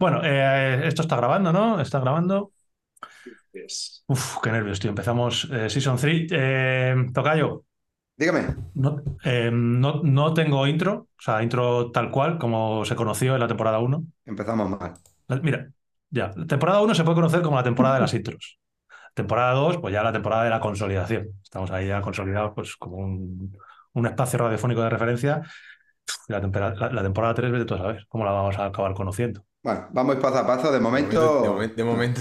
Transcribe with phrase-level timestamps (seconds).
[0.00, 1.80] Bueno, eh, esto está grabando, ¿no?
[1.80, 2.52] Está grabando.
[4.06, 4.90] Uf, qué nervios, tío.
[4.90, 6.28] Empezamos eh, Season 3.
[6.32, 7.64] Eh, Tocayo,
[8.16, 8.54] Dígame.
[8.74, 13.40] no, eh, no, no tengo intro, o sea, intro tal cual, como se conoció en
[13.40, 14.04] la temporada 1.
[14.26, 14.94] Empezamos mal.
[15.42, 15.70] Mira,
[16.10, 18.58] ya, la temporada 1 se puede conocer como la temporada de las intros.
[19.14, 21.28] Temporada 2, pues ya la temporada de la consolidación.
[21.42, 23.56] Estamos ahí ya consolidados, pues como un,
[23.94, 25.42] un espacio radiofónico de referencia.
[26.28, 29.44] La, la- la temporada 3, vete tú a saber cómo la vamos a acabar conociendo.
[29.62, 30.72] Bueno, vamos paso a paso.
[30.72, 32.20] De momento, momento, de momen- de momento,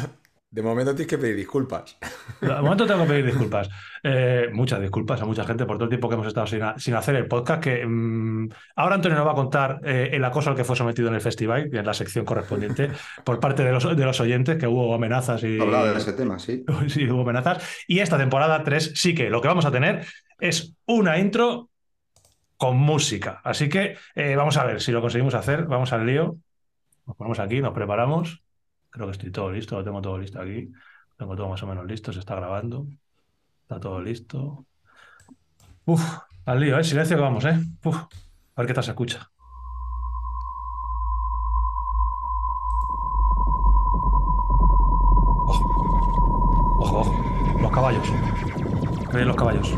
[0.52, 1.98] de momento tienes que pedir disculpas.
[2.42, 3.70] De momento tengo que pedir disculpas.
[4.04, 6.78] Eh, muchas disculpas a mucha gente por todo el tiempo que hemos estado sin, ha-
[6.78, 7.62] sin hacer el podcast.
[7.64, 11.08] Que mm, ahora Antonio nos va a contar eh, el acoso al que fue sometido
[11.08, 12.90] en el festival, en la sección correspondiente,
[13.24, 15.60] por parte de los, de los oyentes, que hubo amenazas y.
[15.62, 16.66] hablado de ese tema, sí.
[16.90, 17.64] Sí, hubo amenazas.
[17.88, 20.06] Y esta temporada 3 sí que lo que vamos a tener
[20.40, 21.70] es una intro
[22.58, 23.40] con música.
[23.46, 25.64] Así que eh, vamos a ver si lo conseguimos hacer.
[25.66, 26.36] Vamos al lío.
[27.10, 28.44] Nos ponemos aquí, nos preparamos.
[28.92, 30.72] Creo que estoy todo listo, lo tengo todo listo aquí.
[31.18, 32.86] Tengo todo más o menos listo, se está grabando.
[33.64, 34.64] Está todo listo.
[35.86, 36.84] Uf, al lío, ¿eh?
[36.84, 37.60] Silencio que vamos, ¿eh?
[37.84, 39.28] Uf, a ver qué tal se escucha.
[46.78, 47.60] Ojo, ojo.
[47.60, 48.08] Los caballos.
[49.10, 49.74] Vienen los caballos.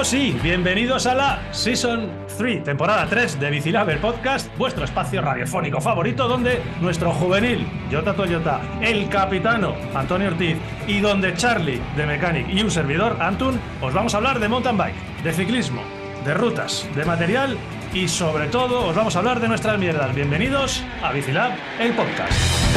[0.00, 5.78] Y bienvenidos a la Season 3, temporada 3 de Bicilab, el podcast, vuestro espacio radiofónico
[5.78, 10.56] favorito, donde nuestro juvenil, Jota Toyota, el capitano, Antonio Ortiz,
[10.86, 14.78] y donde Charlie, de Mechanic, y un servidor, Antun, os vamos a hablar de mountain
[14.78, 15.82] bike, de ciclismo,
[16.24, 17.58] de rutas, de material
[17.92, 20.14] y sobre todo os vamos a hablar de nuestras mierdas.
[20.14, 22.69] Bienvenidos a Bicilab, el podcast.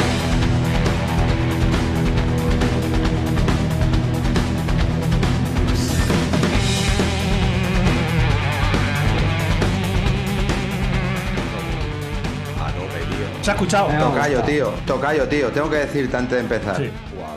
[13.44, 13.88] ¿Se ha escuchado?
[13.88, 14.70] Tocayo, tío.
[14.86, 15.50] Tocayo, tío.
[15.50, 16.76] Tengo que decirte antes de empezar.
[16.76, 16.90] Sí.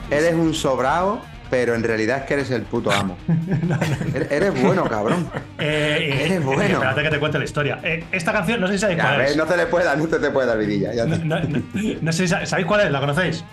[0.09, 3.17] Eres un sobrao, pero en realidad es que eres el puto amo.
[4.15, 5.29] Eres- Eres bueno, cabrón.
[5.59, 6.63] Eh, Eres bueno.
[6.75, 7.79] Espérate que te cuente la historia.
[7.83, 9.35] Eh, esta canción, no sé si sabéis Ya cuál es.
[9.35, 10.93] no te le puede dar, no te, te puede dar vidilla.
[10.93, 11.61] ya te- No, no-
[12.01, 13.43] no sé si sa- sabéis cuál es, ¿la conocéis?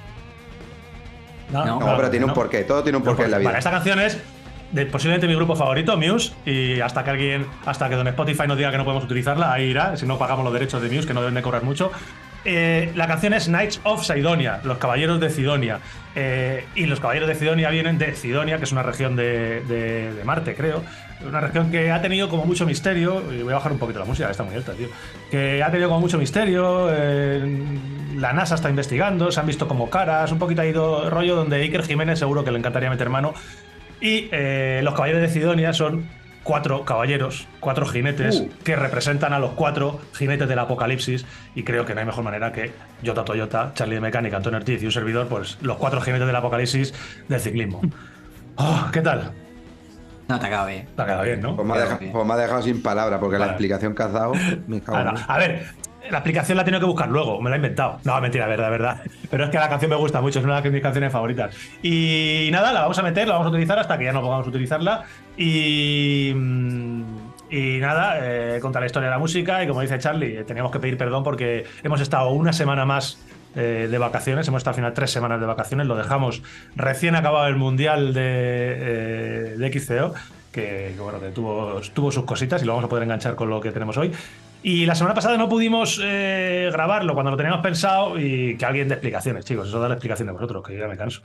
[1.51, 1.65] No.
[1.81, 2.63] No, pero tiene un porqué.
[2.65, 3.59] Todo tiene un porqué en la Vale, vida.
[3.59, 4.19] esta canción es
[4.73, 8.57] de posiblemente mi grupo favorito, Muse, y hasta que alguien, hasta que Don Spotify nos
[8.57, 11.15] diga que no podemos utilizarla, ahí irá, si no pagamos los derechos de Muse, que
[11.15, 11.93] no deben de cobrar mucho.
[12.45, 15.81] Eh, la canción es Knights of Sidonia, los caballeros de Sidonia.
[16.15, 20.25] Eh, y los caballeros de Sidonia vienen de Sidonia, que es una región de, de-
[20.25, 20.83] Marte, creo.
[21.27, 23.23] Una región que ha tenido como mucho misterio.
[23.33, 24.89] Y voy a bajar un poquito la música, está muy alta, tío.
[25.31, 26.89] Que ha tenido como mucho misterio.
[26.93, 27.67] eh,
[28.17, 30.31] la NASA está investigando, se han visto como caras.
[30.31, 33.33] Un poquito ha ido rollo donde Iker Jiménez seguro que le encantaría meter mano.
[34.01, 34.29] Y
[34.83, 36.07] los caballeros de Sidonia son
[36.45, 38.49] cuatro caballeros, cuatro jinetes Uh.
[38.63, 41.27] que representan a los cuatro jinetes del apocalipsis.
[41.57, 42.73] Y creo que no hay mejor manera que
[43.05, 46.37] Jota Toyota, Charlie de Mecánica, Antonio Ortiz y un servidor, pues los cuatro jinetes del
[46.37, 46.95] apocalipsis
[47.29, 47.81] del ciclismo.
[48.57, 49.33] Ah, ¿Qué tal?
[50.29, 50.87] No te acabe.
[50.97, 51.55] Te ha quedado bien, ¿no?
[51.57, 54.13] Pues me, ha dejado, pues me ha dejado sin palabras, porque la explicación que has
[54.13, 54.33] dado
[54.67, 55.11] me cago Ah.
[55.11, 55.25] Dios.
[55.29, 55.67] A ver,
[56.11, 57.99] la explicación la he tenido que buscar luego, me la he inventado.
[58.05, 59.03] No, mentira, verdad, verdad.
[59.31, 61.55] Pero es que la canción me gusta mucho, es una de mis canciones favoritas.
[61.83, 64.47] Y nada, la vamos a meter, la vamos a utilizar hasta que ya no podamos
[64.47, 65.05] utilizarla.
[65.37, 66.33] Y.
[66.35, 67.03] mm,
[67.81, 69.63] nada, eh, contar la historia de la música.
[69.63, 73.19] Y como dice Charlie, eh, teníamos que pedir perdón porque hemos estado una semana más
[73.57, 74.49] eh, de vacaciones.
[74.49, 75.87] Hemos estado al final tres semanas de vacaciones.
[75.87, 76.43] Lo dejamos
[76.75, 80.15] recién acabado el mundial de, eh, de XCO.
[80.51, 83.97] Que, bueno, tuvo sus cositas y lo vamos a poder enganchar con lo que tenemos
[83.97, 84.13] hoy.
[84.67, 88.89] Y la semana pasada no pudimos eh, grabarlo cuando lo teníamos pensado y que alguien
[88.89, 89.69] dé explicaciones, chicos.
[89.69, 91.21] Eso da la explicación de vosotros, que yo ya me canso.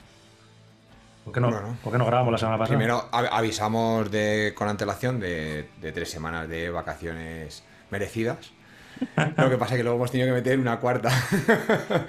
[1.24, 1.76] ¿Por qué no, Bueno.
[1.82, 2.76] ¿por qué no grabamos la semana pasada?
[2.76, 8.52] Primero av- avisamos de, con antelación de, de tres semanas de vacaciones merecidas.
[9.38, 11.10] Lo que pasa es que luego hemos tenido que meter una cuarta.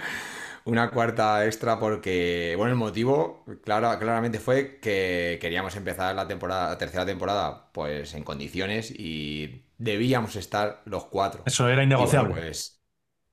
[0.65, 6.69] una cuarta extra porque, bueno, el motivo claro, claramente fue que queríamos empezar la temporada,
[6.71, 11.41] la tercera temporada, pues en condiciones y debíamos estar los cuatro.
[11.45, 12.29] Eso era innegociable.
[12.29, 12.77] bueno, pues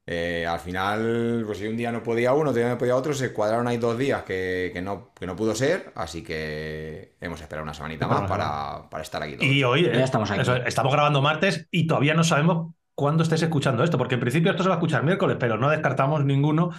[0.06, 3.12] eh, al final, pues si un día no podía uno, otro día no podía otro,
[3.12, 7.40] se cuadraron ahí dos días que, que no, que no pudo ser, así que hemos
[7.42, 9.46] esperado una semanita más para, para estar aquí todos.
[9.52, 10.40] Y hoy, Ya estamos aquí.
[10.66, 14.62] estamos grabando martes y todavía no sabemos cuándo estéis escuchando esto, porque en principio esto
[14.62, 16.70] se va a escuchar miércoles, pero no descartamos ninguno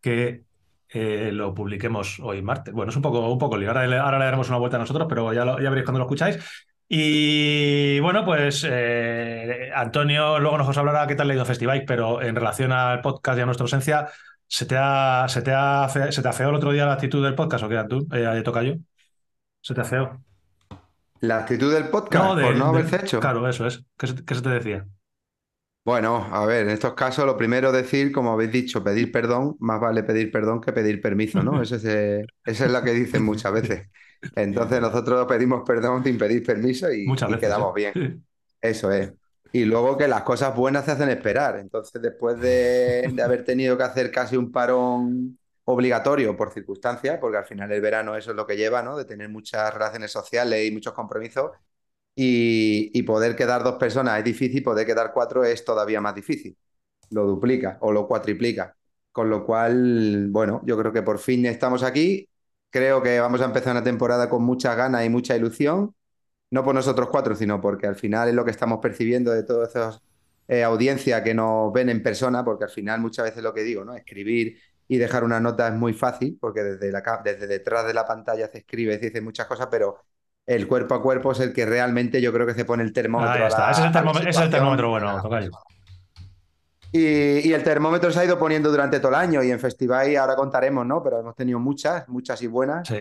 [0.00, 0.44] que
[0.88, 2.72] eh, lo publiquemos hoy martes.
[2.72, 3.68] Bueno, es un poco, un poco lío.
[3.68, 5.98] Ahora, le- ahora le daremos una vuelta a nosotros, pero ya, lo- ya veréis cuando
[5.98, 6.38] lo escucháis.
[6.90, 12.22] Y bueno, pues eh, Antonio luego nos hablará qué tal le ha ido Festival, pero
[12.22, 14.08] en relación al podcast y a nuestra ausencia,
[14.46, 17.22] ¿se te ha, se te ha, fe- se te afeó el otro día la actitud
[17.22, 18.08] del podcast o qué, Antún?
[18.12, 18.76] Eh, de Tocayo?
[19.60, 20.22] ¿Se te afeó?
[21.20, 23.20] La actitud del podcast, de- por no de- haberse hecho.
[23.20, 23.84] Claro, eso es.
[23.98, 24.86] ¿Qué qué se te decía?
[25.88, 29.80] Bueno, a ver, en estos casos lo primero decir, como habéis dicho, pedir perdón, más
[29.80, 31.62] vale pedir perdón que pedir permiso, ¿no?
[31.62, 31.84] Eso es,
[32.44, 33.88] es lo que dicen muchas veces.
[34.36, 37.48] Entonces nosotros pedimos perdón sin pedir permiso y, Muchas y veces.
[37.48, 37.90] quedamos ¿eh?
[37.94, 38.26] bien.
[38.60, 39.14] Eso es.
[39.50, 41.58] Y luego que las cosas buenas se hacen esperar.
[41.58, 47.38] Entonces, después de, de haber tenido que hacer casi un parón obligatorio por circunstancias, porque
[47.38, 48.94] al final el verano eso es lo que lleva, ¿no?
[48.94, 51.52] De tener muchas relaciones sociales y muchos compromisos.
[52.20, 56.56] Y, poder quedar dos personas es difícil, poder quedar cuatro es todavía más difícil.
[57.10, 58.76] Lo duplica o lo cuatriplica.
[59.12, 62.28] Con lo cual, bueno, yo creo que por fin estamos aquí.
[62.70, 65.94] Creo que vamos a empezar una temporada con muchas ganas y mucha ilusión
[66.50, 69.66] no por nosotros cuatro, sino porque al final es lo que estamos percibiendo de toda
[69.66, 70.00] esa
[70.48, 73.84] eh, audiencia que nos ven en persona, porque al final muchas veces lo que digo,
[73.84, 73.94] ¿no?
[73.94, 78.06] Escribir y dejar una nota es muy fácil, porque desde, la, desde detrás de la
[78.06, 79.98] pantalla se escribe, se dice muchas cosas, pero
[80.48, 83.34] el cuerpo a cuerpo es el que realmente yo creo que se pone el termómetro.
[83.44, 83.66] Ahí está.
[83.66, 84.50] la- Ese es el, termómetro- ese es el situación.
[84.50, 85.50] termómetro bueno, Tocayo.
[86.90, 90.16] Y, y el termómetro se ha ido poniendo durante todo el año y en festival
[90.16, 91.02] ahora contaremos, ¿no?
[91.02, 92.88] Pero hemos tenido muchas, muchas y buenas.
[92.88, 93.00] Sí.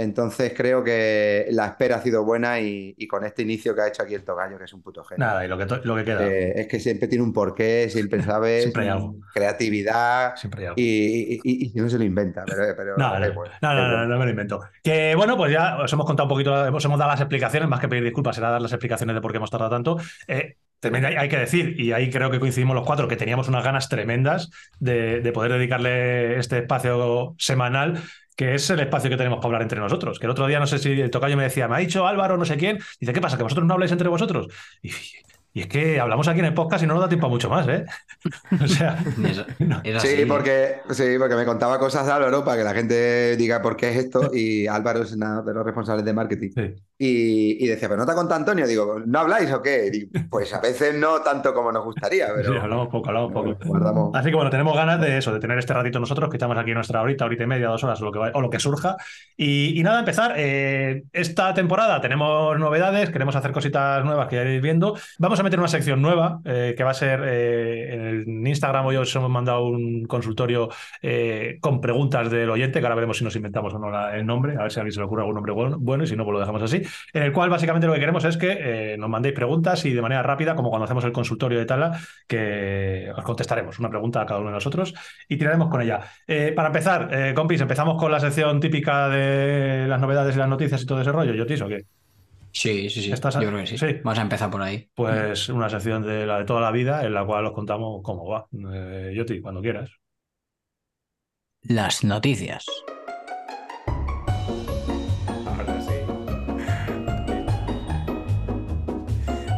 [0.00, 3.88] Entonces creo que la espera ha sido buena y, y con este inicio que ha
[3.88, 5.26] hecho aquí el Tocayo, que es un puto genio.
[5.26, 6.24] Nada, y lo que, lo que queda.
[6.26, 9.16] Eh, es que siempre tiene un porqué, siempre sabes, Siempre hay algo.
[9.34, 10.76] creatividad Siempre hay algo.
[10.78, 13.88] y, y- y- no se lo inventa, pero, pero No, no, bueno, no, no, no,
[13.96, 14.06] bueno.
[14.06, 14.60] no me lo invento.
[14.84, 17.80] Que bueno, pues ya os hemos contado un poquito, os hemos dado las explicaciones, más
[17.80, 19.96] que pedir disculpas, era dar las explicaciones de por qué hemos tardado tanto.
[20.28, 23.48] Eh, también hay, hay que decir, y ahí creo que coincidimos los cuatro, que teníamos
[23.48, 24.48] unas ganas tremendas
[24.78, 28.00] de, de poder dedicarle este espacio semanal,
[28.38, 30.20] que es el espacio que tenemos para hablar entre nosotros.
[30.20, 32.36] Que el otro día, no sé si el tocayo me decía, me ha dicho Álvaro,
[32.36, 33.36] no sé quién, dice, ¿qué pasa?
[33.36, 34.46] ¿Que vosotros no habláis entre vosotros?
[34.80, 34.92] Y,
[35.54, 37.50] y es que hablamos aquí en el podcast y no nos da tiempo a mucho
[37.50, 37.84] más, ¿eh?
[38.62, 39.80] o sea, Es, no.
[39.82, 43.60] es Sí, porque, sí, porque me contaba cosas de Álvaro para que la gente diga
[43.60, 46.50] por qué es esto y Álvaro es uno de los responsables de marketing.
[46.54, 46.74] Sí.
[47.00, 48.66] Y, y decía, ¿pero no te contado Antonio?
[48.66, 49.88] Digo, ¿no habláis o qué?
[49.88, 53.56] Digo, pues a veces no tanto como nos gustaría, pero Sí, hablamos poco, hablamos poco.
[53.66, 54.10] guardamos.
[54.14, 56.74] Así que bueno, tenemos ganas de eso, de tener este ratito nosotros, que estamos aquí
[56.74, 58.96] nuestra horita, horita y media, dos horas, o lo que, va- o lo que surja.
[59.36, 60.34] Y, y nada, empezar.
[60.36, 64.96] eh, esta temporada tenemos novedades, queremos hacer cositas nuevas que ya iréis viendo.
[65.20, 68.86] Vamos a meter una sección nueva, eh, que va a ser eh, en el Instagram,
[68.86, 70.68] hoy os hemos mandado un consultorio
[71.00, 74.26] eh, con preguntas del oyente, que ahora veremos si nos inventamos o no la- el
[74.26, 76.16] nombre, a ver si a alguien se le ocurre algún nombre bueno, bueno, y si
[76.16, 76.82] no, pues lo dejamos así.
[77.12, 80.02] En el cual básicamente lo que queremos es que eh, nos mandéis preguntas y de
[80.02, 84.26] manera rápida, como cuando hacemos el consultorio de Tala, que os contestaremos una pregunta a
[84.26, 84.94] cada uno de nosotros
[85.28, 86.00] y tiraremos con ella.
[86.26, 90.48] Eh, para empezar, eh, compis, empezamos con la sección típica de las novedades y las
[90.48, 91.84] noticias y todo ese rollo, ¿Yotis o qué?
[92.50, 93.12] Sí, sí, sí.
[93.12, 93.78] ¿Estás a- Yo creo que sí.
[93.78, 93.86] sí?
[94.02, 94.88] Vamos a empezar por ahí.
[94.94, 98.26] Pues una sección de la de toda la vida en la cual os contamos cómo
[98.26, 98.46] va.
[98.72, 99.90] Eh, Yoti, cuando quieras.
[101.62, 102.64] Las noticias.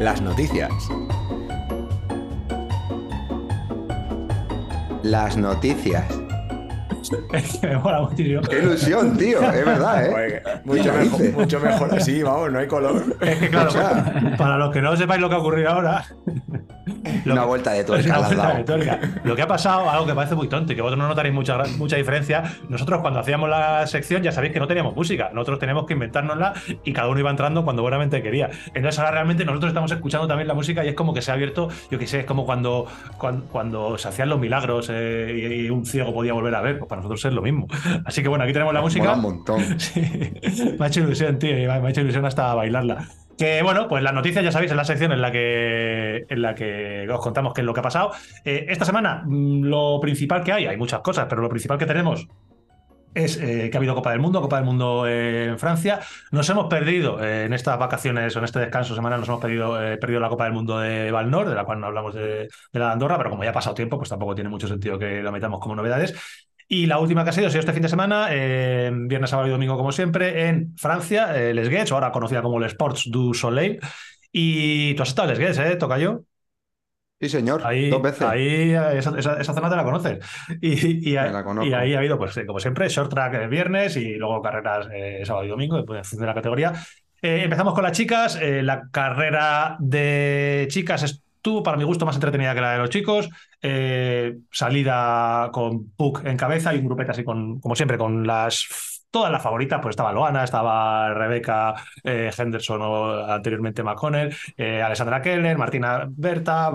[0.00, 0.70] Las noticias.
[5.02, 6.04] Las noticias.
[7.62, 8.40] Me mola muchísimo.
[8.42, 10.10] Qué ilusión, tío, es verdad, ¿eh?
[10.10, 13.16] Joder, mucho, ¿Qué mejor, mucho mejor así, vamos, no hay color.
[13.20, 16.04] Es que claro, O sea- para los que no sepáis lo que ha ocurrido ahora,
[17.26, 19.00] Una que- vuelta de tuerca una vuelta de tuerca.
[19.24, 21.58] Lo que ha pasado, algo que parece muy tonto y que vosotros no notaréis mucha,
[21.78, 25.86] mucha diferencia, nosotros cuando hacíamos la sección ya sabéis que no teníamos música, nosotros tenemos
[25.86, 28.50] que inventárnosla y cada uno iba entrando cuando buenamente quería.
[28.74, 31.34] Entonces ahora realmente nosotros estamos escuchando también la música y es como que se ha
[31.34, 32.86] abierto, yo qué sé, es como cuando,
[33.18, 36.88] cuando, cuando se hacían los milagros eh, y, un ciego podía volver a ver, pues
[36.88, 37.66] para nosotros es lo mismo.
[38.04, 39.04] Así que bueno, aquí tenemos la música.
[39.04, 39.60] Mola un montón.
[39.80, 40.00] Sí,
[40.78, 43.06] me ha hecho ilusión, tío, me me ha hecho ilusión hasta bailarla.
[43.40, 46.54] Que bueno, pues las noticias ya sabéis, es la sección en la que, en la
[46.54, 48.10] que os contamos qué es lo que ha pasado.
[48.44, 51.86] Eh, esta semana, mm, lo principal que hay, hay muchas cosas, pero lo principal que
[51.86, 52.28] tenemos
[53.14, 56.00] es eh, que ha habido Copa del Mundo, Copa del Mundo en Francia.
[56.32, 59.72] Nos hemos perdido eh, en estas vacaciones o en este descanso semanal, nos hemos perdido,
[59.98, 62.92] perdido la Copa del Mundo de Valnor, de la cual no hablamos de, de la
[62.92, 65.60] Andorra, pero como ya ha pasado tiempo, pues tampoco tiene mucho sentido que lo metamos
[65.60, 66.14] como novedades.
[66.72, 69.48] Y la última que ha sido, ha sido este fin de semana, eh, viernes, sábado
[69.48, 73.10] y domingo, como siempre, en Francia, eh, Les Guets, o ahora conocida como el Sports
[73.10, 73.80] du Soleil.
[74.30, 75.74] Y tú has estado en Les Guets, ¿eh?
[75.74, 76.22] Tocayo.
[77.20, 78.22] Sí, señor, Ahí, dos veces.
[78.22, 80.24] ahí esa, esa- esa zona te la conoces.
[80.60, 81.68] Y, y, Me la conozco.
[81.68, 84.86] y ahí ha habido, pues eh, como siempre, short track el viernes y luego carreras
[84.94, 86.72] eh, sábado y domingo, en función de la categoría.
[87.20, 88.38] Empezamos con las chicas.
[88.40, 91.02] La carrera de chicas
[91.40, 93.30] estuvo, para mi gusto, más entretenida que la de los chicos.
[93.62, 98.98] Eh, salida con Puck en cabeza y un grupete así, con, como siempre, con las
[99.10, 105.20] todas las favoritas, pues estaba Loana, estaba Rebeca eh, Henderson o anteriormente McConnell, eh, Alessandra
[105.20, 106.70] Keller, Martina Berta,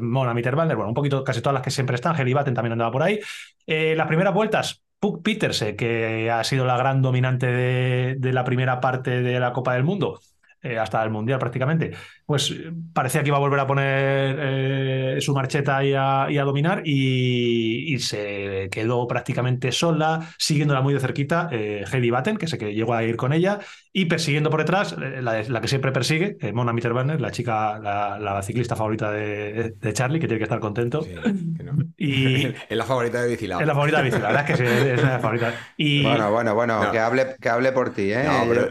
[0.00, 2.92] Mona Mitterwalder, bueno, un poquito casi todas las que siempre están, Heli Batten también andaba
[2.92, 3.20] por ahí.
[3.66, 8.80] Las primeras vueltas, Puck Peterse, que ha sido la gran dominante de, de la primera
[8.80, 10.20] parte de la Copa del Mundo,
[10.80, 11.92] hasta el Mundial prácticamente,
[12.26, 16.38] pues eh, parecía que iba a volver a poner eh, su marcheta y a, y
[16.38, 22.36] a dominar y, y se quedó prácticamente sola, siguiéndola muy de cerquita, eh, Heidi Batten,
[22.36, 23.60] que sé que llegó a ir con ella,
[23.92, 27.78] y persiguiendo por detrás, eh, la, la que siempre persigue, eh, Mona Mitterbanner, la chica,
[27.78, 31.02] la, la ciclista favorita de, de Charlie, que tiene que estar contento.
[31.02, 31.10] Sí,
[31.56, 31.76] que no.
[31.96, 33.60] Y Es la favorita de Bicilao.
[33.60, 35.54] es la favorita de bici, la verdad es que sí, es la favorita.
[35.76, 36.90] Y Bueno, bueno, bueno, No.
[36.92, 38.24] que, hable, que hable por ti, ¿eh?
[38.24, 38.68] No, pero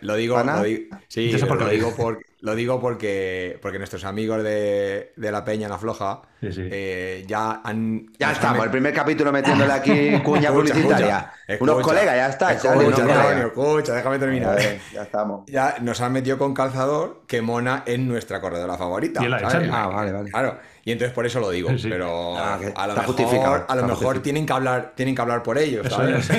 [0.00, 0.56] lo, digo, ¿Ana?
[0.58, 2.18] lo digo- sí, Yo sé por lo qué lo digo, digo.
[2.42, 6.68] Lo digo porque, porque nuestros amigos de, de la Peña en la Floja Sí, sí.
[6.70, 8.06] eh, ya han.
[8.18, 9.92] Ya estamos, han- el primer capítulo metiéndole aquí
[10.24, 11.32] cuña Escucha, publicitaria.
[11.46, 11.94] escucha, Unos escucha.
[11.96, 13.46] colegas, ya está, Escucha, colegas.
[13.46, 14.56] escucha, déjame terminar.
[14.56, 15.44] ver, ya estamos.
[15.46, 19.24] Ya nos han metido con calzador que Mona es nuestra corredora favorita.
[19.24, 19.70] Y la de ¿sabes?
[19.72, 20.30] Ah, vale, vale.
[20.30, 23.74] Claro, y entonces por eso lo digo, Sí, pero Ah, a lo mejor, justificado, a
[23.76, 24.22] lo mejor justificado.
[24.22, 26.28] tienen que hablar, tienen que hablar por ellos, Eso ¿sabes?
[26.30, 26.38] es.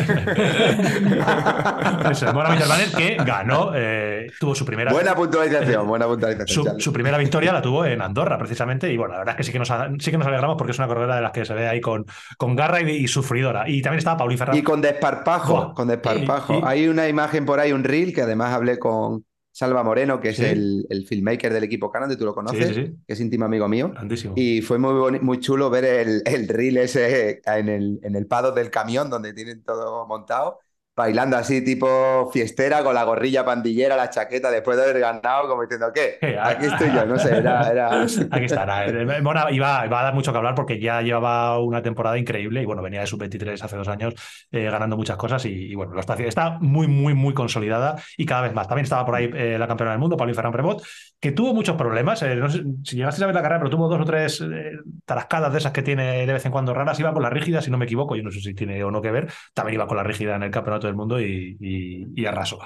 [2.11, 2.33] Eso es.
[2.33, 6.79] Mona Mitterbanner que ganó, eh, tuvo su primera, Buena puntualización, buena puntualización.
[6.79, 8.91] su, primera victoria la tuvo en Andorra, precisamente.
[8.91, 10.77] Y bueno, la verdad es que sí que nos, sí que nos alegramos porque es
[10.79, 12.05] una corredora de las que se ve ahí con,
[12.37, 13.67] con garra y, y sufridora.
[13.67, 14.55] Y también estaba Ferraz.
[14.55, 16.53] Y con desparpajo, con desparpajo.
[16.55, 20.19] Y- y- Hay una imagen por ahí, un reel, que además hablé con Salva Moreno,
[20.19, 20.45] que es Sí.
[20.45, 22.95] el, el filmmaker del equipo Canante, tú lo conoces, Sí, sí, sí.
[23.05, 23.91] que es íntimo amigo mío.
[23.91, 24.33] Grandísimo.
[24.35, 28.55] Y fue muy, muy chulo ver el, el reel ese en el, en el paddock
[28.55, 30.59] del camión donde tienen todo montado,
[30.95, 35.61] bailando así tipo fiestera con la gorrilla pandillera, la chaqueta, después de haber ganado, como
[35.63, 36.17] diciendo, ¿qué?
[36.41, 37.69] Aquí estoy yo, no sé, era...
[37.69, 38.01] era...
[38.31, 38.65] Aquí está.
[38.65, 42.17] nada, eh, Mona iba, iba a dar mucho que hablar porque ya llevaba una temporada
[42.17, 44.13] increíble y bueno, venía de sub-23 hace dos años
[44.51, 46.29] eh, ganando muchas cosas y, y, bueno, lo está haciendo.
[46.29, 48.67] Está muy, muy, muy consolidada y cada vez más.
[48.67, 50.83] También estaba por ahí eh, la campeona del mundo, Pauline Ferran Prevot,
[51.19, 52.21] que tuvo muchos problemas.
[52.23, 54.71] eh, no sé si llegaste a ver la carrera, pero tuvo dos o tres eh,
[55.05, 56.99] tarascadas de esas que tiene de vez en cuando raras.
[56.99, 59.01] Iba con la rígida, si no me equivoco, yo no sé si tiene o no
[59.01, 59.31] que ver.
[59.53, 62.59] También iba con la rígida en el campeonato del mundo y, y, y arrasó.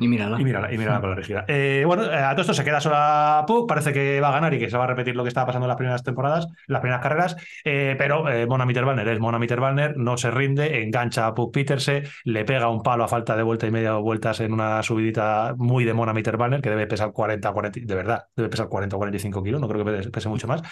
[0.00, 0.40] Y mírala.
[0.40, 1.44] Y mírala, y mírala con la rígida.
[1.46, 4.54] Eh, bueno, eh, a todo esto se queda sola Puck, parece que va a ganar
[4.54, 6.80] y que se va a repetir lo que estaba pasando en las primeras temporadas, las
[6.80, 11.34] primeras carreras, eh, pero eh, Mona Mitterwalner es Mona Mitterwalner, no se rinde, engancha a
[11.34, 14.54] Puck Peterse, le pega un palo a falta de vuelta y media o vueltas en
[14.54, 18.68] una subidita muy de Mona Mitterwalner, que debe pesar 40, 40, de verdad, debe pesar
[18.68, 20.62] 40 o 45 kilos, no creo que pese, mucho más,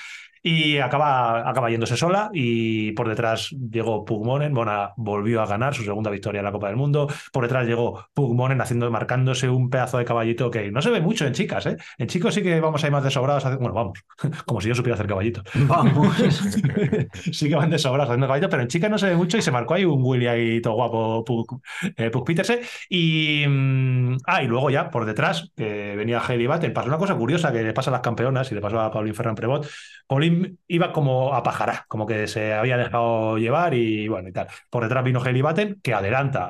[0.43, 5.75] y acaba, acaba yéndose sola y por detrás llegó Pug Monen, Mona volvió a ganar
[5.75, 9.49] su segunda victoria en la Copa del Mundo, por detrás llegó Pug Monen haciendo, marcándose
[9.49, 11.77] un pedazo de caballito que no se ve mucho en chicas, ¿eh?
[11.99, 13.99] En chicos sí que vamos ahí más desobrados, bueno, vamos,
[14.47, 15.45] como si yo supiera hacer caballitos.
[15.67, 16.17] Vamos.
[17.33, 19.51] sí que van desobrados haciendo caballitos, pero en chicas no se ve mucho y se
[19.51, 21.61] marcó ahí un Willy ahí todo guapo, Pug,
[21.97, 22.61] eh, Pug Peterse.
[22.89, 27.15] Y, mm, ah, y luego ya por detrás, que venía Heidi Batten, pasó una cosa
[27.17, 29.69] curiosa que le pasa a las campeonas y le pasó a Pauline Ferran Prevot.
[30.07, 34.47] Pauline iba como a pajará, como que se había dejado llevar y bueno y tal.
[34.71, 36.47] Por detrás vino Heidi Batten, que adelanta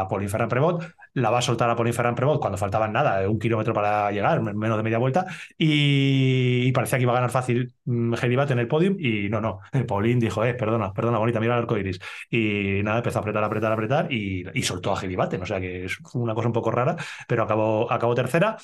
[0.00, 0.84] a Pauline Ferran Prevot,
[1.20, 4.40] la va a soltar a Pauline Ferran Prevot cuando faltaban nada, un kilómetro para llegar,
[4.42, 8.62] menos de media vuelta, y, parecía que iba a ganar fácil mm, Heidi Batten en
[8.62, 9.60] el podium, y no, no.
[9.86, 11.98] Pauline dijo, eh, perdona, perdona, bonita, mira el arco iris.
[12.30, 15.86] Y nada, empezó a apretar, apretar, apretar y, soltó a Heidi Batten, o sea que
[15.86, 16.96] es una cosa un poco rara,
[17.26, 18.56] pero acabó, acabó tercera.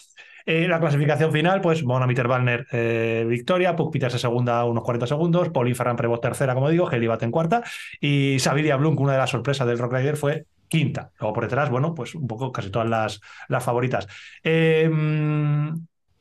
[0.47, 5.49] Eh, la clasificación final, pues Mona Mitterwalner eh, victoria, Puck Peters segunda unos 40 segundos,
[5.49, 7.63] Pauline Ferran Prevot tercera, como digo, Heli Batten cuarta
[7.99, 11.13] y Sabiria Blunk, una de las sorpresas del Rock Rider, fue quinta.
[11.21, 14.09] Luego por detrás, bueno, pues un poco casi todas las, las favoritas.
[14.45, 15.69] Mm,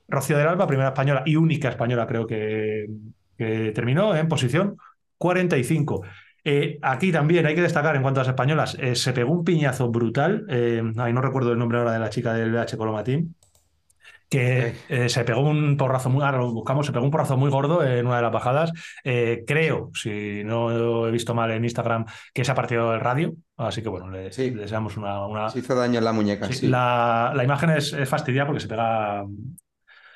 [0.07, 2.86] Rocío del Alba, primera española y única española, creo que,
[3.74, 4.77] terminó en posición
[5.17, 6.03] 45.
[6.45, 9.43] Eh, aquí también hay que destacar en cuanto a las españolas, eh, se pegó un
[9.43, 10.45] piñazo brutal.
[10.50, 13.36] eh, no recuerdo el nombre ahora de la chica del BH Colomatín
[14.34, 17.52] que eh, se pegó un porrazo muy, ahora lo buscamos, se pegó un porrazo muy
[17.52, 18.72] gordo en una de las bajadas.
[19.04, 23.36] Eh, creo, si no he visto mal en Instagram, que se ha partido el radio.
[23.58, 24.50] Así que bueno, le, Sí.
[24.50, 25.28] le deseamos una.
[25.28, 26.68] una- Se hizo daño en la muñeca, Sí, sí.
[26.68, 29.24] La, la imagen es, es fastidiada porque se pega.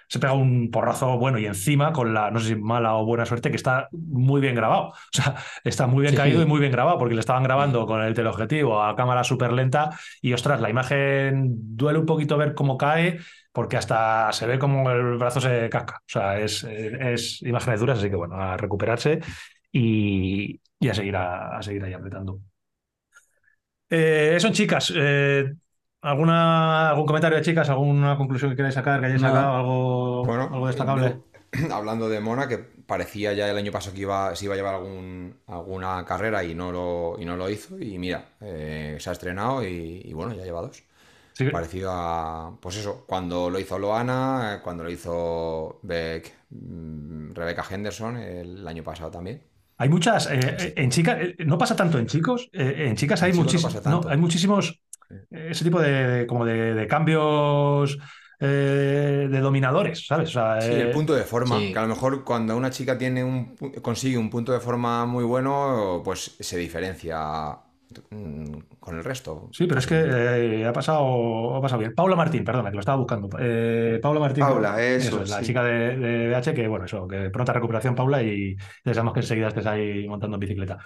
[0.10, 3.26] Se pega un porrazo bueno y encima con la, no sé si mala o buena
[3.26, 4.88] suerte, que está muy bien grabado.
[4.94, 6.18] O sea, está muy bien Sí.
[6.18, 9.52] caído y muy bien grabado porque le estaban grabando con el teleobjetivo a cámara súper
[9.52, 9.90] lenta
[10.22, 13.20] y ostras, la imagen duele un poquito ver cómo cae
[13.58, 15.96] porque hasta se ve como el brazo se casca.
[15.98, 19.20] O sea, es, es imágenes duras, así que bueno, a recuperarse
[19.72, 22.40] y, y a, seguir a, a seguir ahí apretando.
[23.90, 24.94] Eh, eso en chicas.
[24.96, 25.56] Eh,
[26.02, 27.68] ¿alguna, ¿Algún comentario de chicas?
[27.72, 29.00] ¿Alguna conclusión que queráis sacar?
[29.00, 29.56] ¿Que hayáis sacado?
[29.56, 31.16] ¿Algo, Bueno, algo destacable?
[31.72, 34.76] hablando de Mona, que parecía ya el año pasado que iba, se iba a llevar
[34.76, 37.80] algún, alguna carrera y no lo, y no lo hizo.
[37.80, 40.84] Y mira, eh, se ha estrenado y, y bueno, ya lleva dos.
[41.38, 41.46] Sí.
[41.50, 47.64] Parecido a, pues eso, cuando lo hizo Loana, eh, cuando lo hizo Beck, mm, Rebecca
[47.70, 49.44] Henderson el año pasado también.
[49.78, 53.32] Hay muchas, eh, en chicas, eh, no pasa tanto en chicos, eh, en chicas hay
[53.32, 53.38] En
[53.86, 58.00] no hay muchísimos, eh, ese tipo de, como de, de cambios
[58.40, 60.30] eh, de dominadores, ¿sabes?
[60.30, 61.74] O sea, Sí, el punto de forma, sí.
[61.74, 65.24] que a lo mejor cuando una chica tiene un, consigue un punto de forma muy
[65.24, 67.60] bueno, pues se diferencia
[68.80, 69.50] con el resto.
[69.52, 71.94] Sí, pero es que eh, ha pasado, ha pasado bien.
[71.94, 73.30] Paula Martín, perdona, que lo estaba buscando.
[73.40, 74.44] Eh, Paula Martín.
[74.44, 75.46] Paula, eso, es, la sí.
[75.46, 79.50] chica de, de BH, que bueno, eso, que pronta recuperación, Paula, y deseamos que enseguida
[79.50, 80.78] estés ahí montando en bicicleta.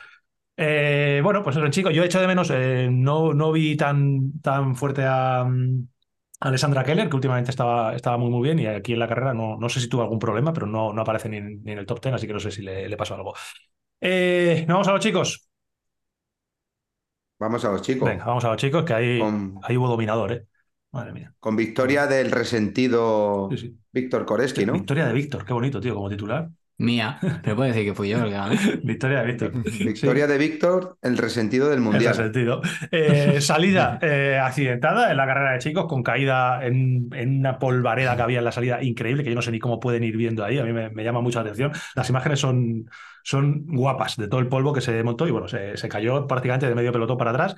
[0.58, 2.51] Eh, bueno, pues eso, chico, yo echo de menos,
[2.91, 5.88] no, no vi tan, tan fuerte a, mm,
[6.41, 9.34] a Alessandra Keller, que últimamente estaba, estaba muy, muy bien, y aquí en la carrera
[9.34, 11.79] no, no sé si tuvo algún problema, pero no, no aparece ni en, ni en
[11.79, 13.34] el top 10, así que no sé si le, le pasó algo.
[14.01, 15.50] Eh, ¿nos vamos a los chicos?
[17.41, 18.07] Vamos a los chicos.
[18.10, 20.45] Venga, vamos a los chicos, que ahí, Con, ahí hubo dominador, ¿eh?
[20.91, 21.33] Madre mía.
[21.39, 23.77] con victoria del resentido Sí, sí.
[23.91, 24.74] Víctor Koreski, ¿no?
[24.74, 26.50] Victoria de Víctor, qué bonito, tío, como titular.
[26.77, 27.19] Mía.
[27.43, 28.55] Pero puede decir que fui yo el que gané.
[28.83, 29.51] Victoria de Víctor.
[29.86, 32.15] Victoria de Víctor, el resentido del mundial.
[32.15, 32.62] sentido.
[32.91, 38.15] Eh, salida eh, accidentada en la carrera de chicos, con caída en, en una polvareda
[38.15, 40.43] que había en la salida increíble, que yo no sé ni cómo pueden ir viendo
[40.43, 40.57] ahí.
[40.57, 41.71] A mí me, me llama mucho la atención.
[41.95, 42.89] Las imágenes son,
[43.24, 46.68] son guapas de todo el polvo que se montó y bueno, se, se cayó prácticamente
[46.68, 47.56] de medio pelotón para atrás.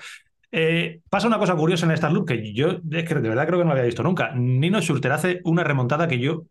[0.51, 3.71] Eh, pasa una cosa curiosa en esta loop que yo de verdad creo que no
[3.71, 4.33] había visto nunca.
[4.35, 6.45] Nino Schurter hace una remontada que yo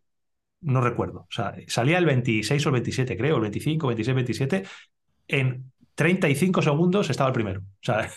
[0.62, 1.21] no recuerdo.
[1.21, 4.62] O sea, salía el 26 o el 27, creo, el 25, 26, 27.
[5.28, 7.61] En 35 segundos estaba el primero.
[7.61, 8.11] O sea,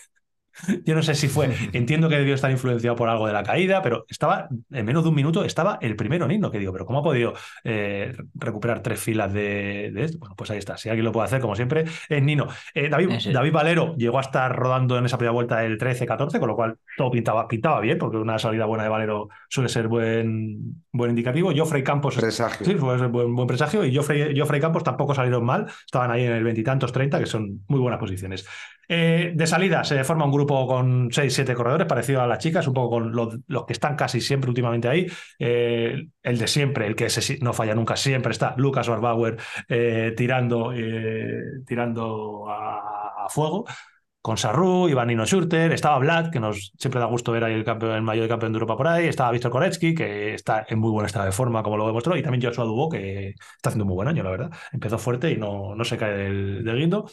[0.85, 3.81] yo no sé si fue, entiendo que debió estar influenciado por algo de la caída,
[3.81, 6.99] pero estaba, en menos de un minuto, estaba el primero Nino, que digo, pero ¿cómo
[6.99, 7.33] ha podido
[7.63, 10.19] eh, recuperar tres filas de, de esto?
[10.19, 12.47] Bueno, pues ahí está, si alguien lo puede hacer, como siempre, es Nino.
[12.73, 13.09] Eh, David.
[13.31, 16.77] David Valero llegó a estar rodando en esa primera vuelta el 13-14, con lo cual
[16.97, 21.51] todo pintaba, pintaba bien, porque una salida buena de Valero suele ser buen, buen indicativo.
[21.55, 22.65] Joffrey Campos Presagio.
[22.65, 23.85] Sí, fue buen, buen presagio.
[23.85, 25.67] Y Joffrey, Joffrey Campos tampoco salieron mal.
[25.85, 28.45] Estaban ahí en el veintitantos, treinta, que son muy buenas posiciones.
[28.87, 32.73] Eh, de salida se forma un grupo con 6-7 corredores, parecido a las chicas, un
[32.73, 35.07] poco con los, los que están casi siempre últimamente ahí.
[35.39, 39.37] Eh, el de siempre, el que se- no falla nunca, siempre está Lucas Orbauer
[39.69, 43.65] eh, tirando, eh, tirando a, a fuego.
[44.21, 47.63] Con Sarru, Iván Nino Schurter, estaba Vlad, que nos siempre da gusto ver ahí el,
[47.63, 50.89] campeón, el mayor campeón de Europa por ahí, estaba Víctor Koretsky, que está en muy
[50.89, 53.89] buen estado de forma, como lo demostró, y también Joshua Dubó, que está haciendo un
[53.89, 54.51] muy buen año, la verdad.
[54.71, 57.05] Empezó fuerte y no, no se cae del, del guindo.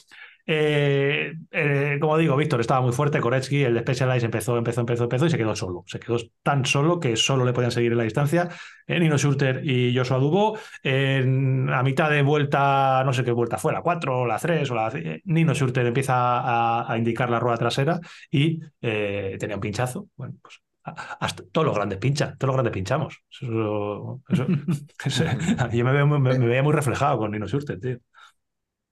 [0.45, 5.05] Eh, eh, como digo, Víctor estaba muy fuerte, Koretsky, el de Specialized empezó, empezó, empezó,
[5.05, 5.85] empezó y se quedó solo.
[5.87, 8.49] Se quedó tan solo que solo le podían seguir en la distancia
[8.87, 10.59] eh, Nino Schurter y Joshua Dubó.
[10.83, 14.71] En- a mitad de vuelta, no sé qué vuelta fue, la 4 o la 3
[14.71, 14.93] o la...
[15.25, 18.01] Nino Schurter empieza a, a indicar la rueda trasera
[18.31, 20.09] y eh, tenía un pinchazo.
[20.17, 23.23] Bueno, pues hasta todos los grandes pinchan, todos los grandes pinchamos.
[23.31, 24.47] Eso, eso-
[25.05, 25.25] eso-
[25.73, 27.99] yo me, veo, muy- me, me veía muy reflejado con Nino Schurter, tío.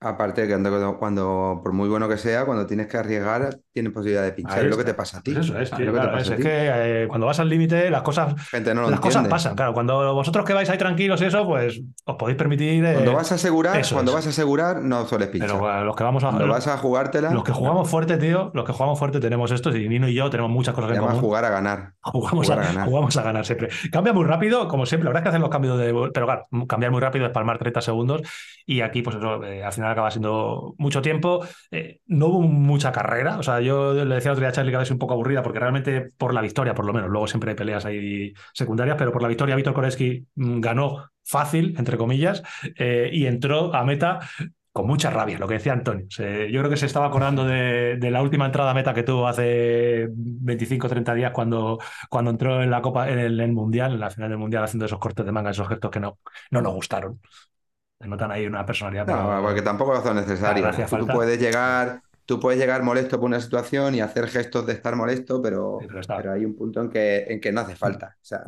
[0.03, 4.23] Aparte que cuando, cuando, por muy bueno que sea, cuando tienes que arriesgar, tienes posibilidad
[4.23, 4.65] de pinchar.
[4.65, 5.35] Es lo que te pasa a ti.
[5.35, 8.01] Pues eso es, que te claro, pasa es, que eh, cuando vas al límite las
[8.01, 9.75] cosas, Gente no lo las cosas pasan, claro.
[9.75, 12.83] Cuando vosotros que vais ahí tranquilos y eso, pues os podéis permitir...
[12.83, 15.51] eh, Cuando vas a asegurar, eso cuando vas a asegurar, no sueles pinchar.
[15.51, 16.29] pero bueno, los que vamos a...
[16.29, 19.77] Cuando vas a jugártela, Los que jugamos fuerte, tío, los que jugamos fuerte tenemos esto,
[19.77, 21.21] y Nino y yo tenemos muchas cosas llama común.
[21.21, 21.93] jugar a ganar.
[22.03, 22.89] Jugamos, jugar a, a ganar.
[22.89, 23.69] jugamos a ganar siempre.
[23.93, 25.05] Cambia muy rápido, como siempre.
[25.05, 25.93] La verdad es que hacen los cambios de.
[26.15, 28.23] Pero claro, cambiar muy rápido es palmar 30 segundos.
[28.67, 31.47] Y aquí, pues eso, eh, al final acaba siendo mucho tiempo.
[31.71, 33.39] Eh, no hubo mucha carrera.
[33.39, 35.15] O sea, yo le decía el otro día a Charlie que a veces un poco
[35.15, 38.97] aburrida, porque realmente por la victoria, por lo menos, luego siempre hay peleas ahí secundarias,
[38.99, 42.43] pero por la victoria, Víctor Koreski mm, ganó fácil, entre comillas,
[42.77, 44.21] eh, y entró a meta
[44.73, 46.07] con mucha rabia, lo que decía Antonio.
[46.09, 50.87] Yo creo que se estaba acordando de, la última entrada meta que tuvo hace 25
[50.87, 54.01] o 30 días cuando, cuando entró en la Copa, en el, en el Mundial, en
[54.01, 56.19] la final del Mundial, haciendo esos cortes de manga, esos gestos que no,
[56.51, 57.21] no nos gustaron.
[58.01, 59.07] Notan ahí una personalidad.
[59.07, 60.75] No, pero- porque tampoco lo son necesarios.
[60.77, 64.73] Claro, Tú puedes llegar, tú puedes llegar molesto por una situación y hacer gestos de
[64.73, 66.17] estar molesto, pero, Sí, pero está.
[66.17, 68.17] pero hay un punto en que, en que no hace falta.
[68.17, 68.43] O sea,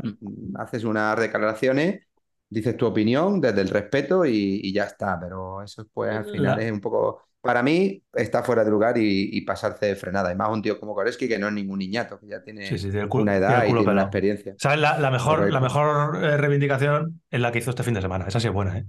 [0.57, 2.01] haces unas declaraciones,
[2.49, 5.19] dices tu opinión desde el respeto y, y ya está.
[5.21, 7.23] Pero eso pues al final La- es un poco.
[7.43, 10.31] Para mí está fuera de lugar y, y pasarse de frenada.
[10.33, 12.79] Y más un tío como Koreski que no es ningún niñato, que ya tiene Sí,
[12.79, 14.55] sí, tiene el culo- una tiene edad y tiene una experiencia.
[14.59, 14.79] ¿Sabes?
[14.79, 18.27] La, la mejor, la mejor eh, reivindicación es la que hizo este fin de semana.
[18.29, 18.87] Esa sí es buena, ¿eh?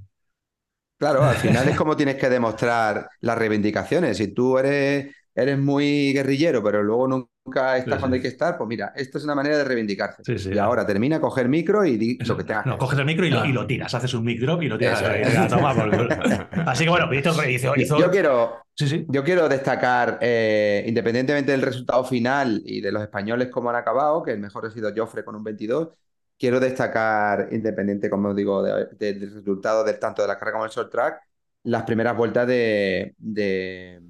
[1.03, 4.17] Claro, al final es como tienes que demostrar las reivindicaciones.
[4.17, 8.19] Si tú eres eres muy guerrillero, pero luego nunca estás Sí, cuando sí.
[8.19, 10.21] hay que estar, pues mira, esto es una manera de reivindicarse.
[10.23, 10.51] Sí, sí.
[10.53, 12.65] y ahora termina, coger micro y di lo que tengas.
[12.67, 14.67] No, que coges el micro y lo, y lo tiras, haces un mic drop y
[14.69, 15.01] lo tiras.
[15.01, 15.57] Eso.
[16.67, 18.59] Así que bueno, hizo, hizo, hizo- Yo quiero.
[19.07, 24.23] Yo quiero destacar, eh, independientemente del resultado final y de los españoles cómo han acabado,
[24.23, 25.89] que el mejor ha sido Joffre con un 22,
[26.37, 30.53] quiero destacar, independiente, como os digo, de- de- del resultado del tanto de la carrera
[30.53, 31.21] como del short track,
[31.63, 34.01] las primeras vueltas de, de,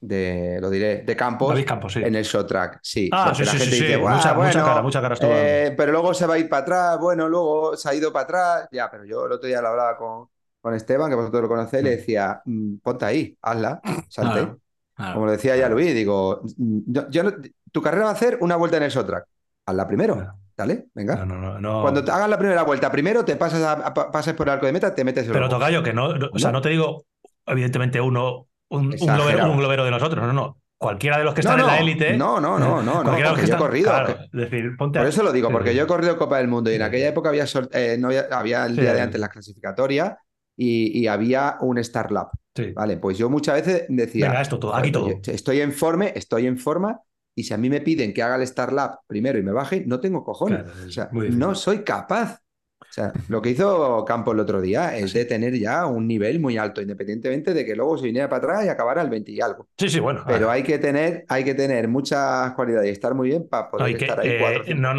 [0.00, 2.00] de- lo diré, de Campos Campos, sí.
[2.02, 2.78] en el short track.
[2.82, 4.00] Sí, Ah, sí, la sí, gente sí, dice, sí.
[4.00, 6.62] "Buah, Mucha- mucha bueno, cara, mucha cara eh, pero luego se va a ir para
[6.62, 9.68] atrás, bueno, luego se ha ido para atrás, ya, pero yo el otro día lo
[9.68, 10.28] hablaba con,
[10.62, 14.40] con Esteban, que vosotros lo conocéis, le decía, "Mm, ponte ahí, hazla, salte.
[14.40, 14.58] Claro,
[14.94, 15.14] claro.
[15.14, 17.32] Como le decía ya Luis, digo, "Mm, yo, yo no-
[17.70, 19.26] tu carrera va a hacer una vuelta en el short track.
[19.66, 20.38] Hazla primero, Claro.
[20.60, 21.16] Dale, venga.
[21.24, 21.82] No, no, no.
[21.82, 24.66] Cuando te hagas la primera vuelta, primero te pasas, a- a- pasas por el arco
[24.66, 25.48] de meta, te metes el Pero.
[25.48, 26.60] Tocayo, que no, o sea, ¿No?
[26.60, 27.04] te digo,
[27.46, 30.56] evidentemente, uno, un, un globero, un globero de nosotros, no, no.
[30.78, 32.16] Cualquiera de los que están no, en la élite.
[32.16, 35.08] no, no, no, no, no, porque que yo he están- corrido, claro, decir, ponte Por
[35.08, 35.76] eso lo digo, porque sí.
[35.76, 38.64] yo he corrido Copa del Mundo y en aquella época había, eh, no había, había
[38.64, 38.80] el Sí.
[38.80, 40.14] día de antes las clasificatorias
[40.56, 42.28] y, y había un Star Lab.
[42.56, 42.72] Sí.
[42.72, 45.04] Vale, pues yo muchas veces decía, Venga, esto todo, aquí todo.
[45.06, 46.98] "Oye, estoy en forma, estoy en forma
[47.40, 49.84] y si a mí me piden que haga el Star Lab primero y me baje,
[49.86, 50.62] no tengo cojones.
[50.62, 52.40] Claro, o sea, no soy capaz.
[52.82, 56.40] O sea, lo que hizo Campos el otro día es de tener ya un nivel
[56.40, 59.40] muy alto, independientemente de que luego se viniera para atrás y acabara al 20 y
[59.40, 59.68] algo.
[59.78, 60.24] Sí, sí, bueno.
[60.26, 63.96] Pero hay que tener, hay que tener muchas cualidades y estar muy bien para poder
[63.96, 64.94] que, estar ahí eh, cuatro, cinco, no,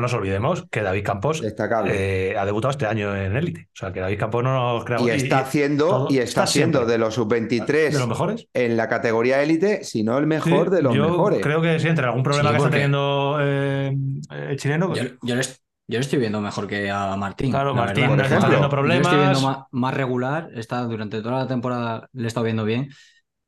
[0.00, 1.92] nos, no olvidemos que David Campos Destacable.
[2.30, 3.68] eh, ha debutado este año en élite.
[3.72, 5.08] O sea, que David Campos no nos creamos.
[5.08, 8.46] y está haciendo, y está, está haciendo de los sub-23 de los mejores.
[8.54, 11.40] en la categoría élite, si no el mejor Sí, de los yo mejores.
[11.40, 13.96] Creo que sí, entre algún problema Sí, que está teniendo eh,
[14.30, 14.88] el chileno.
[14.88, 17.50] pues Yo, yo le, est- yo estoy viendo mejor que a Martín.
[17.50, 18.16] Claro, la Martín verdad.
[18.16, 18.48] por está ejemplo.
[18.48, 19.06] teniendo Yo le problemas.
[19.06, 20.50] estoy viendo más, más regular.
[20.54, 22.90] Está, durante toda la temporada le he estado viendo bien.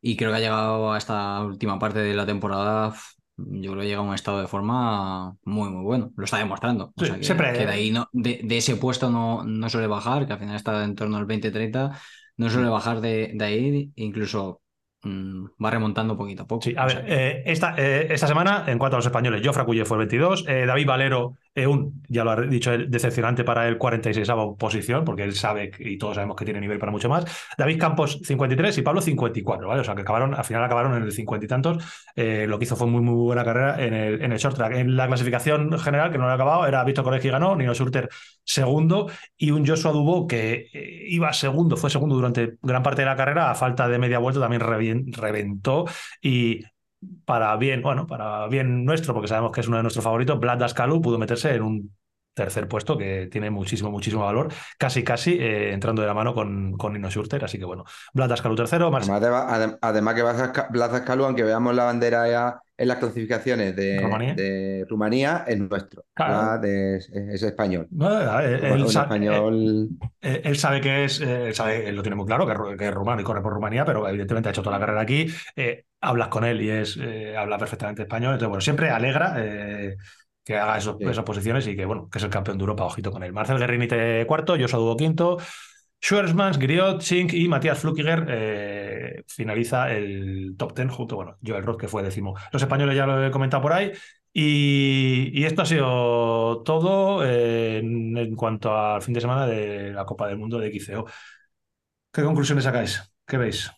[0.01, 2.95] Y creo que ha llegado a esta última parte de la temporada.
[3.39, 6.13] Yo creo que llega a un estado de forma muy, muy bueno.
[6.17, 6.93] Lo está demostrando.
[6.97, 9.69] O Sí, sea, que, siempre- que de ahí no, de, de ese puesto no, no
[9.69, 11.99] suele bajar, que al final está en torno al 20-30.
[12.37, 13.93] No suele bajar de, de ahí.
[13.97, 14.63] Incluso
[15.03, 16.63] mm, va remontando poquito a poco.
[16.63, 19.65] Sí, a O ver, eh, esta, eh, esta semana, en cuanto a los españoles, Jofra
[19.65, 23.43] Cuye fue el 22, eh, David Valero, eh, un, ya lo ha dicho él, decepcionante
[23.43, 27.09] para el 46 posición, porque él sabe y todos sabemos que tiene nivel para mucho
[27.09, 27.25] más.
[27.57, 29.81] David Campos 53 y Pablo 54, ¿vale?
[29.81, 31.83] O sea, que acabaron, al final acabaron en el 50 y tantos.
[32.15, 34.75] Eh, lo que hizo fue muy, muy buena carrera en el, en el short track.
[34.75, 38.11] En la clasificación general, que no lo ha acabado, era Víctor Colegio ganó, Nino Schurter
[38.45, 43.07] segundo y un Joshua Dubó que eh, iba segundo, fue segundo durante gran parte de
[43.07, 45.87] la carrera, a falta de media vuelta también reventó
[46.21, 46.61] y
[47.25, 50.61] para bien, bueno, para bien nuestro, porque sabemos que es uno de nuestros favoritos, Vlad
[51.03, 51.96] pudo meterse en un
[52.37, 56.77] tercer puesto que tiene muchísimo, muchísimo valor, casi, casi eh, entrando de la mano con,
[56.77, 60.67] con Nino Schurter, así que bueno, Vlad Dascalu tercero, Además, de- adem- además que Blas-
[60.71, 64.35] Blas Dascalu, aunque veamos la bandera ya en las clasificaciones de Rumanía.
[64.35, 66.05] de Rumanía, es nuestro.
[66.13, 66.61] Claro.
[66.61, 67.89] Blas es, es español.
[67.91, 69.89] No, eh, él, español.
[70.21, 72.59] eh, él sabe que es, eh, él, sabe, él lo tiene muy claro, que, es
[72.59, 75.01] ru- que es rumano y corre por Rumanía, pero evidentemente ha hecho toda la carrera
[75.01, 75.27] aquí.
[75.57, 78.35] eh, hablas con él y es eh, habla perfectamente español.
[78.35, 79.97] Entonces, bueno, siempre alegra eh,
[80.47, 81.05] que haga esos- Sí.
[81.07, 83.33] esas posiciones y que, bueno, que es el campeón de Europa, ojito con él.
[83.35, 83.89] Marcel Guerrini
[84.27, 85.39] cuarto, Joshua Dubo quinto.
[86.01, 91.81] Schwarzmans, Griot, Chink y Matías Flukiger eh, finaliza el top ten junto, bueno, Joel Roth,
[91.81, 92.37] que fue décimo.
[92.53, 93.91] Los españoles ya lo he comentado por ahí.
[94.33, 99.93] Y, y esto ha sido todo eh, en, en cuanto al fin de semana de
[99.95, 101.07] la Copa del Mundo de XCO.
[102.13, 103.03] ¿Qué conclusiones sacáis?
[103.27, 103.71] ¿Qué veis?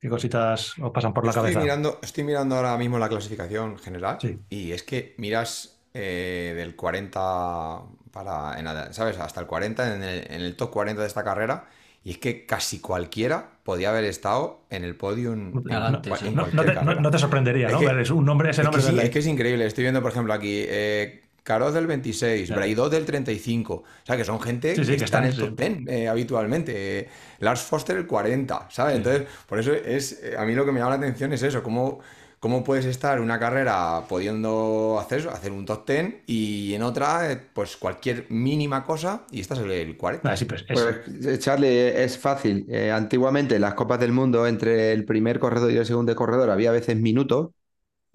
[0.00, 1.60] ¿Qué cositas os pasan por la estoy cabeza?
[1.60, 4.38] mirando, estoy mirando ahora mismo la clasificación general Sí.
[4.50, 7.82] y es que miras eh, del 40
[8.12, 9.18] para, en ¿sabes?
[9.18, 11.64] Hasta el 40 en el, en el top 40 de esta carrera
[12.04, 16.28] y es que casi cualquiera podía haber estado en el podium No, en, sí.
[16.28, 17.00] en no- te, no- carrera.
[17.00, 17.80] no te sorprendería, Es ¿no?
[17.80, 19.06] que- es un nombre, ese Es que, nombre sí, verle ahí.
[19.08, 19.66] es que es increíble.
[19.66, 22.60] Estoy viendo, por ejemplo, aquí eh, Caros del 26, Claro.
[22.60, 23.74] Braidot del 35.
[23.74, 25.88] O sea, que son gente Sí, sí, que, que está en el están, top 10
[25.88, 26.72] eh, habitualmente.
[27.00, 27.08] Eh,
[27.40, 28.96] Lars Foster el 40, ¿sabes?
[28.96, 31.62] Entonces, por eso es eh, a mí lo que me llama la atención es eso,
[31.62, 32.00] cómo,
[32.40, 36.82] cómo puedes estar en una carrera pudiendo hacer eso, hacer un top 10 y en
[36.82, 40.30] otra, eh, pues cualquier mínima cosa y estás en el 40.
[40.32, 40.96] Ah, sí, pues, es- Pues,
[41.26, 42.66] eh, Charlie, es fácil.
[42.68, 46.50] Eh, antiguamente en las Copas del Mundo, entre el primer corredor y el segundo corredor,
[46.50, 47.50] había a veces minutos.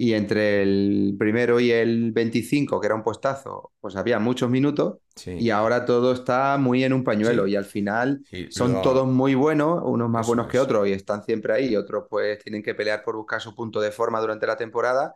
[0.03, 4.97] Y entre el primero y el 25, que era un puestazo, pues había muchos minutos.
[5.15, 5.31] Sí.
[5.37, 7.45] Y ahora todo está muy en un pañuelo.
[7.45, 7.47] Sí.
[7.47, 10.93] Y al final Sí, son todos muy buenos, unos más Eso buenos que otros y
[10.93, 11.67] están siempre ahí.
[11.73, 15.15] Y otros pues tienen que pelear por buscar su punto de forma durante la temporada.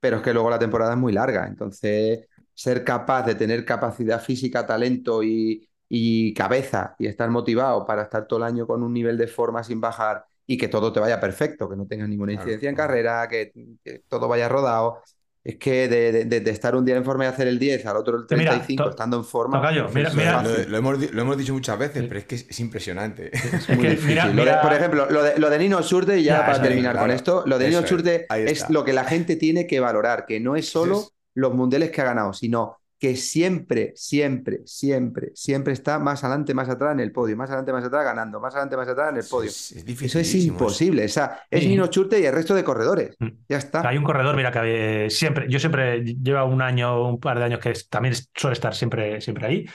[0.00, 1.46] Pero es que luego la temporada es muy larga.
[1.46, 8.02] Entonces, ser capaz de tener capacidad física, talento y, y cabeza y estar motivado para
[8.04, 11.00] estar todo el año con un nivel de forma sin bajar y que todo te
[11.00, 12.42] vaya perfecto, que no tengas ninguna Claro.
[12.42, 13.52] incidencia en carrera, que,
[13.84, 15.00] que todo vaya rodado.
[15.44, 18.16] Es que de, de- estar un día en forma y hacer el 10, al otro
[18.16, 19.56] el Que mira, 35, to- estando en forma.
[19.60, 20.62] Tocayo, mira- es mira- fácil.
[20.64, 23.30] Lo, lo hemos, lo hemos dicho muchas veces, pero es que es, es impresionante.
[23.36, 24.08] Es Muy que, difícil.
[24.10, 26.46] mira, Lo de- mira- por ejemplo, lo de, lo de Nino Schurter, y ya, Ya,
[26.46, 27.06] para terminar claro.
[27.08, 28.70] con esto, lo de Nino Eso es.
[28.70, 31.12] Lo que la gente tiene que valorar, que no es solo es.
[31.34, 36.68] los mundiales que ha ganado, sino que siempre, siempre, siempre, siempre está más adelante, más
[36.68, 39.24] atrás en el podio, más adelante, más atrás ganando, más adelante, más atrás en el
[39.28, 39.50] podio.
[39.50, 41.04] Es, es Eso es dificilísimo, imposible.
[41.04, 41.68] O sea, es Sí.
[41.68, 43.16] Nino Schurter y el resto de corredores.
[43.18, 43.28] Mm.
[43.48, 43.88] Ya está.
[43.88, 47.44] Hay un corredor, mira, que eh, siempre, yo siempre lleva un año, un par de
[47.44, 49.66] años que es- también suele estar siempre, siempre ahí.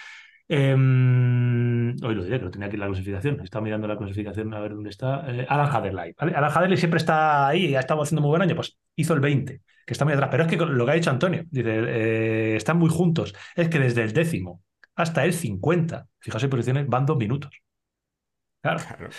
[0.49, 3.41] Em, hoy lo diré, que lo tenía aquí en la clasificación.
[3.41, 5.25] Estaba mirando la clasificación a ver dónde está.
[5.27, 6.13] Eh, Alan Haderley.
[6.17, 8.55] Alan Haderley siempre está ahí ha estado haciendo muy buen año.
[8.55, 10.29] Pues hizo el 20, que está muy atrás.
[10.31, 13.35] Pero es que lo que ha dicho Antonio, dice, eh, están muy juntos.
[13.55, 14.63] Es que desde el décimo
[14.95, 17.51] hasta el 50, fijaos en posiciones, van dos minutos.
[18.67, 18.79] Claro.
[18.85, 19.09] Claro.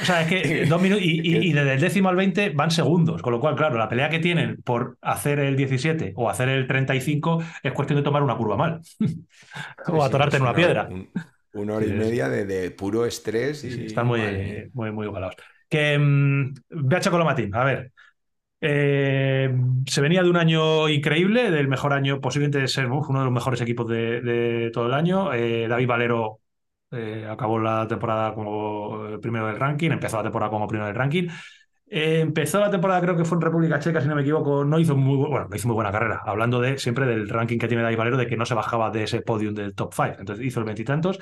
[0.00, 2.70] O sea, es que dos minutos y, y- y desde el décimo al 20 van
[2.70, 6.48] segundos, con lo cual, claro, la pelea que tienen por hacer el 17 o hacer
[6.48, 8.80] el 35 es cuestión de tomar una curva mal
[9.88, 10.88] o atorarte en una piedra.
[10.88, 11.10] un-
[11.52, 14.20] una hora y media de, de puro estrés y Sí, están muy,
[14.74, 15.34] muy, muy igualados.
[15.68, 17.92] Que mm, BH Colomatín, a ver.
[18.60, 19.50] eh,
[19.86, 23.24] se venía de un año increíble, del mejor año, posiblemente de ser uf, uno de
[23.26, 25.32] los mejores equipos de, de todo el año.
[25.34, 26.40] Eh, David Valero
[26.90, 30.96] eh, acabó la temporada como eh, primero del ranking, empezó la temporada como primero del
[30.96, 31.28] ranking.
[31.90, 34.78] Eh, empezó la temporada, creo que fue en República Checa, si no me equivoco, no
[34.78, 37.68] hizo muy, bu- bueno, no hizo muy buena carrera, hablando de siempre del ranking que
[37.68, 40.16] tiene David Valero, de que no se bajaba de ese podium del top 5.
[40.20, 41.18] Entonces hizo el veintitantos.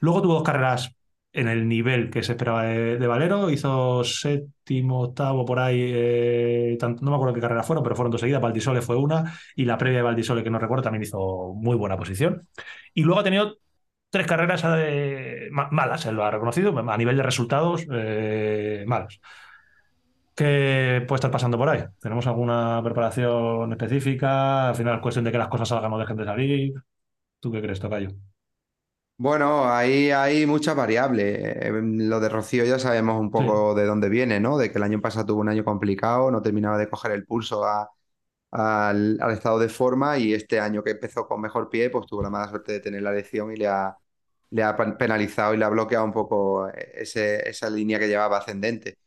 [0.00, 0.94] Luego tuvo dos carreras
[1.32, 7.14] en el nivel que se esperaba de, Valero, hizo séptimo, octavo por ahí, no me
[7.16, 10.02] acuerdo qué carreras fueron, pero fueron dos seguidas, Valdisole fue una, y la previa de
[10.04, 12.48] Valdisole, que no recuerdo, también hizo muy buena posición.
[12.94, 13.58] Y luego ha tenido
[14.10, 19.20] tres carreras eh, ma- malas, él lo ha reconocido, a nivel de resultados, eh, malas.
[20.34, 21.82] ¿Qué puede estar pasando por ahí?
[22.00, 24.68] ¿Tenemos alguna preparación específica?
[24.68, 26.74] Al final es cuestión de que las cosas salgan o dejen de salir.
[27.40, 28.10] ¿Tú qué crees, Tocayo?
[29.18, 31.38] Bueno, ahí hay muchas variables.
[31.42, 34.58] Eh, Lo de Rocío ya sabemos un poco de dónde viene, ¿no?
[34.58, 37.64] De que el año pasado tuvo un año complicado, no terminaba de coger el pulso
[37.64, 37.88] a-
[38.56, 42.22] al, al estado de forma y este año que empezó con mejor pie, pues tuvo
[42.22, 43.96] la mala suerte de tener la lesión y le ha,
[44.50, 48.38] le ha pen- penalizado y le ha bloqueado un poco ese- esa línea que llevaba
[48.38, 48.98] ascendente.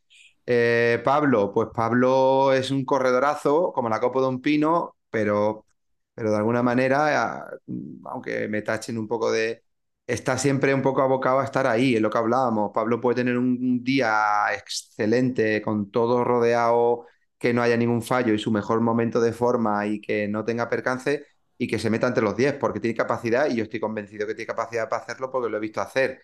[0.46, 5.66] Eh, Pablo, pues Pablo es un corredorazo, como la copa de un pino, pero,
[6.14, 7.50] pero de alguna manera, ah,
[8.06, 9.62] aunque me tachen un poco de
[10.06, 12.72] está siempre un poco abocado a estar ahí, es lo que hablábamos.
[12.74, 14.12] Pablo puede tener un día
[14.54, 17.06] excelente, con todo rodeado,
[17.40, 20.70] que no haya ningún fallo y su mejor momento de forma y que no tenga
[20.70, 21.26] percance
[21.58, 24.34] y que se meta entre los 10, porque tiene capacidad y yo estoy convencido que
[24.36, 26.22] tiene capacidad para hacerlo porque lo he visto hacer.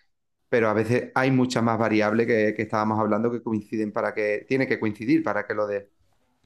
[0.49, 4.45] Pero a veces hay muchas más variables que, que estábamos hablando que coinciden para que,
[4.49, 5.91] tiene que coincidir para que lo dé.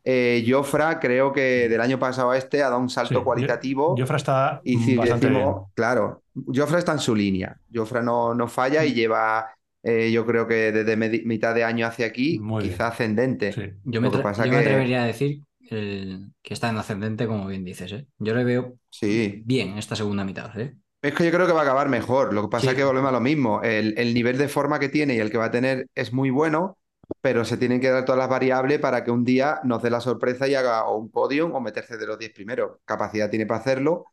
[0.03, 3.95] Eh, Jofra creo que del año pasado a este ha dado un salto Sí, cualitativo.
[3.95, 5.71] Jofra está Y si bastante decimos, bien.
[5.75, 7.59] claro, Jofra está en su línea.
[7.73, 8.85] Jofra no, no falla Mm.
[8.85, 12.91] y lleva, eh, yo creo que desde mitad de año hacia aquí, Muy quizá bien.
[12.91, 13.51] ascendente.
[13.53, 13.61] Sí.
[13.83, 17.27] Yo me, que pasa yo me que- atrevería a decir el- que está en ascendente,
[17.27, 18.05] como bien dices, ¿eh?
[18.19, 19.41] Yo le veo Sí.
[19.45, 20.75] bien esta segunda mitad, ¿eh?
[21.01, 22.31] Es que yo creo que va a acabar mejor.
[22.33, 22.69] Lo que pasa Sí.
[22.69, 23.61] es que volvemos a lo mismo.
[23.63, 26.29] El, el nivel de forma que tiene y el que va a tener es muy
[26.29, 26.77] bueno,
[27.21, 29.99] pero se tienen que dar todas las variables para que un día nos dé la
[29.99, 32.77] sorpresa y haga o un podium o meterse de los 10 primeros.
[32.85, 34.05] Capacidad tiene para hacerlo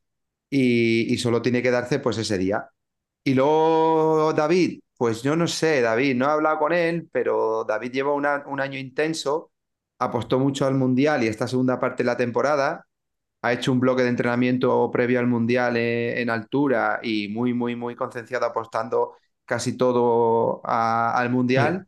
[0.48, 2.68] y, y solo tiene que darse pues ese día.
[3.22, 7.92] Y luego David, pues yo no sé, David, no he hablado con él, pero David
[7.92, 9.52] lleva una- un año intenso,
[10.00, 12.86] apostó mucho al Mundial y esta segunda parte de la temporada,
[13.42, 17.76] ha hecho un bloque de entrenamiento previo al Mundial eh, en, altura y muy, muy,
[17.76, 21.86] muy concienciado apostando casi todo a- al Mundial.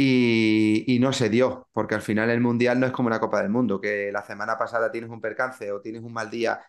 [0.00, 3.42] Y, y no se dio, porque al final el Mundial no es como una Copa
[3.42, 6.60] del Mundo, que la semana pasada tienes un percance o tienes un mal día,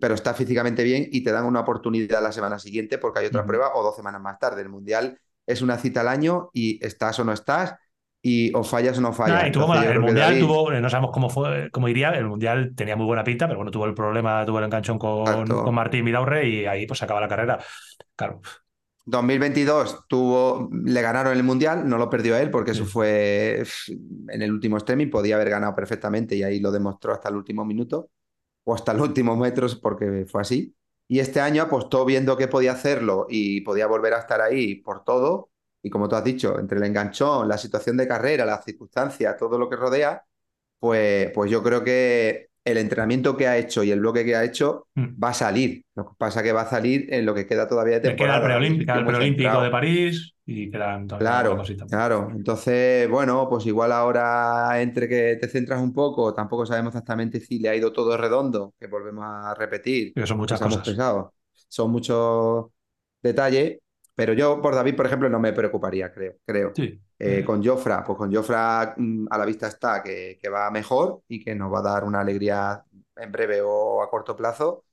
[0.00, 3.44] pero estás físicamente bien y te dan una oportunidad la semana siguiente porque hay otra
[3.46, 4.62] prueba o dos semanas más tarde.
[4.62, 7.74] El Mundial es una cita al año y estás o no estás
[8.22, 9.40] y o fallas o no fallas.
[9.40, 12.10] Nah, y tuvo Entonces, mala- yo el Mundial tuvo, no sabemos cómo fue, cómo iría,
[12.10, 15.60] el Mundial tenía muy buena pinta, pero bueno, tuvo el problema, tuvo el enganchón con,
[15.60, 17.58] con Martín Vidaurre y ahí pues se acaba la carrera.
[18.16, 18.40] Claro,
[19.04, 23.62] 2022 tuvo, le ganaron el Mundial, no lo perdió él porque eso fue
[24.28, 27.36] en el último extremo y podía haber ganado perfectamente y ahí lo demostró hasta el
[27.36, 28.10] último minuto
[28.64, 30.74] o hasta los últimos metros porque fue así.
[31.08, 35.04] Y este año apostó viendo que podía hacerlo y podía volver a estar ahí por
[35.04, 35.50] todo.
[35.82, 39.58] Y como tú has dicho, entre el enganchón, la situación de carrera, las circunstancias, todo
[39.58, 40.24] lo que rodea,
[40.78, 44.44] pues, pues yo creo que el entrenamiento que ha hecho y el bloque que ha
[44.44, 45.22] hecho Mm.
[45.22, 45.84] va a salir.
[45.94, 48.34] Lo que pasa que va a salir en lo que queda todavía de Le queda
[48.40, 48.56] temporada.
[48.58, 52.28] el preolímpico, de París y quedan Claro, claro.
[52.34, 57.58] Entonces, bueno, pues igual ahora entre que te centras un poco, tampoco sabemos exactamente si
[57.58, 60.96] le ha ido todo redondo, que volvemos a repetir, Que son muchas cosas.
[61.68, 62.66] Son muchos
[63.22, 63.78] detalles,
[64.14, 66.72] pero yo por David, por ejemplo, no me preocuparía, creo, creo.
[66.74, 66.98] Sí.
[67.20, 71.22] Eh, con Jofra, pues con Jofra mm, a la vista está que, que va mejor
[71.28, 72.84] y que nos va a dar una alegría
[73.16, 74.84] en breve o a corto plazo.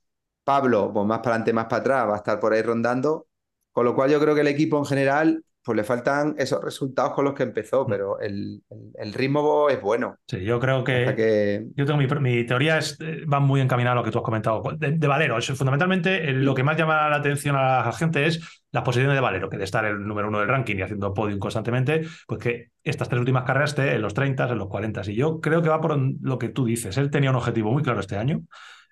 [0.44, 3.26] Pablo, pues más para adelante, más para atrás, va a estar por ahí rondando.
[3.72, 7.12] Con lo cual yo creo que el equipo en general, pues le faltan esos resultados
[7.12, 7.90] con los que empezó, Mm.
[7.90, 10.16] pero el, el- el ritmo es bueno.
[10.28, 13.96] Sí, yo creo que, Yo tengo mi, mi teoría, es, eh, va muy encaminada a
[13.96, 14.62] lo que tú has comentado.
[14.76, 18.26] De, de Valero, es, fundamentalmente eh, lo que más llama la atención a la gente
[18.26, 18.40] es
[18.76, 21.38] las posiciones de Valero, que de estar el número uno del ranking y haciendo podium
[21.38, 25.00] constantemente, pues que estas tres últimas carreras esté en los 30, en los 40.
[25.06, 26.98] Y yo creo que va por lo que tú dices.
[26.98, 28.42] Él tenía un objetivo muy claro este año.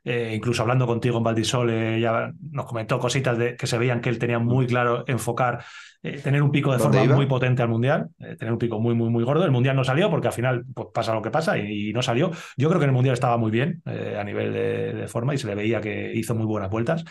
[0.06, 4.00] Eh, incluso hablando contigo en Valdisol, eh, ya nos comentó cositas de que se veían
[4.00, 5.64] que él tenía muy claro enfocar,
[6.02, 7.16] eh, tener un pico de ¿Dónde forma iba?
[7.16, 9.44] muy potente al Mundial, eh, tener un pico muy, muy, muy gordo.
[9.44, 12.00] El Mundial no salió porque al final pues, pasa lo que pasa y, y no
[12.00, 12.30] salió.
[12.56, 15.38] Yo creo que en el Mundial estaba muy bien a nivel de, de forma y
[15.38, 17.04] se le veía que hizo muy buenas vueltas.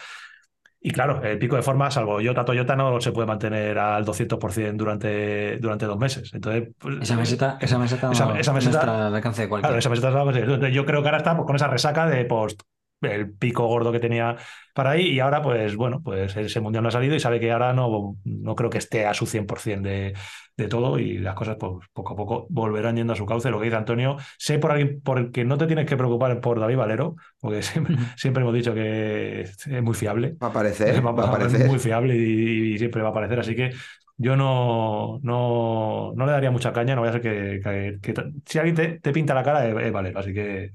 [0.86, 4.84] Y claro, el pico de forma, salvo Toyota, Toyota no se puede mantener al 200%
[4.84, 6.34] durante, durante dos meses.
[6.34, 9.50] Entonces, pues, Esa meseta, esa meseta, Esa- no, esa no meseta- está al alcance de
[9.50, 9.70] cualquiera.
[9.70, 12.62] Claro, esa meseta Yo creo que ahora está pues, con esa resaca de post
[13.02, 14.38] el pico gordo que tenía
[14.74, 17.52] para ahí y ahora pues bueno, pues ese mundial no ha salido y sabe que
[17.52, 20.14] ahora no, no creo que esté a su 100% de,
[20.58, 23.50] de todo y las cosas pues poco a poco volverán yendo a su cauce.
[23.50, 26.40] Lo que dice Antonio, sé por alguien por el que no te tienes que preocupar
[26.42, 30.36] por David Valero, porque siempre, siempre hemos dicho que es muy fiable.
[30.44, 31.66] va a aparecer, va a Es aparecer.
[31.66, 33.72] muy fiable y, y siempre va a aparecer, así que
[34.18, 38.32] yo no, no, no le daría mucha caña, no voy a ser que, que- que-
[38.46, 40.72] si alguien te, te pinta la cara es, es Valero, así que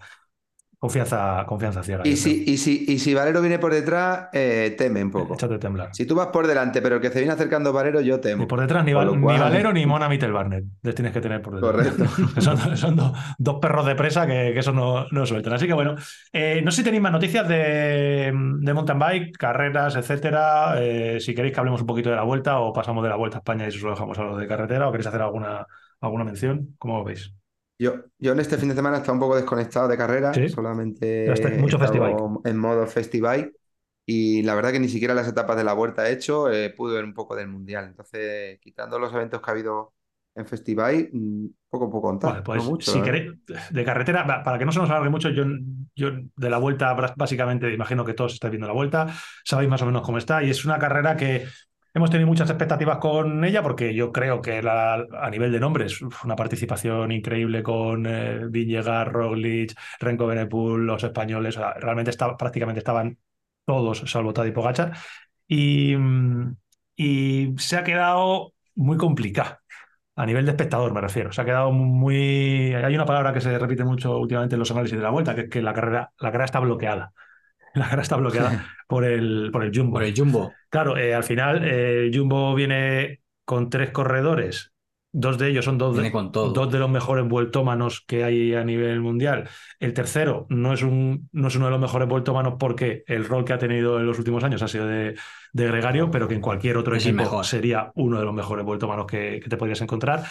[0.79, 2.03] confianza, confianza ciega.
[2.07, 5.35] Y si, y si, y si Valero viene por detrás, eh, teme un poco.
[5.35, 5.89] Échate a temblar.
[5.93, 8.47] Si tú vas por delante, pero que se viene acercando Valero, yo temo.
[8.47, 10.65] por detrás ni, Val- ni Valero ni Mona Mittelbarnet.
[10.83, 11.89] Les tienes que tener por detrás.
[11.97, 12.41] Correcto.
[12.41, 15.53] son son do- dos perros de presa que, que eso no, no sueltan.
[15.55, 15.97] Así que bueno,
[16.33, 20.75] eh, no sé si tenéis más noticias de, de mountain bike, carreras, etcétera.
[20.81, 23.39] Eh, si queréis que hablemos un poquito de la vuelta o pasamos de la vuelta
[23.39, 25.67] a España y eso lo dejamos a lo de carretera o queréis hacer alguna,
[26.01, 27.33] alguna mención, ¿cómo lo veis?
[27.79, 30.49] Yo, yo en este fin de semana he estado un poco desconectado de carrera, Sí.
[30.49, 32.19] solamente he mucho festibike.
[32.45, 33.53] en modo festival
[34.05, 36.95] y la verdad que ni siquiera las etapas de la vuelta he hecho, eh, pude
[36.95, 37.85] ver un poco del mundial.
[37.87, 39.93] Entonces, quitando los eventos que ha habido
[40.35, 43.13] en festival, mm, poco puedo contar, Vale, pues no mucho, si verdad.
[43.45, 45.45] queréis, de carretera, para que no se nos alargue mucho, yo,
[45.95, 49.07] yo de la vuelta, básicamente, imagino que todos estáis viendo la vuelta,
[49.45, 51.47] sabéis más o menos cómo está, y es una carrera que
[51.95, 56.01] hemos tenido muchas expectativas con ella, porque yo creo que la- a nivel de nombres,
[56.25, 62.37] una participación increíble con eh, Villegas, Roglic, Renko Benepul, los españoles, o sea, realmente está,
[62.37, 63.19] prácticamente estaban
[63.65, 64.93] todos, salvo Tadej Pogačar,
[65.47, 65.95] y,
[66.97, 69.61] y se ha quedado muy complicada.
[70.17, 71.33] A nivel de espectador, me refiero.
[71.33, 72.75] Se ha quedado muy.
[72.75, 75.43] Hay una palabra que se repite mucho últimamente en los análisis de la vuelta, que
[75.43, 77.13] es que la carrera, la carrera está bloqueada.
[77.79, 79.95] La carrera está bloqueada por el, por el Jumbo.
[79.95, 80.53] Por el Jumbo.
[80.71, 84.73] Claro, eh, al final eh, el Jumbo viene con tres corredores.
[85.11, 89.49] Dos de ellos son dos, de, dos los mejores vueltómanos que hay a nivel mundial.
[89.81, 93.47] El tercero no es, un, no es uno de los mejores vueltómanos porque el rol
[93.47, 95.17] que ha tenido en los últimos años ha sido de,
[95.55, 99.07] de gregario, pero que en cualquier otro Es equipo sería uno de los mejores vueltómanos
[99.07, 100.25] que, que te podrías encontrar.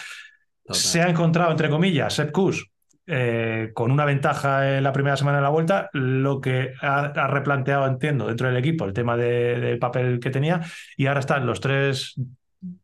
[0.64, 0.80] Total.
[0.80, 2.70] Se ha encontrado, entre comillas, Sepp Kuss
[3.08, 7.26] eh, con una ventaja en la primera semana de la vuelta, lo que ha, ha
[7.26, 10.60] replanteado, entiendo, dentro del equipo el tema de- del papel que tenía
[10.96, 12.14] y ahora están los tres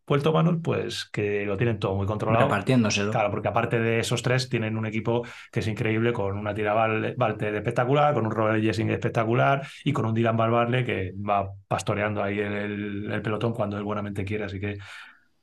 [0.06, 2.44] vueltómanos, pues que lo tienen todo muy controlado.
[2.44, 3.10] Repartiéndoselo.
[3.10, 6.74] Claro, porque aparte de esos tres, tienen un equipo que es increíble, con una tira
[6.74, 11.50] Val- Valte espectacular, con un Robert Jessing espectacular y con un Dylan Valvarle que va
[11.66, 14.44] pastoreando ahí el, el- el pelotón cuando él buenamente quiere.
[14.44, 14.78] Así que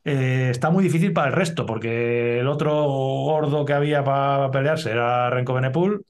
[0.03, 4.91] eh, está muy difícil para el resto, porque el otro gordo que había para pelearse
[4.91, 6.05] era Renko Benepul.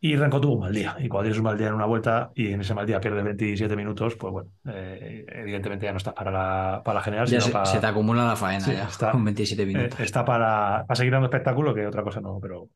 [0.00, 0.96] Y Renko tuvo un mal día.
[1.00, 3.24] Y cuando tienes un mal día en una vuelta y en ese mal día pierdes
[3.24, 7.40] 27 minutos, pues bueno, eh, evidentemente ya no estás para la, para la general, Ya
[7.40, 9.98] sino se, para, se te acumula la faena Sí, ya, está- con 27 eh, minutos.
[9.98, 12.68] está para, para seguir dando espectáculo, que otra cosa no, pero,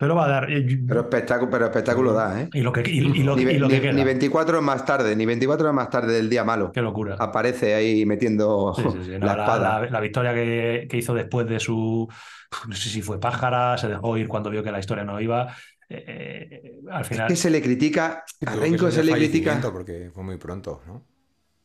[0.00, 0.50] pero va a dar.
[0.50, 2.48] eh, Pero espectáculo, pero espectáculo da, ¿eh?
[2.54, 3.92] y lo que, y, y lo, Ni, y lo ni- que queda.
[3.92, 6.72] ni 24 horas más tarde, ni 24 horas más tarde del día malo.
[6.72, 7.16] Qué locura.
[7.18, 9.10] Aparece ahí metiendo Sí, sí, sí.
[9.20, 9.80] No, la la, espada.
[9.82, 12.08] la- la victoria que, que hizo después de su.
[12.66, 15.54] No sé si fue pájara, se dejó ir cuando vio que la historia no iba.
[15.88, 17.28] eh, eh, al Es final.
[17.28, 21.04] que se le critica, a Renko es se le critica, Porque fue muy pronto, ¿no?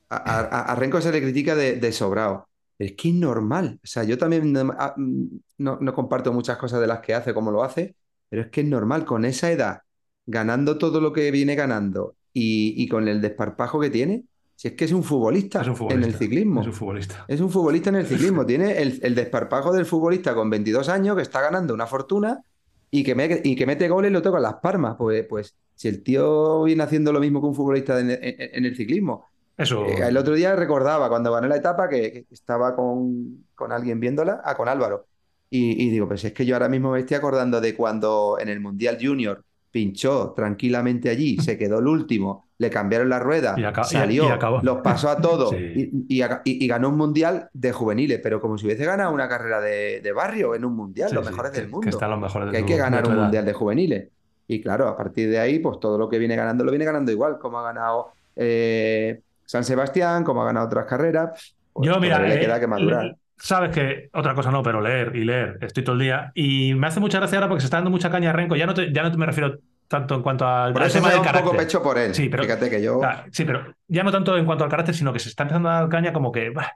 [0.10, 2.50] a, a- a Renko se le critica de, de sobrado.
[2.78, 3.80] Es que es normal.
[3.84, 7.34] O sea, yo también no, a- no- no comparto muchas cosas de las que hace,
[7.34, 7.96] como lo hace,
[8.30, 9.82] pero es que es normal con esa edad
[10.26, 14.24] ganando todo lo que viene ganando y, y con el desparpajo que tiene,
[14.56, 16.08] si es que es un futbolista, Es un futbolista.
[16.08, 16.62] en el ciclismo.
[16.62, 17.26] Es un futbolista.
[17.28, 18.46] Es un futbolista en el ciclismo.
[18.48, 22.42] Tiene el, el desparpajo del futbolista con 22 años que está ganando una fortuna
[22.90, 24.96] y que, me- y que mete goles y lo toca en las palmas.
[24.98, 28.66] Pues, pues si el tío viene haciendo lo mismo que un futbolista en, en- en
[28.66, 29.26] el ciclismo.
[29.58, 29.86] Eso.
[29.86, 34.00] Eh, el otro día recordaba cuando gané la etapa que, que estaba con, con alguien
[34.00, 35.06] viéndola, ah, con Álvaro.
[35.50, 38.50] Y, y digo, pues es que yo ahora mismo me estoy acordando de cuando en
[38.50, 43.62] el Mundial Junior pinchó tranquilamente allí, se quedó el último, le cambiaron la rueda, Y
[43.86, 44.26] salió,
[44.62, 45.92] y los pasó a todos Sí.
[46.08, 49.28] y, y- y- y ganó un Mundial de juveniles, pero como si hubiese ganado una
[49.28, 52.20] carrera de, de barrio en un Mundial, Sí, los mejores del mundo Que están los
[52.20, 54.10] mejores que hay que ganar un mundial de juveniles.
[54.48, 57.12] Y claro, a partir de ahí, pues todo lo que viene ganando lo viene ganando
[57.12, 61.56] igual, como ha ganado eh, San Sebastián, como ha ganado otras carreras.
[61.74, 63.16] pues Yo, mira, eh, queda que madurar.
[63.38, 66.32] Sabes que otra cosa no, pero leer y leer, estoy todo el día.
[66.36, 68.56] Y me hace mucha gracia ahora porque se está dando mucha caña a Renko.
[68.56, 69.58] Ya no, te- ya no te me refiero
[69.88, 72.14] tanto en cuanto al, Por al eso tema del un poco pecho por él.
[72.16, 73.00] Sí, pero- Fíjate que yo.
[73.32, 75.82] Sí, pero ya no tanto en cuanto al carácter, sino que se está empezando a
[75.82, 76.72] dar caña como que, bah,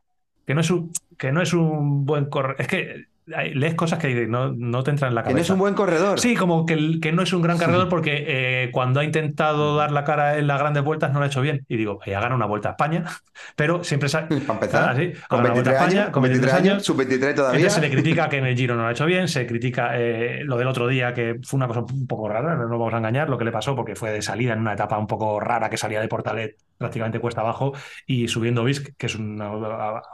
[0.46, 2.58] que, no es un, que no es un buen corredor.
[2.60, 3.06] Es que
[3.54, 5.38] lees cosas que no, no te entran en la que cabeza.
[5.38, 6.20] no es un buen corredor.
[6.20, 9.92] Sí, como que, que no es un gran corredor porque eh, cuando ha intentado dar
[9.92, 11.66] la cara en las grandes vueltas no lo ha hecho bien.
[11.68, 13.06] Y digo, ya gana una vuelta a España,
[13.56, 14.90] pero siempre sa- Para empezar.
[14.90, 17.36] así, ha con ganado la Vuelta 23 a España, años, con 23 años, sub 23
[17.36, 17.58] todavía.
[17.60, 19.92] entonces se le critica que en el Giro no lo ha hecho bien, se critica
[20.00, 22.94] eh, lo del otro día, que fue una cosa un poco rara, no nos vamos
[22.94, 25.40] a engañar, lo que le pasó, porque fue de salida en una etapa un poco
[25.40, 27.74] rara que salía de Portalet prácticamente cuesta abajo
[28.08, 29.42] y subiendo Visc, que es un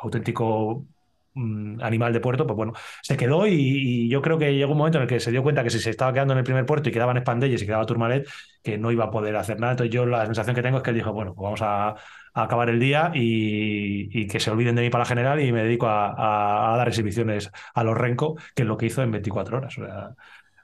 [0.02, 0.86] auténtico
[1.36, 4.98] animal de puerto, pues bueno, se quedó y, y yo creo que llegó un momento
[4.98, 6.90] en el que se dio cuenta que si se estaba quedando en el primer puerto
[6.90, 8.28] y quedaban Spandelles y quedaba Tourmalet,
[8.64, 9.74] que no iba a poder hacer nada.
[9.74, 11.96] Entonces yo la sensación que tengo es que él dijo, bueno, pues vamos a,
[12.38, 15.88] acabar el día y, que se olviden de mí para la general y me dedico
[15.88, 19.78] a, dar exhibiciones a los Renko, que es lo que hizo en 24 horas.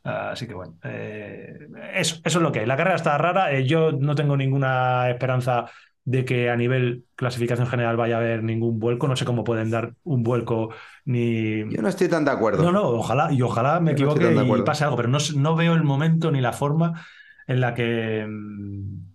[0.04, 2.68] Así que bueno, eh, eso, eso es lo que es.
[2.68, 3.54] La carrera está rara.
[3.54, 5.66] eh, yo no tengo ninguna esperanza
[6.04, 9.08] de que a nivel clasificación general vaya a haber ningún vuelco.
[9.08, 10.70] No sé cómo pueden dar un vuelco
[11.06, 11.60] ni...
[11.72, 12.64] Yo no estoy tan de acuerdo.
[12.64, 15.74] No, no, ojalá, y ojalá me Yo equivoque y pase algo, pero no, no veo
[15.74, 17.06] el momento ni la forma
[17.48, 19.12] en la que mm,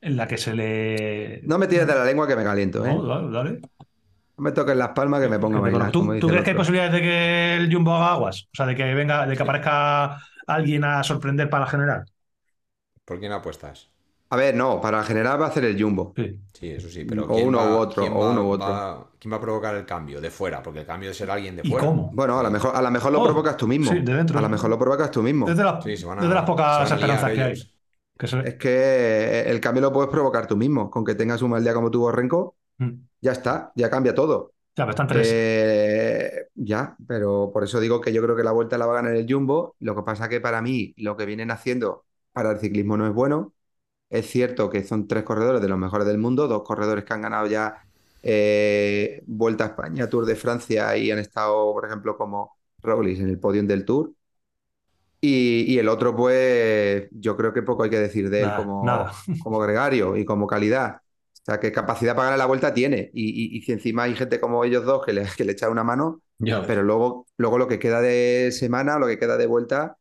[0.00, 1.40] en la que se le.
[1.44, 2.94] No me tires de la lengua que me caliento, ¿eh?
[2.94, 3.60] No, dale, dale.
[4.36, 5.92] No me toques las palmas que me pongo a Que te bailar.
[5.92, 6.08] conozco.
[6.08, 8.48] como ¿Tú, crees que hay posibilidades de que el Jumbo haga aguas?
[8.52, 12.04] O sea, de que venga, de que aparezca alguien a sorprender para la general.
[13.04, 13.90] ¿Por quién apuestas?
[14.30, 16.12] A ver, no, para la general va a hacer el Jumbo.
[16.14, 16.38] Sí.
[16.52, 18.50] Sí, eso sí, pero O ¿quién uno va- u otro, quién o va- uno u
[18.50, 18.68] otro.
[18.68, 20.20] va- ¿Quién va a provocar el cambio?
[20.20, 21.86] De fuera, porque el cambio será alguien de ¿Y fuera.
[21.86, 22.10] cómo?
[22.12, 23.90] Bueno, a lo mejor, a lo mejor lo Oh, provocas tú mismo.
[23.90, 24.38] sí, de dentro.
[24.38, 25.46] A lo mejor lo provocas tú mismo.
[25.46, 27.52] Desde, la- Sí, se van a- desde las se pocas van a esperanzas que hay.
[27.52, 27.74] ellos.
[28.18, 30.90] Que se- Es que el cambio lo puedes provocar tú mismo.
[30.90, 32.90] Con que tengas un mal día como tuvo Renko, Mm.
[33.22, 34.52] ya está, ya cambia todo.
[34.76, 35.28] Ya, pero están tres.
[35.32, 39.02] Eh, ya, pero por eso digo que yo creo que la vuelta la va a
[39.02, 39.74] ganar el Jumbo.
[39.80, 43.12] Lo que pasa que para mí lo que vienen haciendo para el ciclismo no es
[43.14, 43.52] bueno.
[44.10, 47.20] Es cierto que son tres corredores de los mejores del mundo, dos corredores que han
[47.22, 47.84] ganado ya
[48.22, 53.28] eh, Vuelta a España, Tour de Francia y han estado, por ejemplo, como Roglic en
[53.28, 54.12] el podium del Tour.
[55.20, 58.54] Y, y el otro, pues, yo creo que poco hay que decir de él Nada,
[58.54, 59.12] como, nada.
[59.38, 60.98] como gregario y como calidad.
[61.42, 63.10] O sea, que capacidad para ganar la vuelta tiene.
[63.12, 65.70] Y, y- y si encima hay gente como ellos dos que le, que le echan
[65.72, 69.46] una mano, Ya pero luego, luego lo que queda de semana, lo que queda de
[69.46, 69.96] vuelta,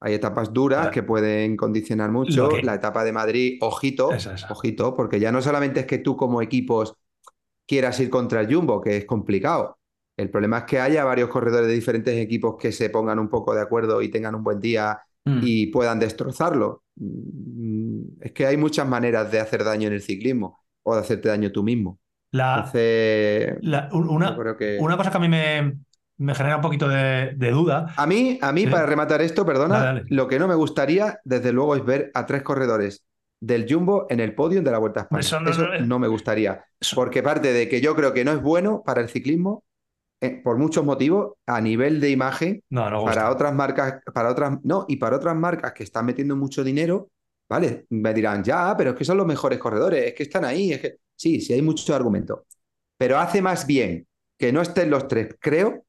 [0.00, 0.92] hay etapas duras Claro.
[0.92, 2.48] que pueden condicionar mucho.
[2.48, 4.50] Que- La etapa de Madrid, ojito, Esa, esa.
[4.50, 6.94] ojito, porque ya no solamente es que tú como equipos
[7.66, 9.78] quieras ir contra el Jumbo, que es complicado.
[10.16, 13.54] El problema es que haya varios corredores de diferentes equipos que se pongan un poco
[13.54, 15.40] de acuerdo y tengan un buen día Mm.
[15.42, 16.82] y puedan destrozarlo.
[16.96, 21.28] Mm, Es que hay muchas maneras de hacer daño en el ciclismo o de hacerte
[21.28, 21.98] daño tú mismo.
[22.32, 24.78] La, Entonces, la- un- una, yo creo que...
[24.80, 25.78] una cosa que a mí me,
[26.20, 27.92] me genera un poquito de, de duda.
[27.96, 28.66] A mí, a mí, Sí.
[28.70, 30.04] para rematar esto, perdona, Dale, dale.
[30.08, 33.04] lo que no me gustaría, desde luego, es ver a tres corredores
[33.40, 35.20] del Jumbo en el podio de la Vuelta a España.
[35.20, 38.32] Eso Eso no- no, me gustaría, Eso- porque parte de que yo creo que no
[38.32, 39.64] es bueno para el ciclismo,
[40.20, 44.84] eh, por muchos motivos, a nivel de imagen, No, para otras marcas, para otras, no,
[44.88, 47.08] y para otras marcas que están metiendo mucho dinero,
[47.48, 47.86] ¿vale?
[47.88, 50.80] Me dirán, ya, pero es que son los mejores corredores, es que están ahí, es
[50.82, 52.40] que sí, sí hay muchos argumentos.
[52.98, 54.06] Pero hace más bien
[54.38, 55.84] que no estén los tres, creo,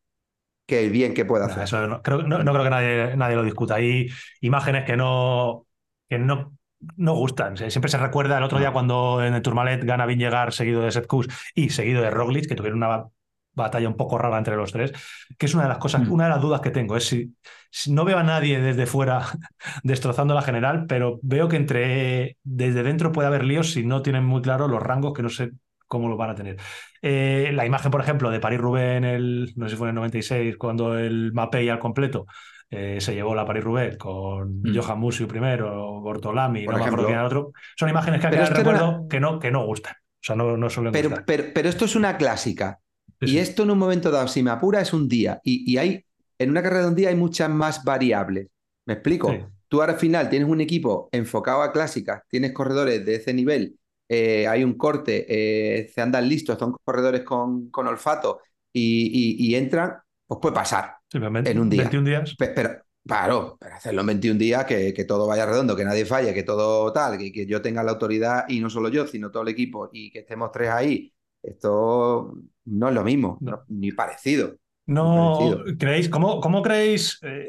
[0.71, 1.63] que el bien que pueda hacer.
[1.63, 3.75] eso no, creo, no, no creo que nadie, nadie lo discuta.
[3.75, 4.07] Hay
[4.41, 5.67] imágenes que no,
[6.09, 6.57] que no,
[6.97, 7.57] no gustan.
[7.57, 11.07] Siempre se recuerda el otro día cuando en el Tourmalet gana Vingegaard seguido de Sepp
[11.07, 13.05] Kuss y seguido de Roglic, que tuvieron una
[13.53, 14.93] batalla un poco rara entre los tres,
[15.37, 16.11] que es una de las cosas, Mm.
[16.13, 16.95] una de las dudas que tengo.
[16.95, 17.35] Es si,
[17.69, 19.21] si no veo a nadie desde fuera
[19.83, 24.23] destrozando la general, pero veo que entre desde dentro puede haber líos si no tienen
[24.25, 25.51] muy claro los rangos que no sé
[25.91, 26.57] cómo los van a tener.
[27.01, 29.95] Eh, la imagen, por ejemplo, de París-Roubaix en el, no sé si fue en el
[29.95, 32.25] 96, cuando el Mapei al completo,
[32.69, 34.77] eh, se llevó la Paris-Roubaix con Mm.
[34.77, 37.19] Johan Musso primero, Bortolami, Por no me acuerdo ejemplo.
[37.19, 37.51] el otro.
[37.77, 39.93] Son imágenes que Pero quedado en es que recuerdo no, que no gustan.
[39.95, 41.25] O sea, no, no suelen Pero, gustar.
[41.25, 42.79] pero, pero esto es una clásica.
[43.19, 43.39] Sí, Y sí.
[43.39, 45.39] esto en un momento dado, si me apura, es un día.
[45.43, 46.05] Y, y hay,
[46.39, 48.47] en una carrera de un día hay muchas más variables.
[48.85, 49.29] ¿Me explico?
[49.29, 49.45] Sí.
[49.67, 53.75] Tú ahora al final tienes un equipo enfocado a clásicas, tienes corredores de ese nivel,
[54.13, 58.41] eh, hay un corte, eh, se andan listos, son corredores con, con olfato
[58.73, 59.97] y, y- y entran,
[60.27, 60.95] pues puede pasar.
[61.13, 61.83] En un día.
[61.83, 62.35] 21 días.
[62.37, 62.69] Pe- Pero,
[63.05, 66.43] claro, pero hacerlo en 21 días, que, que todo vaya redondo, que nadie falle, que
[66.43, 69.49] todo tal, que, que yo tenga la autoridad y no solo yo, sino todo el
[69.49, 71.13] equipo y que estemos tres ahí.
[71.43, 72.33] Esto
[72.65, 73.51] no es lo mismo, No.
[73.51, 74.55] no- ni parecido.
[74.87, 75.65] No Parecido.
[75.79, 77.47] creéis, ¿cómo, cómo creéis eh,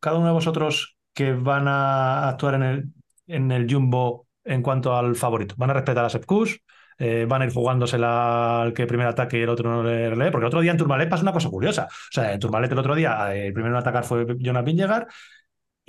[0.00, 2.84] cada uno de vosotros que van a actuar en el,
[3.26, 5.54] en el Jumbo en cuanto al favorito?
[5.58, 6.60] ¿Van a respetar a Kuss?
[6.98, 10.30] Eh, ¿Van a ir jugándosela al que primer ataque y el otro no le relee?
[10.30, 11.88] Porque el otro día en Tourmalet pasa una cosa curiosa.
[11.90, 15.06] O sea, en Tourmalet el otro día eh, el primero en atacar fue Jonas Vingegaard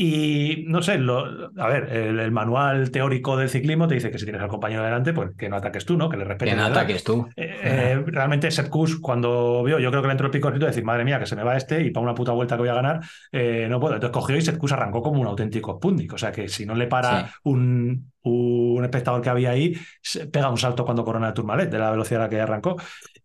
[0.06, 4.18] y no sé, lo- a ver, el, el manual teórico del ciclismo te dice que
[4.20, 6.10] si tienes al compañero delante, pues que no ataques tú, ¿no?
[6.10, 6.54] Que le respetes.
[6.54, 7.28] Que no ataques tú.
[7.36, 10.72] Eh, eh, realmente Sepp Kuss cuando vio, yo creo que le entró el picorcito de
[10.72, 12.70] decir, madre mía, que se me va este y para una puta vuelta que voy
[12.70, 13.00] a ganar,
[13.32, 13.94] eh, no puedo.
[13.96, 16.14] Entonces cogió y Sepp Kuss arrancó como un auténtico Sputnik.
[16.14, 17.34] O sea que si no le para Sí.
[17.44, 21.80] un, un espectador que había ahí, se pega un salto cuando corona el Tourmalet de
[21.80, 22.76] la velocidad a la que arrancó.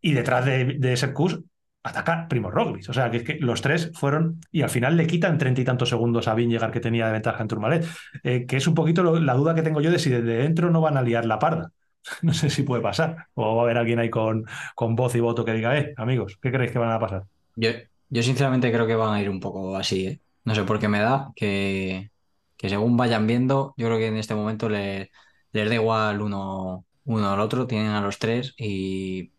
[0.01, 1.41] Y detrás de, de Sepp Kuss
[1.83, 2.89] ataca Primo Roglic.
[2.89, 6.29] O sea que, los tres fueron y al final le quitan treinta y tantos segundos
[6.29, 7.87] a Vingegaard que tenía de ventaja en Tourmalet.
[8.23, 10.81] Eh, que es un poquito la duda que tengo yo de si desde dentro no
[10.81, 11.73] van a liar la parda.
[12.23, 13.27] No sé si puede pasar.
[13.35, 16.39] O va a haber alguien ahí con, con voz y voto que diga, eh, amigos,
[16.41, 17.25] ¿qué creéis que van a pasar?
[17.57, 17.71] Yo,
[18.09, 20.21] yo sinceramente creo que van a ir un poco así, ¿eh?
[20.45, 22.11] No sé por qué me da que,
[22.57, 25.11] que según vayan viendo, yo creo que en este momento le-
[25.53, 29.33] les da igual uno, uno al otro, tienen a los tres y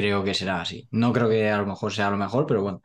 [0.00, 0.86] creo que será así.
[0.90, 2.82] No creo que a lo mejor sea lo mejor, pero bueno,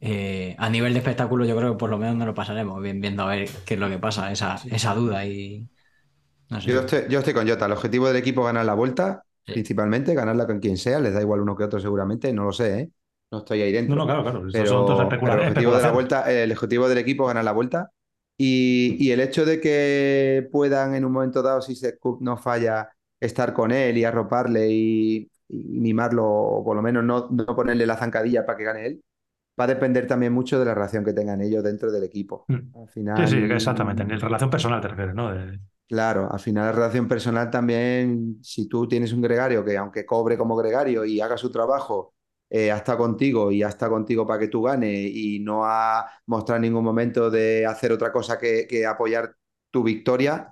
[0.00, 3.00] eh, a nivel de espectáculo yo creo que por lo menos no lo pasaremos bien
[3.00, 5.68] viendo a ver qué es lo que pasa, esa, esa duda y
[6.50, 6.70] no sé.
[6.72, 7.66] Yo estoy, yo estoy con Jota.
[7.66, 9.54] El objetivo del equipo es ganar la vuelta, Sí.
[9.54, 11.00] principalmente, ganarla con quien sea.
[11.00, 12.90] Les da igual uno que otro seguramente, no lo sé, ¿eh?
[13.32, 13.96] No estoy ahí dentro.
[13.96, 14.46] No, no, claro, claro.
[14.52, 15.94] Pero, son todas pero especula- el objetivo de la especulaciones.
[15.94, 17.90] vuelta, el objetivo del equipo es ganar la vuelta.
[18.38, 22.90] Y, y el hecho de que puedan en un momento dado, si se no falla,
[23.20, 27.86] estar con él y arroparle y, y mimarlo, o por lo menos no, no ponerle
[27.86, 29.04] la zancadilla para que gane él,
[29.60, 32.46] va a depender también mucho de la relación que tengan ellos dentro del equipo.
[32.48, 32.58] Mm.
[32.74, 34.02] Al final, Sí, sí, exactamente.
[34.02, 35.32] En relación personal te refieres, ¿no?
[35.32, 40.06] De- Claro, al final la relación personal también, si tú tienes un gregario que aunque
[40.06, 42.14] cobre como gregario y haga su trabajo,
[42.48, 46.06] eh, ha estado contigo y ha estado contigo para que tú ganes y no ha
[46.26, 49.34] mostrado en ningún momento de hacer otra cosa que, que apoyar
[49.70, 50.51] tu victoria,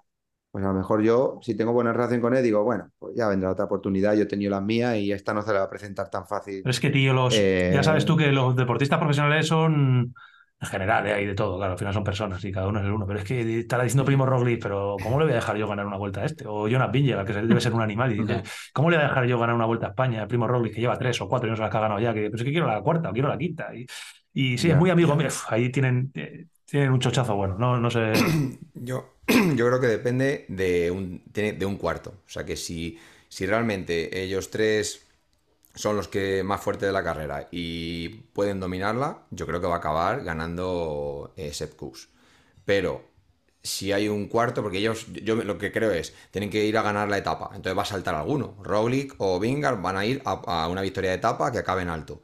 [0.51, 3.29] pues a lo mejor yo, si tengo buena relación con él, digo, bueno, pues ya
[3.29, 5.71] vendrá otra oportunidad, yo he tenido las mías y esta no se la va a
[5.71, 6.61] presentar tan fácil.
[6.63, 10.13] Pero es que, tío, los, Eh, ya sabes tú que los deportistas profesionales son,
[10.61, 11.15] en general, ¿eh?
[11.15, 13.07] hay de todo, claro, al final son personas y cada uno es el uno.
[13.07, 15.87] Pero es que estará diciendo Primo Roglic, pero ¿cómo le voy a dejar yo ganar
[15.87, 16.45] una vuelta a este?
[16.47, 18.43] O Jonas Vingegaard, que debe ser un animal, y dice.
[18.75, 20.27] ¿cómo le voy a dejar yo ganar una vuelta a España?
[20.27, 22.29] Primo Roglic, que lleva tres o cuatro y no se las ha ganado ya, que
[22.29, 23.75] pues es que quiero la cuarta o quiero la quinta.
[23.75, 23.87] Y,
[24.33, 25.15] y sí, Ya, es muy amigo.
[25.15, 28.13] Uf, ahí tienen, eh, tienen un chochazo bueno, no, no sé.
[28.75, 29.20] Yo,
[29.57, 32.11] yo creo que depende de un, de un cuarto.
[32.27, 35.03] O sea que si, si realmente ellos tres
[35.75, 39.77] son los que más fuertes de la carrera y pueden dominarla, yo creo que va
[39.77, 42.09] a acabar ganando eh, Sepp Kuss.
[42.65, 43.05] Pero
[43.63, 46.83] si hay un cuarto, porque ellos, yo lo que creo es, tienen que ir a
[46.83, 47.51] ganar la etapa.
[47.55, 48.57] Entonces va a saltar alguno.
[48.63, 50.33] Roglic o Vingar van a ir a,
[50.65, 52.23] a una victoria de etapa que acabe en alto.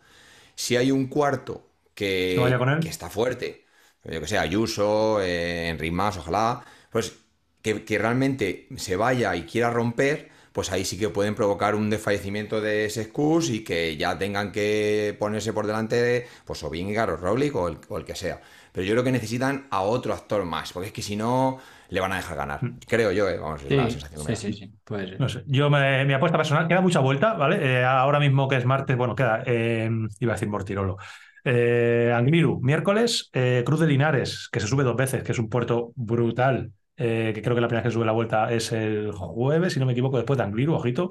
[0.55, 3.65] Si hay un cuarto que está fuerte,
[4.05, 7.19] yo que sé, Ayuso, eh, Enric Mas, ojalá, pues
[7.63, 11.91] que, que realmente se vaya y quiera romper, pues ahí sí que pueden provocar un
[11.91, 13.11] desfallecimiento de ese
[13.51, 17.69] y que ya tengan que ponerse por delante de, pues o Vingegaard o Roglic o
[17.69, 18.41] el, o el que sea.
[18.73, 21.59] Pero yo creo que necesitan a otro actor más, porque es que si no,
[21.89, 22.69] le van a dejar ganar.
[22.87, 24.37] Creo yo, eh, vamos, es la Sí, sensación que me sí, da.
[24.37, 25.21] sí, sí, puede ser.
[25.21, 27.81] No sé, yo me, mi apuesta personal, queda mucha vuelta, ¿vale?
[27.81, 30.99] Eh, ahora mismo que es martes, bueno, queda, eh, iba a decir Mortirolo.
[31.49, 35.49] Eh, Angliru, miércoles, eh, Cruz de Linares, que se sube dos veces, que es un
[35.49, 39.13] puerto brutal, eh, que creo que la primera vez que sube la vuelta es el
[39.13, 41.09] jueves, si no me equivoco, después de Angliru, ojito,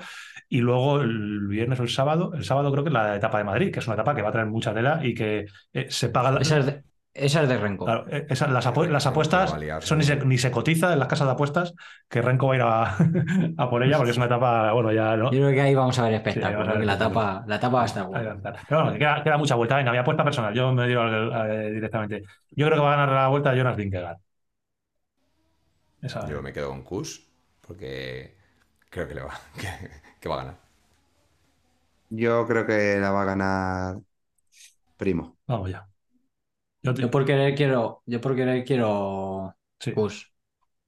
[0.50, 3.46] y luego el viernes o el sábado, el sábado creo que es la etapa de
[3.46, 5.46] Madrid, que es una etapa que va a traer mucha tela y que
[5.88, 6.84] se paga la,
[7.16, 7.86] esa es de Renko.
[7.86, 10.94] Claro, eh, esa- las, apu- las Renko apuestas liar, son ni se, ni se cotiza
[10.94, 11.74] en las casas de apuestas
[12.10, 12.84] que Renko va a ir a,
[13.64, 15.32] a por ella porque es una etapa, bueno, ya no.
[15.32, 17.20] Yo creo que ahí vamos a ver espectáculo, porque la espectáculo.
[17.22, 18.38] tapa, la tapa va a estar buena.
[18.68, 19.78] Pero bueno, que queda, queda mucha vuelta.
[19.78, 20.54] Venga, mi apuesta personal.
[20.54, 22.24] Yo me dio al- al- directamente.
[22.52, 24.18] Yo creo que va a ganar la vuelta Jonas Vingegaard.
[26.02, 27.28] Esa, Yo me quedo con Kus,
[27.62, 28.36] porque
[28.90, 29.70] creo que, le va, que,
[30.20, 30.58] que va a ganar.
[32.10, 34.00] Yo creo que la va a ganar
[34.98, 35.38] Primo.
[35.48, 35.88] Vamos ya.
[36.86, 39.92] Yo te- Yo por querer quiero, yo por querer quiero sí.
[39.94, 40.32] Kus,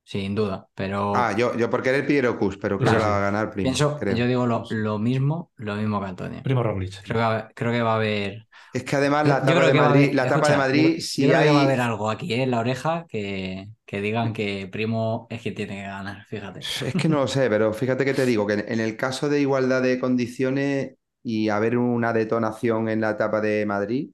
[0.04, 3.00] sin duda, pero Ah, yo, yo por querer Piero Cus, pero Cus Claro.
[3.00, 3.66] se la va a ganar primo.
[3.66, 4.16] pienso, creo.
[4.16, 6.44] yo digo lo, lo mismo, lo mismo que Antonio.
[6.44, 7.02] Primo Roglic.
[7.04, 8.48] Creo que, va, a haber- creo que va a haber.
[8.74, 10.52] Es que además la etapa creo de que va a Madrid, haber- la etapa escucha,
[10.52, 11.66] de Madrid, si creo que va a hay.
[11.66, 15.76] haber algo aquí eh, en la oreja que, que digan que Primo es que tiene
[15.76, 16.60] que ganar, fíjate.
[16.60, 19.40] Es que no lo sé, pero fíjate que te digo que en el caso de
[19.42, 24.12] igualdad de condiciones y haber una detonación en la etapa de Madrid,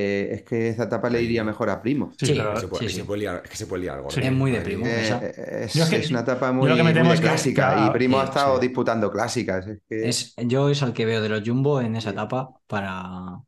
[0.00, 2.12] eh, es que esa etapa le iría mejor a Primo.
[2.18, 3.06] Sí, Sí, pero- Que se puede, sí, que se sí.
[3.06, 4.02] puede liar, es que se puede liar.
[4.10, 4.20] Sí.
[4.22, 4.86] Es muy de primo.
[4.86, 7.90] Eh, esa- es, Yo es que- es una etapa muy, de que- clásica claro, y
[7.98, 8.66] Primo ha estado sí.
[8.68, 9.66] disputando clásicas.
[9.66, 13.40] es que- Es, yo es al que veo de los Jumbo en esa etapa para.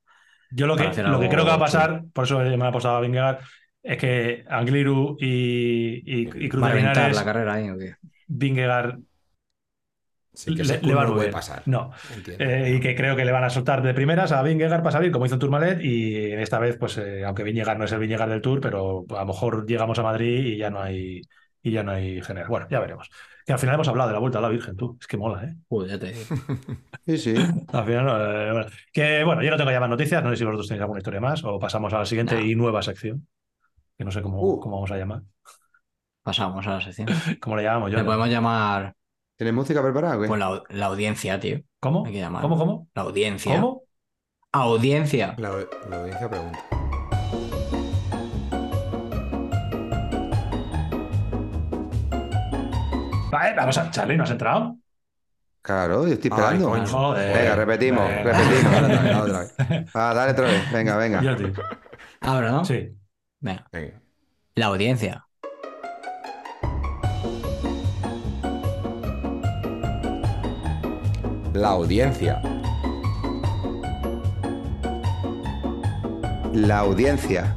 [0.51, 2.69] Yo lo que, lo que algo creo que va a pasar, por eso me ha
[2.69, 3.39] apostado a Vingegaard,
[3.83, 7.71] es que Angliru y, y, y Cruz Va a de reventar Linares, la carrera ahí,
[7.71, 7.95] ¿o qué?
[8.27, 8.99] Vingegaard
[10.45, 11.63] Sí, que le, le va a no puede pasar.
[11.67, 11.93] No.
[12.39, 15.13] Eh, y que creo que le van a soltar de primeras a Vingegaard para salir,
[15.13, 18.41] como hizo Tourmalet, y esta vez, pues, eh, aunque Vingegaard no es el Vingegaard del
[18.41, 21.21] Tour, pero a lo mejor llegamos a Madrid y ya no hay,
[21.63, 22.49] y ya no hay general.
[22.49, 23.11] Bueno, ya veremos.
[23.47, 24.97] Que al final hemos hablado de la vuelta a la Virgen, tú.
[25.01, 25.55] Es que mola, ¿eh?
[25.69, 26.25] Joder, ya te digo.
[27.07, 27.35] Sí, sí.
[27.73, 28.67] Al final, no, eh, bueno.
[28.93, 31.21] Que bueno, yo no tengo ya más noticias, no sé si vosotros tenéis alguna historia
[31.21, 32.41] más, o pasamos a la siguiente No.
[32.47, 33.27] y nueva sección,
[33.99, 34.61] que no sé cómo, Uh.
[34.61, 35.23] cómo vamos a llamar.
[36.23, 37.09] Pasamos a la sección.
[37.41, 37.99] ¿Cómo le llamamos yo?
[37.99, 38.95] Le podemos llamar
[39.41, 40.21] ¿Tienes música preparada?
[40.21, 40.29] qué?
[40.29, 41.61] pues, la, la audiencia, tío.
[41.81, 42.05] ¿Cómo?
[42.05, 42.43] hay que llamar.
[42.43, 42.59] ¿Cómo?
[42.59, 42.89] ¿Cómo?
[42.93, 43.55] La audiencia.
[43.55, 43.85] ¿Cómo?
[44.53, 45.35] Audiencia.
[45.39, 45.51] La,
[45.89, 46.59] la audiencia pregunta.
[53.31, 53.91] Vale, vamos a.
[53.91, 54.77] Charlie, ¿no has entrado?
[55.63, 56.69] Claro, yo estoy Ay, esperando.
[56.71, 56.87] coño.
[56.87, 57.37] Joder.
[57.39, 58.23] Venga, repetimos, Venga.
[58.33, 58.73] repetimos.
[58.73, 59.91] Dale otra vez, dale otra vez.
[59.95, 60.73] Ah, dale otra vez.
[60.73, 61.21] Venga, venga.
[62.21, 62.65] Ahora, ¿no?
[62.65, 62.89] Sí.
[63.41, 63.67] Venga.
[63.73, 64.01] Venga.
[64.55, 65.27] La audiencia.
[71.53, 72.41] La audiencia.
[76.53, 77.57] La audiencia.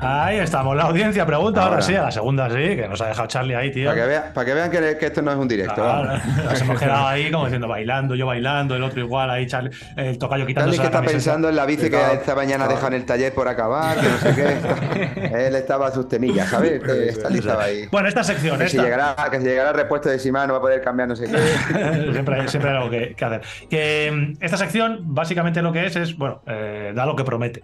[0.00, 1.82] Ahí estamos, la audiencia pregunta, ahora, Ahora.
[1.86, 3.88] sí, a la segunda sí, que nos ha dejado Charlie ahí, tío.
[3.90, 5.82] Para que, vea- para que vean que, que esto no es un directo.
[6.44, 10.16] Nos hemos quedado ahí como diciendo bailando, yo bailando, el otro igual, ahí Charlie, el
[10.18, 12.92] tocayo Charlie quitándose que está pensando en la bici que esta mañana estaba- deja en
[12.94, 15.46] el taller por acabar, que no sé qué.
[15.48, 16.80] Él estaba a sus temillas, ¿sabes?
[16.80, 17.86] Que Charlie estaba ahí.
[17.90, 20.62] Bueno, esta sección, Que si, llegará, que si llegará el repuesto de Shimano va a
[20.62, 22.12] poder cambiar no sé qué.
[22.12, 23.40] siempre, siempre hay algo que, que hacer.
[23.68, 27.62] Que mm, esta sección, básicamente lo que es, es, bueno, eh, da lo que promete.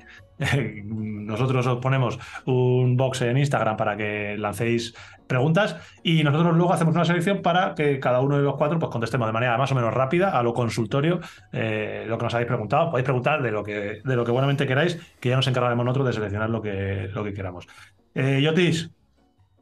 [0.75, 4.95] Nosotros os ponemos un box en Instagram para que lancéis
[5.27, 8.91] preguntas y nosotros luego hacemos una selección para que cada uno de los cuatro pues
[8.93, 11.21] contestemos de manera más o menos rápida a lo consultorio
[11.53, 12.91] eh, lo que nos habéis preguntado.
[12.91, 16.07] Podéis preguntar de lo que, de lo que buenamente queráis, que ya nos encargaremos nosotros
[16.09, 17.67] de seleccionar lo que, lo que queramos.
[18.15, 18.91] Eh, Yotis,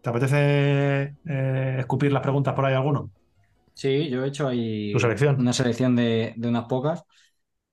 [0.00, 3.10] ¿te apetece eh, escupir las preguntas por ahí alguno?
[3.74, 5.40] Sí, yo he hecho ahí Tu selección.
[5.40, 7.04] una selección de, de unas pocas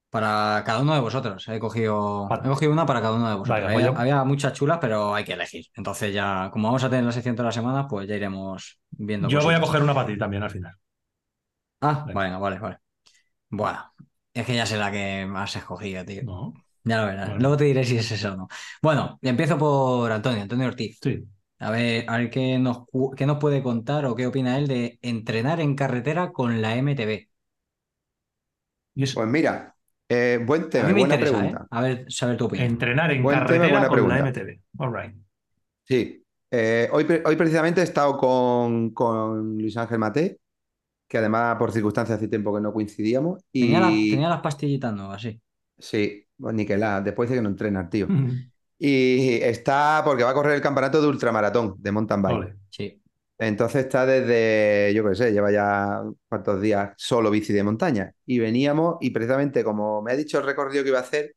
[0.10, 1.48] para cada uno de vosotros.
[1.48, 2.42] He cogido, Vale.
[2.46, 3.62] he cogido una para cada uno de vosotros.
[3.64, 5.66] Vale, pues había, muchas chulas, pero hay que elegir.
[5.76, 9.28] Entonces ya, como vamos a tener la sección todas las semanas, pues ya iremos viendo.
[9.28, 10.76] Yo voy a coger una para ti también al final.
[11.82, 12.22] Ah, Venga.
[12.22, 12.78] venga, vale, vale.
[13.50, 13.80] Bueno,
[14.34, 16.24] es que ya sé la que has escogido, tío.
[16.24, 16.54] No,
[16.84, 17.28] Ya lo verás.
[17.30, 17.42] Bueno.
[17.42, 18.48] Luego te diré si es esa o no.
[18.82, 21.00] Bueno, empiezo por Antonio, Antonio Ortiz.
[21.02, 21.24] sí.
[21.62, 22.86] A ver, a ver qué nos,
[23.18, 27.28] qué nos puede contar o qué opina él de entrenar en carretera con la MTB.
[29.14, 29.76] Pues mira,
[30.10, 31.64] eh, buen A tema, mí me buena interesa, pregunta.
[31.64, 31.68] ¿eh?
[31.72, 32.68] A ver, saber tu opinión.
[32.68, 34.42] entrenar en Buen tema, carretera buena con la pregunta.
[34.42, 34.60] MTB.
[34.80, 35.16] All right.
[35.84, 40.40] Sí, eh, hoy, hoy precisamente he estado con, con Luis Ángel Mate,
[41.08, 43.44] que además por circunstancias hace tiempo que no coincidíamos.
[43.52, 45.40] Y Tenía, la- tenía las pastillitas nuevas, sí.
[45.78, 48.08] sí, pues ni que la, después dice que no entrena, el tío.
[48.08, 48.32] Mm.
[48.82, 52.38] Y está porque va a correr el campeonato de ultramaratón de mountain bike.
[52.38, 52.56] Ole.
[53.40, 58.14] Entonces está desde, yo qué sé, lleva ya cuántos días solo bici de montaña.
[58.26, 61.36] Y veníamos, y precisamente como me ha dicho el recorrido que iba a hacer,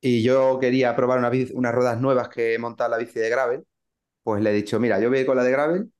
[0.00, 1.18] y yo quería probar
[1.54, 3.64] unas ruedas nuevas que he montado la bici de gravel,
[4.22, 5.92] pues le he dicho, mira, yo voy con la de gravel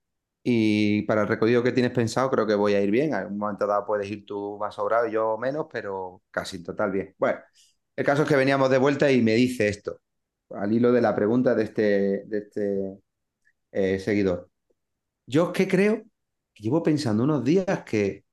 [0.43, 3.15] y para el recorrido que tienes pensado creo que voy a ir bien.
[3.15, 6.93] En un momento dado puedes ir tú más sobrado y yo menos, pero casi total
[6.93, 7.15] bien.
[7.19, 7.41] Bueno,
[7.97, 10.01] el caso es que veníamos de vuelta y me dice esto,
[10.51, 11.83] al hilo de la pregunta de este,
[12.27, 12.99] de este
[13.73, 14.51] eh, seguidor.
[15.29, 16.05] Yo es que creo
[16.55, 18.25] que llevo pensando unos días que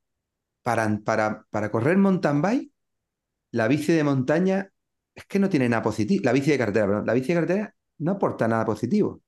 [0.64, 2.72] para, para, para correr mountain bike,
[3.52, 4.72] la bici de montaña
[5.16, 6.24] es que no tiene nada positivo.
[6.26, 7.08] La bici de carretera, perdón.
[7.08, 9.22] La bici de carretera no aporta nada positivo.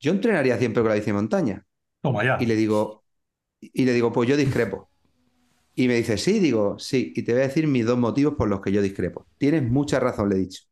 [0.00, 1.66] Yo entrenaría siempre con la bici de montaña.
[2.02, 2.38] Toma ya.
[2.38, 3.04] Y le digo,
[3.60, 4.90] y le digo, pues yo discrepo.
[5.74, 7.12] Y me dice, sí, digo, sí.
[7.16, 9.28] Y te voy a decir mis dos motivos por los que yo discrepo.
[9.38, 10.64] Tienes mucha razón, le he dicho.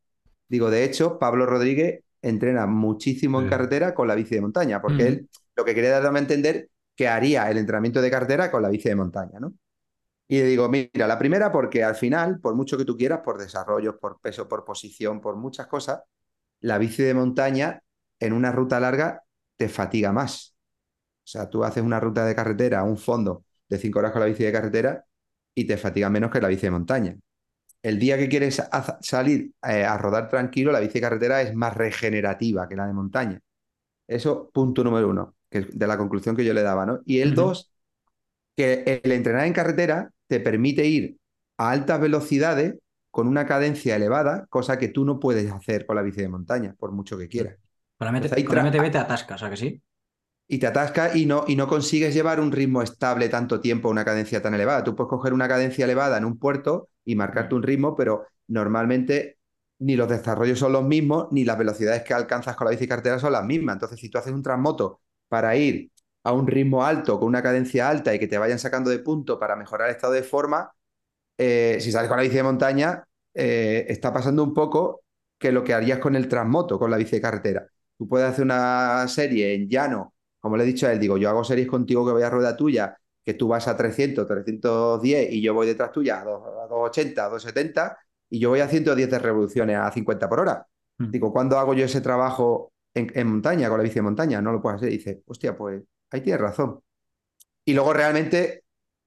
[0.48, 5.04] Digo, de hecho, Pablo Rodríguez entrena muchísimo en carretera con la bici de montaña, porque
[5.04, 5.08] Mm.
[5.08, 8.68] él lo que quería darme a entender que haría el entrenamiento de carretera con la
[8.68, 9.54] bici de montaña, ¿no?
[10.28, 13.38] Y le digo, mira, la primera porque al final, por mucho que tú quieras, por
[13.38, 16.02] desarrollos, por peso, por posición, por muchas cosas,
[16.60, 17.82] la bici de montaña
[18.18, 19.22] en una ruta larga
[19.56, 20.56] te fatiga más.
[21.24, 24.26] O sea, tú haces una ruta de carretera, un fondo de cinco horas con la
[24.26, 25.04] bici de carretera
[25.54, 27.16] y te fatiga menos que la bici de montaña.
[27.82, 28.60] El día que quieres
[29.00, 32.92] salir eh, a rodar tranquilo, la bici de carretera es más regenerativa que la de
[32.94, 33.40] montaña.
[34.08, 37.00] Eso, punto número uno, que es de la conclusión que yo le daba, ¿no?
[37.04, 37.70] Y el dos,
[38.56, 41.16] que el entrenar en carretera te permite ir
[41.58, 42.76] a altas velocidades
[43.10, 46.74] con una cadencia elevada, cosa que tú no puedes hacer con la bici de montaña,
[46.78, 47.56] por mucho que quieras.
[47.96, 49.82] Con la MTB te atascas, ¿a que sí?
[50.48, 53.90] Y te atascas y no, y no consigues llevar un ritmo estable tanto tiempo a
[53.90, 54.84] una cadencia tan elevada.
[54.84, 59.38] Tú puedes coger una cadencia elevada en un puerto y marcarte un ritmo, pero normalmente
[59.78, 63.18] ni los desarrollos son los mismos, ni las velocidades que alcanzas con la bici cartera
[63.18, 63.76] son las mismas.
[63.76, 65.90] Entonces, si tú haces un transmoto para ir
[66.24, 69.38] a un ritmo alto, con una cadencia alta y que te vayan sacando de punto
[69.38, 70.72] para mejorar el estado de forma,
[71.38, 73.04] eh, si sales con la bici de montaña,
[73.34, 75.02] eh, está pasando un poco
[75.38, 77.66] que lo que harías con el transmoto, con la bici de carretera.
[77.96, 81.28] Tú puedes hacer una serie en llano, como le he dicho a él, digo, yo
[81.28, 85.42] hago series contigo que voy a rueda tuya, que tú vas a 300, 310 y
[85.42, 87.98] yo voy detrás tuya a, 280, a 270
[88.30, 90.66] y yo voy a 110 de revoluciones a 50 por hora.
[90.98, 91.10] Hmm.
[91.10, 94.40] Digo, ¿cuándo hago yo ese trabajo en, montaña, con la bici de montaña?
[94.40, 94.88] No lo puedo hacer.
[94.90, 96.80] Y dice, hostia, pues ahí tienes razón.
[97.64, 98.64] Y luego realmente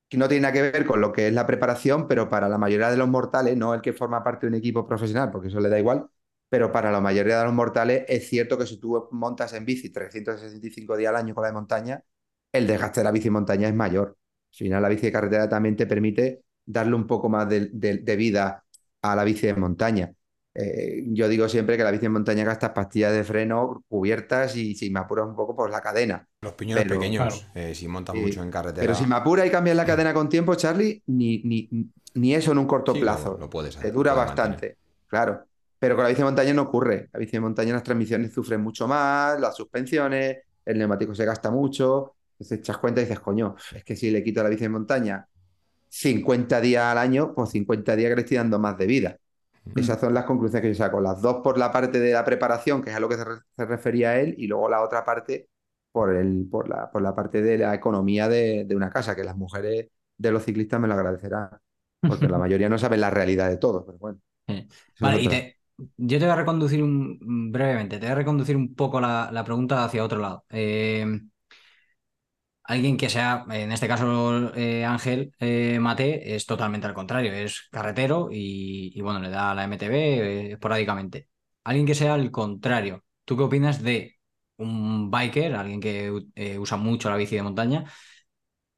[0.10, 2.58] que no tiene nada que ver con lo que es la preparación, pero para la
[2.58, 5.60] mayoría de los mortales, no el que forma parte de un equipo profesional, porque eso
[5.60, 6.10] le da igual,
[6.50, 9.92] pero para la mayoría de los mortales es cierto que si tú montas en bici
[9.92, 12.04] 365 días al año con la de montaña,
[12.52, 14.18] el desgaste de la bici montaña es mayor.
[14.52, 18.66] Al final la bici de carretera también te permite darle un poco más de vida
[19.02, 20.14] a la bici de montaña.
[20.56, 24.76] Eh, yo digo siempre que la bici en montaña gasta pastillas de freno cubiertas y
[24.76, 26.28] si me apuras un poco, pues la cadena.
[26.42, 28.82] Los piñones pequeños, eh, si montan mucho en carretera.
[28.82, 31.70] Pero si me apura y cambias la cadena con tiempo, Charlie, ni, ni,
[32.16, 33.38] ni eso en un corto plazo.
[33.40, 34.78] Lo, puedes Te dura bastante,
[35.08, 35.44] claro.
[35.78, 37.10] Pero con la bici de montaña no ocurre.
[37.14, 41.52] La bici de montaña las transmisiones sufren mucho más, las suspensiones, el neumático se gasta
[41.52, 42.16] mucho.
[42.34, 44.70] Entonces echas cuenta y dices, coño, es que si le quito a la bici de
[44.70, 45.26] montaña
[45.90, 49.18] 50 días al año, pues 50 días que le estoy dando más de vida.
[49.76, 51.02] Esas son las conclusiones que yo saco.
[51.02, 54.20] Las dos por la parte de la preparación, que es a lo que se, refería
[54.20, 55.50] él, y luego la otra parte
[55.92, 59.38] por, el, por, la, por la parte de la economía de, una casa, que las
[59.38, 61.50] mujeres de los ciclistas me lo agradecerán,
[62.02, 64.20] porque la mayoría no saben la realidad de todo, pero bueno.
[65.00, 65.56] Vale, y
[65.98, 69.44] yo te voy a reconducir un, brevemente, te voy a reconducir un poco la, la
[69.44, 70.46] pregunta hacia otro lado.
[70.50, 71.06] Eh,
[72.70, 77.68] Alguien que sea, en este caso eh, Ángel eh, Mate, es totalmente al contrario, es
[77.72, 81.30] carretero y, bueno, le da la MTB eh, esporádicamente.
[81.64, 84.20] Alguien que sea al contrario, ¿tú qué opinas de
[84.58, 86.12] un biker, alguien que
[86.60, 87.86] usa mucho la bici de montaña,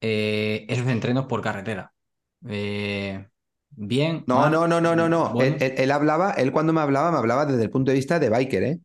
[0.00, 1.92] esos entrenos por carretera?
[2.40, 4.24] bien.
[4.26, 5.34] No, no, no, no, no, no.
[5.38, 8.62] él, hablaba, él cuando me hablaba, me hablaba desde el punto de vista de biker,
[8.62, 8.78] ¿eh?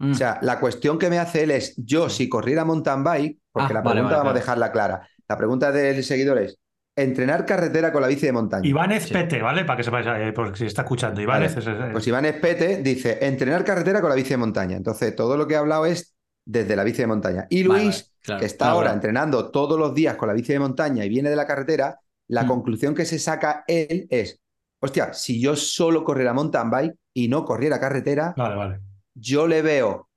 [0.00, 0.14] O mm.
[0.14, 3.82] sea, la cuestión que me hace él es, yo si corriera mountain bike, porque ah,
[3.82, 6.58] la pregunta vamos a dejarla clara, la pregunta del seguidor es,
[6.94, 8.68] entrenar carretera con la bici de montaña.
[8.68, 9.64] Iván Espete, ¿vale?
[9.64, 11.20] Para que sepáis, eh, porque si está escuchando.
[11.20, 11.56] Iván es,
[11.92, 14.76] Pues Iván Espete dice, entrenar carretera con la bici de montaña.
[14.76, 17.46] Entonces, todo lo que he hablado es desde la bici de montaña.
[17.50, 21.08] Y Luis, que está ahora entrenando todos los días con la bici de montaña y
[21.08, 22.48] viene de la carretera, la mm.
[22.48, 24.40] conclusión que se saca él es,
[24.80, 28.87] hostia, si yo solo corriera mountain bike y no corriera carretera, vale, vale
[29.18, 30.08] yo le veo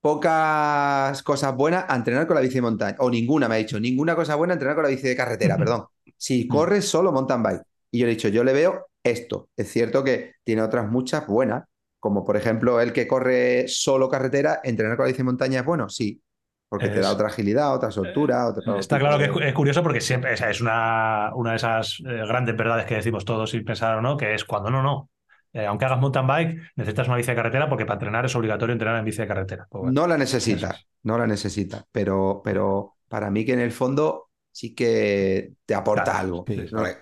[0.00, 2.96] pocas cosas buenas a entrenar con la bici de montaña.
[2.98, 5.56] O ninguna, me ha dicho, ninguna cosa buena a entrenar con la bici de carretera,
[5.56, 5.86] perdón.
[6.16, 7.62] Si corres solo mountain bike.
[7.90, 9.48] Y yo le he dicho, yo le veo esto.
[9.56, 11.64] Es cierto que tiene otras muchas buenas,
[12.00, 15.66] como por ejemplo el que corre solo carretera, entrenar con la bici de montaña es
[15.66, 16.20] bueno, sí.
[16.68, 18.48] Porque te da otra agilidad, otra soltura.
[18.48, 22.56] Otra, está claro que es, curioso porque siempre es una, una de esas eh, grandes
[22.56, 25.10] verdades que decimos todos sin pensar o no, que es cuando no, no.
[25.52, 28.72] Eh, aunque hagas mountain bike, necesitas una bici de carretera porque para entrenar es obligatorio
[28.72, 29.66] entrenar en bici de carretera.
[29.70, 34.30] Pues no la necesita, no la necesita, pero, pero para mí que en el fondo
[34.50, 36.44] sí que te aporta algo.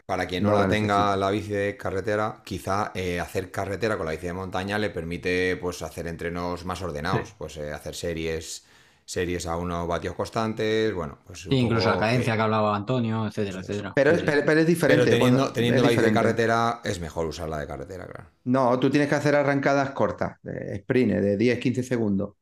[0.07, 4.13] Para, quien no, la, tenga la bici de carretera, quizá eh, hacer carretera con la
[4.13, 8.67] bici de montaña le permite pues, hacer entrenos más ordenados, pues eh, hacer series
[9.11, 11.45] series a unos vatios constantes, bueno, pues...
[11.51, 13.93] incluso la cadencia que hablaba Antonio, etcétera, etcétera.
[13.93, 15.05] Pero, es, pero, es diferente.
[15.05, 18.31] Pero teniendo, la bici de carretera, es mejor usarla de carretera, claro.
[18.45, 22.35] No, tú tienes que hacer arrancadas cortas, de sprint, de 10, 15 segundos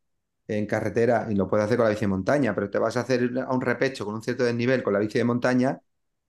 [0.46, 3.00] en carretera, y lo puedes hacer con la bici de montaña, pero te vas a
[3.00, 5.80] hacer a un repecho con un cierto desnivel con la bici de montaña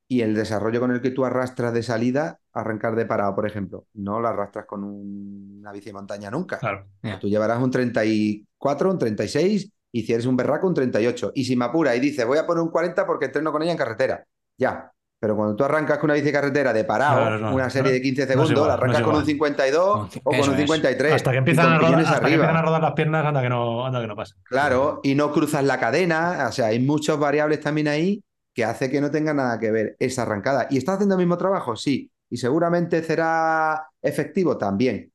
[0.07, 3.87] y el desarrollo con el que tú arrastras de salida, arrancar de parado, por ejemplo,
[3.93, 6.59] no lo arrastras con una bici de montaña nunca.
[6.59, 6.87] Claro.
[7.19, 11.31] Tú llevarás un 34, un 36 y si eres un berraco, un 38.
[11.35, 13.71] Y si me apura y dice, voy a poner un 40 porque entreno con ella
[13.71, 14.23] en carretera.
[14.57, 14.91] Ya.
[15.21, 17.93] Pero cuando tú arrancas con una bici carretera de parado, Claro, no, una serie no,
[17.95, 19.25] de 15 no es segundos, igual, la arrancas con un igual.
[19.25, 20.55] 52 Con- o con un es.
[20.61, 21.13] 53.
[21.13, 23.85] Hasta que empiezan, a rodar, hasta que empiezan a rodar las piernas, anda que no,
[23.85, 24.35] anda que no pasa.
[24.45, 28.23] Claro, y no cruzas la cadena, o sea, hay muchas variables también ahí
[28.53, 30.67] que hace que no tenga nada que ver esa arrancada.
[30.69, 31.75] ¿Y estás haciendo el mismo trabajo?
[31.75, 32.09] Sí.
[32.29, 34.57] ¿Y seguramente será efectivo?
[34.57, 35.11] También.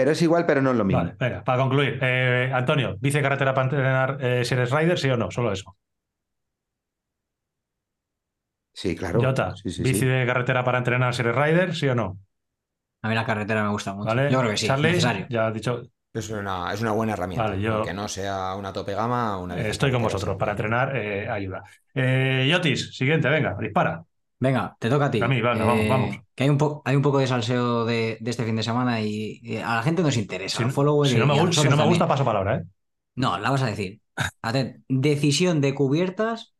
[0.00, 1.02] Pero es igual, pero no es lo mismo.
[1.02, 1.98] Vale, venga, para concluir.
[2.02, 5.30] eh, Antonio, ¿bici de carretera para entrenar eh, si eres rider, sí o no?
[5.30, 5.76] Solo eso.
[8.72, 9.20] Sí, claro.
[9.20, 10.06] Jota, Sí, sí, ¿bici sí.
[10.06, 12.18] de carretera para entrenar si eres rider, sí o no?
[13.02, 14.08] A mí la carretera me gusta mucho.
[14.08, 14.30] ¿Vale?
[14.30, 15.26] Yo creo que sí, Charlie, necesario.
[15.30, 15.82] ya has dicho,
[16.12, 17.44] Es una, es una buena herramienta.
[17.44, 20.36] Vale, yo- Aunque no sea una tope gama, una eh, estoy con vosotros.
[20.36, 21.62] Para entrenar, eh, ayuda.
[21.94, 24.04] Eh, Yotis, siguiente, venga, dispara.
[24.40, 25.20] Venga, te toca a ti.
[25.22, 26.16] A mí, venga, vamos, vamos.
[26.34, 29.00] Que hay un, po- hay un poco de salseo de, de este fin de semana
[29.02, 30.78] y, y a la gente nos interesa.
[31.02, 32.64] Si, no me, y a gu- si no me gusta, paso palabra, ¿eh?
[33.14, 34.00] No, la vas a decir.
[34.42, 36.54] Atent, decisión de cubiertas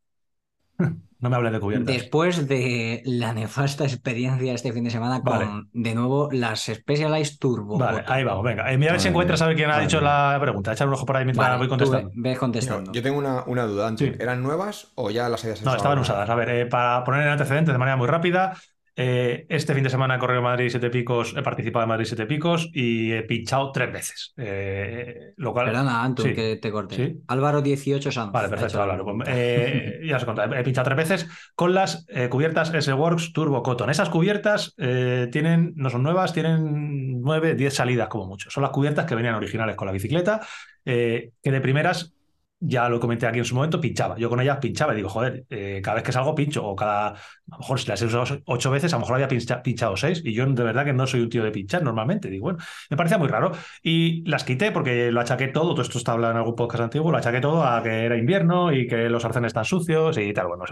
[1.21, 1.95] No me hables de cubiertas.
[1.95, 5.64] después de la nefasta experiencia este fin de semana con, Vale.
[5.73, 7.79] de nuevo, las Specialized Turbo.
[7.79, 8.73] Vale, ahí vamos, venga.
[8.73, 10.73] Eh, mira a ver si encuentras a ver quién ha dicho la pregunta.
[10.73, 12.09] Echar un ojo por ahí mientras Vale, voy contestando.
[12.09, 12.93] ve- ves contestando.
[12.93, 14.09] Yo tengo una, una duda, Anton.
[14.09, 14.14] Sí.
[14.18, 16.29] ¿Eran nuevas o ya las habías No, estaban usadas.
[16.31, 18.57] A ver, eh, para poner en antecedentes de manera muy rápida,
[19.03, 22.26] eh, este fin de semana he corrido Madrid Siete Picos, he participado en Madrid Siete
[22.26, 24.34] Picos y he pinchado tres veces.
[24.36, 26.34] Eh, lo cual, Perdona, Anton, Sí.
[26.34, 26.96] que te corte.
[26.96, 27.16] Sí.
[27.28, 28.30] Álvaro 18 Sanz.
[28.30, 29.05] Vale, perfecto, Álvaro.
[29.05, 29.30] pregunta.
[29.34, 33.62] Eh, ya os he contado, he pinchado tres veces con las eh, cubiertas S-Works Turbo
[33.62, 33.88] Cotton.
[33.88, 38.51] Esas cubiertas tienen, no son nuevas, tienen nueve, diez salidas como mucho.
[38.51, 40.40] Son las cubiertas que venían originales con la bicicleta,
[40.84, 42.14] que de primeras,
[42.63, 44.17] ya lo comenté aquí en su momento, pinchaba.
[44.19, 47.09] Yo con ellas pinchaba y digo, joder, eh, cada vez que salgo pincho, o cada,
[47.09, 47.15] a
[47.49, 50.21] lo mejor si las he usado ocho veces, a lo mejor había pincha- pinchado seis,
[50.25, 52.29] y yo de verdad que no soy un tío de pinchar normalmente.
[52.29, 52.59] Digo, bueno,
[52.91, 53.53] me parecía muy raro.
[53.83, 57.11] Y las quité porque lo achaqué todo, todo esto está hablado en algún podcast antiguo,
[57.11, 60.49] lo achaqué todo a que era invierno y que los arcenes están sucios y tal.
[60.49, 60.67] Bueno, o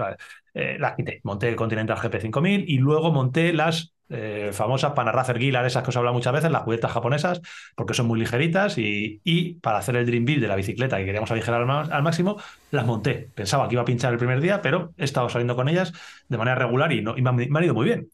[0.55, 1.21] eh, las quité.
[1.25, 5.97] Monté el Continental GP5000 y luego monté las eh, famosas Panaracer Gilar, esas que os
[5.97, 7.41] he hablado muchas veces, las cubiertas japonesas,
[7.75, 11.05] porque son muy ligeritas y, y para hacer el Dream Build de la bicicleta que
[11.05, 12.37] queríamos aligerar al, al máximo,
[12.71, 13.31] las monté.
[13.35, 15.93] Pensaba que iba a pinchar el primer día, pero he estado saliendo con ellas
[16.29, 18.11] de manera regular y, no, y me han ido muy bien.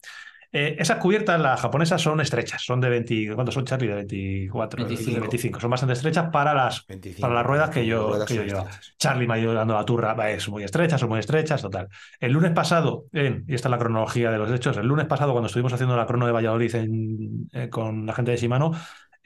[0.57, 3.89] Eh, esas cubiertas, las japonesas, son estrechas, son de 20, ¿cuántos son, Charlie?
[3.89, 5.11] De 24, 25.
[5.15, 5.59] de 25.
[5.59, 8.95] Son bastante estrechas para las, 25, para las ruedas que yo, ruedas que yo estrechas.
[8.97, 11.89] Charlie me ha ido dando la turra, es muy estrecha, son muy estrechas, total.
[12.21, 15.33] El lunes pasado, en- y esta es la cronología de los hechos, el lunes pasado
[15.33, 18.71] cuando estuvimos haciendo la crono de Valladolid en- eh, con la gente de Shimano,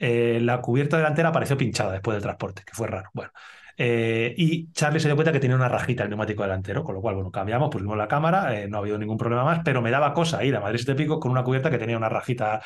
[0.00, 3.10] eh, la cubierta delantera apareció pinchada después del transporte, que fue raro.
[3.14, 3.30] Bueno,
[3.82, 7.00] eh, y Charlie se dio cuenta que tenía una rajita el neumático delantero, con lo
[7.00, 9.90] cual, bueno, cambiamos, pusimos la cámara, eh, no ha habido ningún problema más, pero me
[9.90, 12.60] daba cosa ir a Madrid Siete Picos con una cubierta que tenía una rajita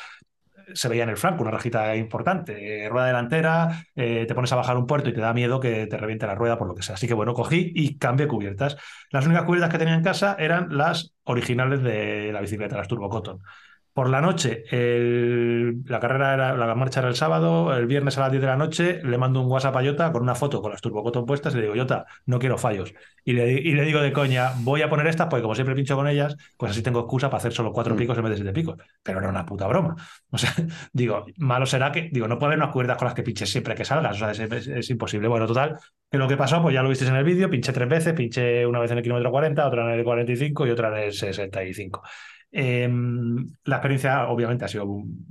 [0.73, 4.55] se veía en el flanco, una rajita importante, eh, rueda delantera, eh, te pones a
[4.55, 6.83] bajar un puerto y te da miedo que te reviente la rueda por lo que
[6.83, 6.95] sea.
[6.95, 8.75] Así que bueno, cogí y cambié cubiertas.
[9.11, 13.09] Las únicas cubiertas que tenía en casa eran las originales de la bicicleta, las Turbo
[13.09, 13.39] Cotton.
[13.95, 18.21] Por la noche, el- la carrera era, la marcha era el sábado, el viernes a
[18.23, 20.71] las 10 de la noche, le mando un WhatsApp a Jota con una foto con
[20.71, 22.93] las Turbo Cotton puestas y le digo, Jota, no quiero fallos.
[23.23, 25.95] Y le, y le digo de coña, voy a poner estas porque como siempre pincho
[25.95, 27.97] con ellas, pues así tengo excusa para hacer solo cuatro Mm.
[27.97, 28.75] picos en vez de siete picos.
[29.01, 29.95] Pero era una puta broma.
[30.29, 30.51] O sea,
[30.91, 33.75] digo, malo será que, digo, no puede haber unas cuerdas con las que pinches siempre
[33.75, 35.29] que salgas, o sea, es, es- es imposible.
[35.29, 35.77] Bueno, total,
[36.11, 38.65] que lo que pasó, pues ya lo visteis en el vídeo, pinché tres veces, pinché
[38.65, 42.03] una vez en el kilómetro 40, otra en el 45 y otra en el 65.
[42.57, 42.89] Eh,
[43.65, 44.87] la experiencia obviamente ha sido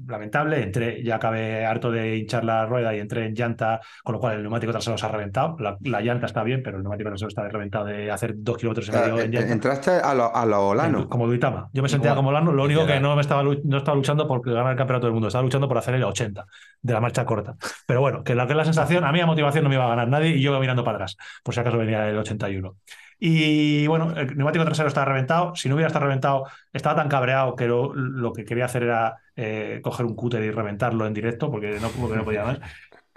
[0.06, 4.20] lamentable, entré, ya acabé harto de hinchar la rueda y entré en llanta, con lo
[4.20, 7.08] cual el neumático trasero se ha reventado, la, la llanta está bien, pero el neumático
[7.08, 9.52] trasero está reventado de hacer dos kilómetros y medio en llanta.
[9.52, 11.08] Entraste a lo, a lo Olano.
[11.08, 11.70] Como Duitama.
[11.72, 12.16] Yo me sentía Igual.
[12.18, 12.52] como Lano.
[12.52, 15.28] Lo único que no me estaba, no estaba luchando por ganar el campeonato del mundo.
[15.28, 16.44] Estaba luchando por hacer el 80
[16.82, 17.54] de la marcha corta.
[17.86, 19.88] Pero bueno, que la que la sensación, a mí a motivación no me iba a
[19.88, 22.76] ganar nadie y yo iba mirando para atrás, por si acaso venía el 81.
[23.18, 25.54] Y bueno, el neumático trasero estaba reventado.
[25.56, 29.16] Si no hubiera estado reventado, estaba tan cabreado que lo, lo que quería hacer era
[29.36, 32.58] eh, coger un cúter y reventarlo en directo porque no, porque no podía más.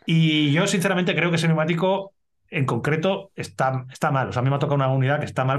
[0.06, 2.14] Y yo, sinceramente, creo que ese neumático
[2.50, 4.30] en concreto está, está mal.
[4.30, 5.58] O sea, a mí me ha tocado una unidad que está mal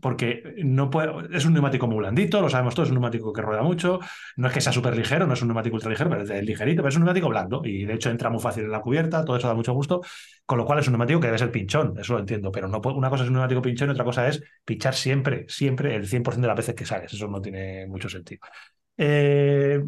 [0.00, 3.42] porque, no puede, es un neumático muy blandito, lo sabemos todos, es un neumático que
[3.42, 3.98] rueda mucho.
[4.36, 6.82] No es que sea súper ligero, no es un neumático ultra ligero, pero es ligerito,
[6.82, 9.36] pero es un neumático blando y de hecho entra muy fácil en la cubierta, todo
[9.36, 10.00] eso da mucho gusto.
[10.44, 12.80] Con lo cual es un neumático que debe ser pinchón, eso lo entiendo, pero no
[12.80, 16.06] puede- una cosa es un neumático pinchón y otra cosa es pinchar siempre, siempre el
[16.06, 17.12] 100% de las veces que sales.
[17.12, 18.40] Eso no tiene mucho sentido.
[18.96, 19.82] Eh,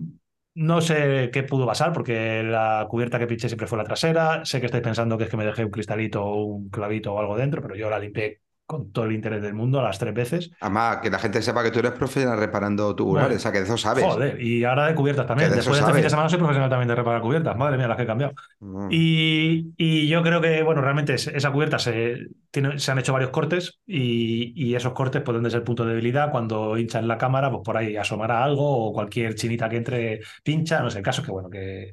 [0.61, 4.45] no sé qué pudo pasar porque la cubierta que pinché siempre fue la trasera.
[4.45, 7.19] Sé que estáis pensando que es que me dejé un cristalito o un clavito o
[7.19, 8.40] algo dentro, pero yo la limpié
[8.71, 10.51] con todo el interés del mundo a las tres veces.
[10.61, 13.59] Además, que la gente sepa que tú eres profesional reparando tubulares, Bueno, o sea, que
[13.59, 14.05] de eso sabes.
[14.05, 15.51] Joder, y ahora de cubiertas también.
[15.51, 17.57] De eso Después de este fin de semana soy profesional también de reparar cubiertas.
[17.57, 18.33] Madre mía, las que he cambiado.
[18.61, 18.89] Mm.
[18.91, 23.13] Y, y yo creo que, bueno, realmente es- esa cubierta se, tiene- se han hecho
[23.13, 26.31] varios cortes y, y esos cortes pueden ser punto de debilidad.
[26.31, 30.81] Cuando hinchan la cámara, pues por ahí asomará algo o cualquier chinita que entre pincha.
[30.81, 31.93] No sé, el caso es que, bueno, que,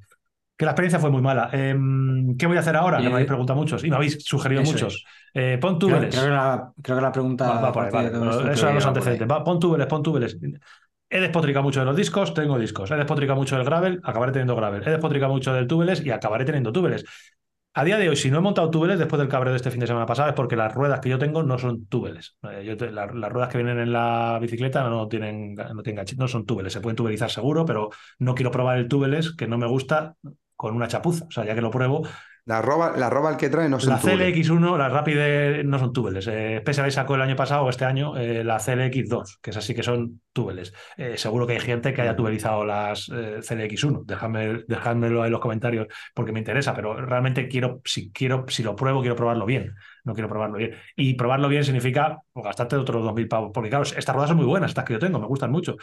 [0.57, 1.49] que la experiencia fue muy mala.
[1.53, 2.97] Em, ¿Qué voy a hacer ahora?
[2.97, 4.95] Que me habéis preguntado muchos y me habéis sugerido muchos.
[4.95, 5.03] es.
[5.39, 6.15] Eh, pon túbeles.
[6.15, 7.47] creo que la, creo que la pregunta.
[7.47, 9.27] Va, va por vale, que los antecedentes.
[9.29, 10.37] Va, pon túbeles, pon túbeles.
[11.09, 12.91] He despotricado mucho de los discos, tengo discos.
[12.91, 14.83] He despotricado mucho del gravel, acabaré teniendo gravel.
[14.85, 17.05] He despotricado mucho del túbeles y acabaré teniendo túbeles.
[17.73, 19.79] A día de hoy, si no he montado túbeles después del cabreo de este fin
[19.79, 22.35] de semana pasado, es porque las ruedas que yo tengo no son túbeles.
[22.51, 26.03] Eh, yo te- la- las ruedas que vienen en la bicicleta no tienen, no tienen
[26.17, 26.73] no son túbeles.
[26.73, 30.15] Se pueden tubelizar seguro, pero no quiero probar el túbeles, que no me gusta,
[30.55, 31.25] con una chapuza.
[31.25, 32.01] O sea, ya que lo pruebo,
[32.47, 34.47] La roba, la roba el que trae no son la túbeles.
[34.47, 36.27] CLX1, las Rapide no son túbeles.
[36.31, 39.83] Eh, sacó el año pasado o este año eh, la CLX2, que es así que
[39.83, 40.73] son túbeles.
[40.95, 44.05] Eh, seguro que hay gente que haya tubelizado las eh, CLX1.
[44.05, 48.77] Dejadme, dejádmelo en los comentarios porque me interesa, pero realmente quiero, si quiero, si lo
[48.77, 49.75] pruebo, quiero probarlo bien.
[50.07, 50.71] No quiero probarlo bien.
[50.95, 53.51] Y probarlo bien significa pues, gastarte otros 2.000 pavos.
[53.53, 55.75] Porque claro, estas ruedas son muy buenas, estas que yo tengo, me gustan mucho.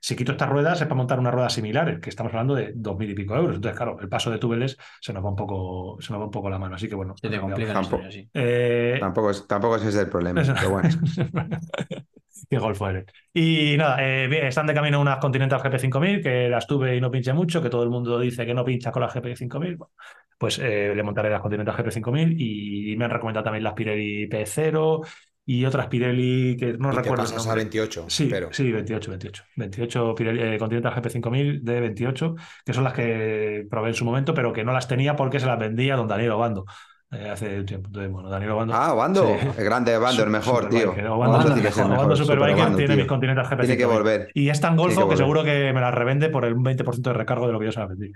[0.00, 3.10] Si quito estas ruedas es para montar unas ruedas similares, que estamos hablando de 2.000
[3.10, 3.56] y pico euros.
[3.56, 6.30] Entonces, claro, el paso de túbeles se nos va un poco, se nos va un
[6.30, 6.76] poco la mano.
[6.76, 7.14] Así que bueno.
[7.20, 8.02] Se te complica la Tampoco.
[8.02, 8.30] historia, sí.
[8.34, 10.88] Eh, Tampoco, es, tampoco ese es el problema, pero bueno.
[12.48, 13.06] Qué golfo eres.
[13.32, 17.32] Y nada, eh, están de camino unas Continental GP5000 que las tuve y no pinché
[17.32, 19.76] mucho, que todo el mundo dice que no pincha con las GP5000.
[19.76, 19.92] Bueno,
[20.38, 25.06] pues eh, le montaré las Continental GP5000 y me han recomendado también las Pirelli P0
[25.44, 27.24] y otras Pirelli que no Y te recuerdo.
[27.24, 27.64] el pasas a nombre.
[27.64, 29.44] 28, Sí, pero sí, 28, 28.
[29.56, 32.34] 28 Pirelli, eh, Continental GP5000 de 28,
[32.66, 35.46] que son las que probé en su momento, pero que no las tenía porque se
[35.46, 36.64] las vendía don Daniel Obando
[37.12, 37.88] eh, hace un tiempo.
[37.88, 38.74] Entonces, bueno, Daniel Obando.
[38.74, 39.46] Ah, Bando, Sí.
[39.58, 40.94] el grande Bando, el mejor, tío.
[40.94, 42.96] El mejor, Superbiker Superbando, tiene tío.
[42.96, 43.60] mis Continental GP5000.
[43.60, 44.30] Tiene que volver.
[44.34, 47.02] Y es tan golfo Tiene que, que seguro que me las revende por el 20%
[47.02, 48.12] de recargo de lo que yo se las vendí.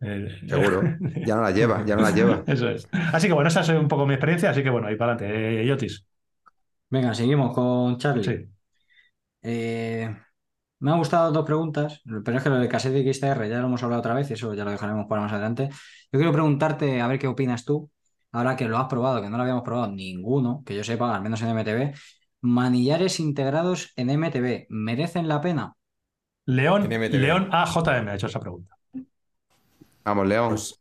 [0.00, 0.82] Eh, Seguro.
[1.26, 2.42] Ya no la lleva, ya no la lleva.
[2.46, 2.88] Eso es.
[3.12, 5.62] Así que bueno, esa es un poco mi experiencia, así que bueno, ahí para adelante.
[5.62, 6.06] Eh, Yotis.
[6.90, 8.22] Venga, seguimos con Charlie.
[8.24, 8.46] Sí.
[9.42, 10.14] Eh,
[10.80, 13.66] me han gustado dos preguntas, pero es que lo de cassette de XTR ya lo
[13.66, 15.68] hemos hablado otra vez, eso ya lo dejaremos para más adelante.
[16.12, 17.90] Yo quiero preguntarte, a ver qué opinas tú,
[18.32, 21.22] ahora que lo has probado, que no lo habíamos probado ninguno, que yo sepa, al
[21.22, 21.94] menos en MTV.
[22.42, 25.74] Manillares integrados en MTV, ¿merecen la pena?
[26.46, 26.88] León.
[26.88, 28.76] León AJM ha hecho esa pregunta.
[30.04, 30.50] Vamos, León.
[30.50, 30.80] Pues,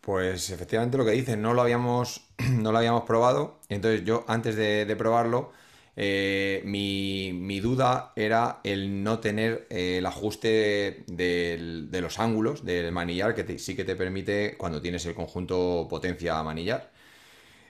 [0.00, 3.60] pues efectivamente lo que dices, no lo habíamos, no lo habíamos probado.
[3.68, 5.52] Entonces yo antes de, de probarlo,
[5.96, 12.92] eh, mi, mi duda era el no tener eh, el ajuste de los ángulos del
[12.92, 16.90] manillar, que sí que te permite cuando tienes el conjunto potencia manillar.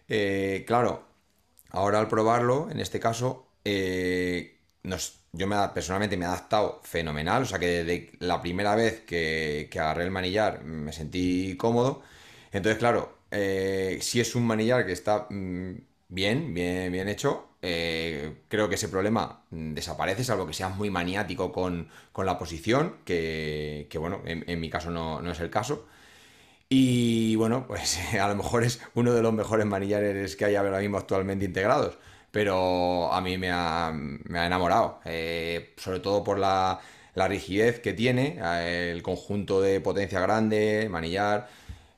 [0.09, 1.05] Eh, claro,
[1.71, 3.49] ahora al probarlo, en este caso,
[5.33, 9.69] yo me, personalmente me he adaptado fenomenal, o sea que desde la primera vez que,
[9.71, 12.03] que agarré el manillar me sentí cómodo.
[12.53, 15.73] Entonces, claro, si es un manillar que está mm,
[16.09, 20.91] bien, bien, bien hecho, eh, creo que ese problema mm, desaparece, salvo que seas muy
[20.91, 25.87] maniático con, con la posición, que, bueno, en, mi caso no, no es el caso.
[26.69, 30.81] Y bueno, pues a lo mejor es uno de los mejores manillares que hay ahora
[30.81, 31.99] mismo actualmente integrados.
[32.31, 35.01] Pero a mí me ha, me ha enamorado.
[35.05, 36.81] eh, sobre todo por la,
[37.15, 41.49] la rigidez que tiene, eh, el conjunto de potencia grande, manillar,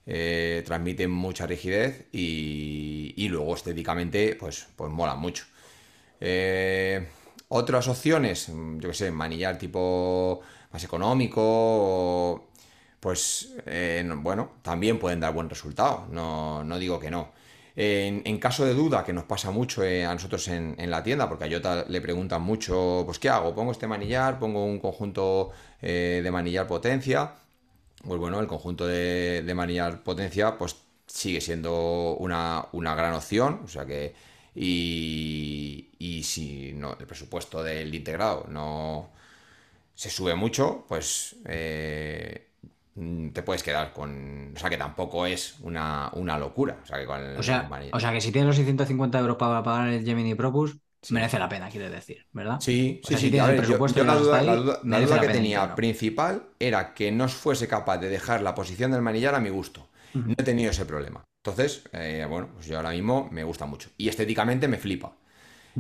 [0.07, 5.45] eh, transmite mucha rigidez y, y luego estéticamente pues, pues mola mucho.
[6.27, 7.07] Eh,
[7.49, 8.49] otras opciones,
[8.79, 10.41] yo que sé, manillar tipo
[10.73, 12.49] más económico,
[13.01, 17.33] pues eh, no- bueno, también pueden dar buen resultado, no, no digo que no.
[17.77, 21.45] En, caso de duda, que nos pasa mucho eh, a nosotros en, la tienda, porque
[21.45, 23.55] a Jota le preguntan mucho, pues ¿qué hago?
[23.55, 24.39] ¿Pongo este manillar?
[24.39, 25.51] ¿Pongo un conjunto
[25.83, 27.35] de manillar potencia?
[28.07, 33.61] Pues bueno, el conjunto de, de manillar potencia pues sigue siendo una, una gran opción,
[33.65, 34.15] o sea que
[34.55, 39.11] y, y si no, el presupuesto del integrado no
[39.95, 42.49] se sube mucho, pues eh,
[43.33, 47.07] te puedes quedar con, o sea que tampoco es una, una locura, o sea que
[47.07, 50.05] con el O sea, o sea que si tienes los 650 euros para pagar el
[50.05, 50.79] Gemini Propus,
[51.09, 52.67] merece la pena, quieres decir, ¿verdad?
[52.67, 53.39] Sí, O sí, si sí.
[53.39, 55.29] A ver, presupuesto yo la duda, hasta la ahí, duda- la merece duda la que
[55.29, 59.51] tenía principal era que no fuese capaz de dejar la posición del manillar a mi
[59.51, 59.89] gusto.
[60.25, 61.25] No he tenido ese problema.
[61.45, 63.91] Entonces, eh, bueno, pues yo ahora mismo me gusta mucho.
[63.99, 65.17] Y estéticamente me flipa.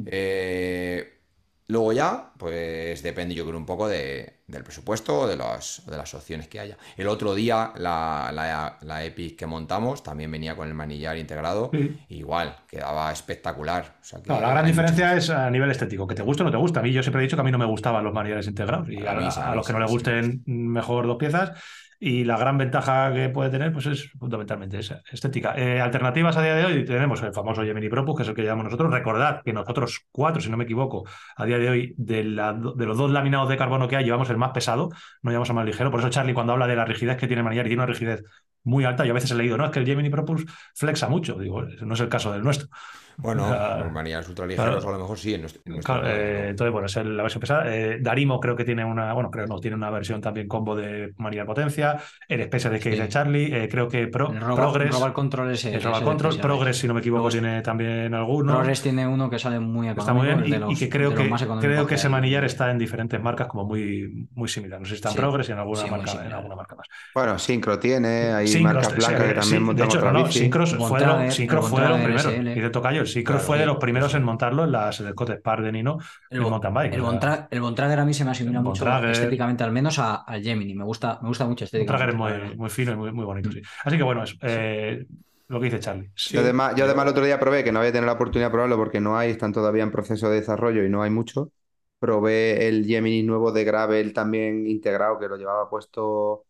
[0.04, 1.20] Eh,
[1.68, 5.96] luego ya, pues depende yo creo un poco de, del presupuesto o de, las, de
[5.96, 6.78] las opciones que haya.
[6.96, 11.70] El otro día la, la, la, Epic que montamos también venía con el manillar integrado,
[11.72, 11.98] Sí.
[12.08, 13.98] igual, quedaba espectacular.
[14.00, 16.46] O sea que Claro, la gran diferencia es a nivel estético, que te guste o
[16.46, 16.80] no te gusta.
[16.80, 18.88] A mí yo siempre he dicho que a mí no me gustaban los manillares integrados
[18.88, 19.92] y A a, a a los que no le sí.
[19.92, 21.52] gusten mejor dos piezas.
[22.00, 25.54] Y la gran ventaja que puede tener pues es fundamentalmente esa, estética.
[25.56, 28.42] Eh, alternativas a día de hoy tenemos el famoso Gemini Propus, que es el que
[28.42, 28.92] llamamos nosotros.
[28.92, 31.04] Recordad que nosotros cuatro, si no me equivoco,
[31.36, 34.28] a día de hoy, de, la- de los dos laminados de carbono que hay, llevamos
[34.30, 34.90] el más pesado,
[35.22, 35.90] no llevamos el más ligero.
[35.90, 37.92] Por eso Charlie cuando habla de la rigidez que tiene el manillar, y tiene una
[37.92, 38.22] rigidez
[38.62, 41.38] muy alta, yo a veces he leído, no, es que el Gemini Propus flexa mucho.
[41.38, 42.68] Digo, no es el caso del nuestro.
[43.16, 43.46] Bueno,
[43.78, 44.88] los manillares ultraligeros claro.
[44.88, 47.16] a lo mejor sí, en nuestro, en nuestro Claro, caso, eh, entonces, bueno, es el-
[47.16, 47.74] la versión pesada.
[47.74, 51.12] Eh, Darimo creo que tiene una, bueno, creo no, tiene una versión también combo de
[51.18, 51.98] María Potencia.
[52.28, 52.90] El Special de Sí.
[52.90, 55.74] dice Charlie, eh, creo que Pro- El Roba- Progress, el Control ese.
[55.74, 56.50] el Roba ese Control, especial.
[56.56, 58.54] Progress, si no me equivoco, tiene también alguno.
[58.54, 60.14] Progress tiene uno que sale muy Está económico.
[60.24, 62.44] muy bien es y, de los- y que creo de que creo que ese manillar
[62.44, 64.80] está en diferentes marcas como muy, muy similar.
[64.80, 66.76] No sé si está en Sí, Progress y en alguna sí, marca, en alguna marca
[66.76, 66.86] más.
[67.14, 70.30] Bueno, Syncro tiene, hay Syncros, marcas sí, blancas que también de montan hecho, otra no.
[70.30, 72.18] Syncros fue de, el de.
[72.18, 72.56] SL.
[72.56, 74.18] Y de Tocayo, el Syncros Claro, fue de sí, los primeros sí.
[74.18, 75.98] en montarlo en las el Scott Spark de Nino
[76.30, 76.94] El, Bo- mountain bike.
[76.94, 79.98] el, Bontra- el Bontrager a mí se me asimila El mucho Bontrager- estéticamente, al menos
[79.98, 80.74] a- al Gemini.
[80.74, 81.86] Me gusta, me gusta mucho Un estéticamente.
[81.86, 83.60] tracker la muy, muy fino y muy, muy bonito, sí.
[83.84, 85.06] Así que bueno, es eh,
[85.48, 86.10] lo que dice Charlie.
[86.14, 88.48] Sí, Yo además, yo además el otro día probé, que no había tenido la oportunidad
[88.48, 91.52] de probarlo porque no hay, están todavía en proceso de desarrollo y no hay mucho.
[91.98, 96.44] Probé el Gemini nuevo de Gravel también integrado, que lo llevaba puesto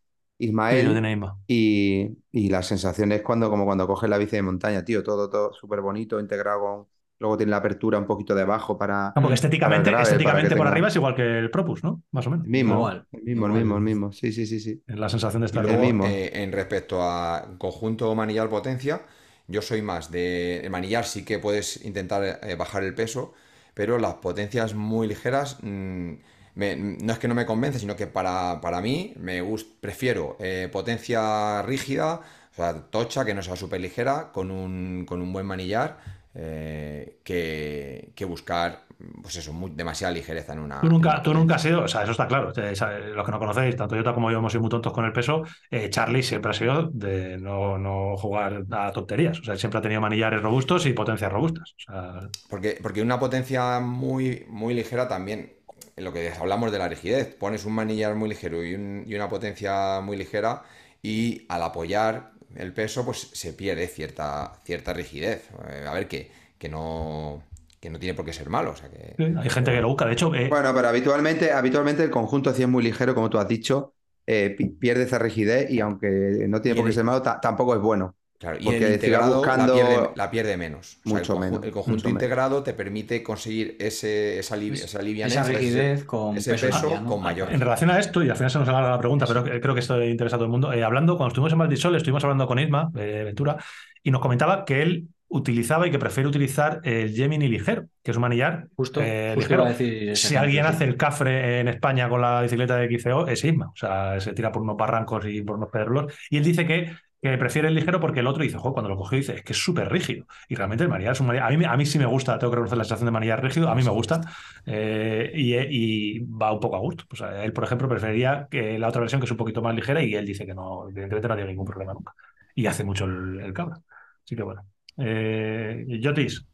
[0.69, 1.03] Sí, Ismael.
[1.17, 1.45] no.
[1.47, 5.29] Y, y la sensación es cuando, como cuando coges la bici de montaña, tío, todo,
[5.31, 6.89] todo súper bonito, integrado con.
[7.21, 9.17] Luego tiene la apertura un poquito debajo para.
[9.17, 12.03] Ah, porque estéticamente, para estéticamente por tenga- arriba es igual que el Propus, ¿no?
[12.11, 12.47] Más o menos.
[12.47, 14.13] Mismo, Igual, el mismo, el mismo, el mismo.
[14.13, 14.83] Sí, sí, sí, sí.
[14.87, 16.05] En la sensación de estar el mismo.
[16.05, 19.07] eh, en respecto a conjunto manillar potencia,
[19.49, 23.33] yo soy más de el manillar sí que puedes intentar eh, bajar el peso,
[23.75, 26.15] pero las potencias muy ligeras mm,
[26.55, 30.37] me- no es que no me convence, sino que para, para mí me gust- prefiero
[30.41, 32.21] eh, potencia rígida,
[32.53, 35.99] o sea, tocha, que no sea súper ligera, con un, con un buen manillar,
[36.35, 38.85] eh, que, que buscar,
[39.23, 40.81] pues eso, muy- demasiada ligereza en una.
[40.81, 42.53] Tú nunca, tú nunca has sido, o sea, eso está claro.
[42.53, 45.43] Los que no conocéis, tanto Jota como yo hemos sido muy tontos con el peso.
[45.71, 49.41] eh, Charlie siempre ha sido de no, no jugar a tonterías.
[49.41, 51.75] O sea, siempre ha tenido manillares robustos y potencias robustas.
[51.79, 55.53] O sea, Porque, porque una potencia muy, muy ligera también,
[55.97, 59.15] en lo que hablamos de la rigidez, pones un manillar muy ligero y, un- y
[59.15, 60.63] una potencia muy ligera
[61.03, 65.49] y al apoyar el peso pues se pierde cierta, cierta rigidez.
[65.71, 67.43] Eh, a ver, que, que no,
[67.81, 68.73] que no tiene por qué ser malo.
[68.73, 70.07] O sea que, hay gente que lo busca.
[70.07, 73.39] De hecho, eh, Bueno, pero habitualmente, habitualmente el conjunto, si es muy ligero, como tú
[73.39, 73.95] has dicho,
[74.27, 76.09] eh, pi- pierde esa rigidez y aunque
[76.49, 78.17] no tiene Y por qué el- ser malo, ta- tampoco es bueno.
[78.39, 80.99] Claro, y Porque el integrado buscando- la, pierde, la pierde menos.
[81.05, 82.23] O sea, Mucho el, menos, el conjunto mucho menos.
[82.23, 87.03] integrado te permite conseguir ese, esa, livi- esa livianez, Esa ese- rigidez con ese peso
[87.07, 87.53] con mayor.
[87.53, 89.81] En relación a esto, y al final se nos alarga la pregunta, pero creo que
[89.81, 90.73] esto interesa a todo el mundo.
[90.73, 93.57] eh, hablando, cuando estuvimos en Valdisol, estuvimos hablando con Isma eh, Ventura
[94.03, 98.17] y nos comentaba que él utilizaba y que prefiere utilizar el Gemini ligero, que es
[98.17, 99.65] un manillar Justo, eh, justo ligero.
[99.69, 103.43] decir ese Si alguien hace el cafre en España con la bicicleta de XCO, es
[103.43, 103.69] Isma.
[103.69, 106.13] O sea, se tira por unos barrancos y por unos pedrolos.
[106.31, 106.93] Y él dice que,
[107.33, 109.53] que prefiere el ligero porque el otro dice, "Jo, cuando lo cogió, dice, es que
[109.55, 110.27] es súper rígido.
[110.49, 111.49] Y realmente el manillar es un manillar.
[111.49, 113.43] A mí, me- a mí sí me gusta, tengo que reconocer la sensación de manillar
[113.43, 114.21] rígido, a mí me gusta.
[114.67, 117.05] eh, y, y va un poco a gusto.
[117.11, 119.75] O sea, él, por ejemplo, preferiría que la otra versión, que es un poquito más
[119.75, 122.13] ligera, y él dice que no, evidentemente no tiene ningún problema nunca.
[122.55, 123.77] Y hace mucho el, el cabra.
[124.25, 124.63] Así que bueno.
[124.99, 126.47] Eh, Yotis,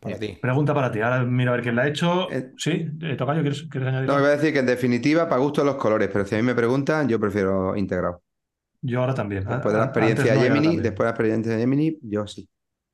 [0.00, 0.38] Para ti.
[0.40, 1.00] pregunta para ti.
[1.00, 2.30] Ahora miro a ver quién la ha hecho.
[2.30, 4.06] Eh, sí, eh, Tocayo, ¿quieres, quieres añadir?
[4.06, 4.26] No, algo?
[4.26, 6.54] voy a decir que en definitiva, para gusto los colores, pero si a mí me
[6.54, 8.22] preguntan, yo prefiero integrado.
[8.86, 9.44] Yo ahora también.
[9.44, 10.82] Después de la experiencia no, Gemini, también.
[10.82, 12.48] después de la experiencia Gemini, yo sí.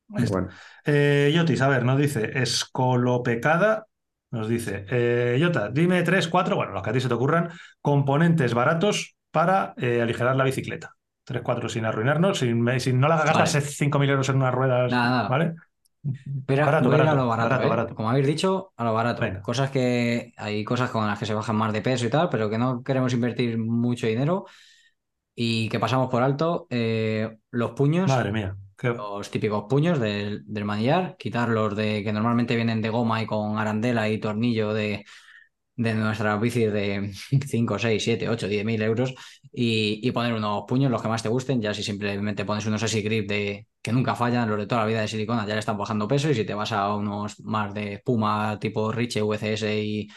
[0.07, 0.49] Bueno.
[0.85, 3.85] Eh, Yotis, a ver, nos dice Escolopecada.
[4.31, 7.51] Nos dice, eh, Jota, dime tres, cuatro, bueno, los que a ti se te ocurran,
[7.81, 10.95] componentes baratos para eh, aligerar la bicicleta.
[11.23, 15.09] Tres, cuatro sin arruinarnos, sin, sin no la gastarse 5.000 euros en unas ruedas, Nada,
[15.09, 15.29] nada.
[15.29, 15.53] ¿vale?
[16.47, 17.69] Pero Barato, voy a lo barato, barato, ¿eh?
[17.69, 17.95] barato.
[17.95, 19.21] Como habéis dicho, a lo barato.
[19.21, 19.41] Venga.
[19.41, 22.49] Cosas que hay cosas con las que se bajan más de peso y tal, pero
[22.49, 24.45] que no queremos invertir mucho dinero
[25.35, 26.67] y que pasamos por alto.
[26.69, 28.55] eh, los puños, Madre mía.
[28.77, 33.25] qué- los típicos puños del, del manillar, quitarlos de que normalmente vienen de goma y
[33.25, 35.05] con arandela y tornillo de,
[35.75, 37.11] de nuestras bicis de
[37.47, 39.13] 5, 6, 7, 8, 10 mil euros
[39.51, 41.61] y, y poner unos puños, los que más te gusten.
[41.61, 44.87] Ya si simplemente pones unos Easy Grip de, que nunca fallan, los de toda la
[44.87, 46.29] vida de silicona, ya le están bajando peso.
[46.29, 50.07] Y si te vas a unos más de Puma tipo Riche, VCS y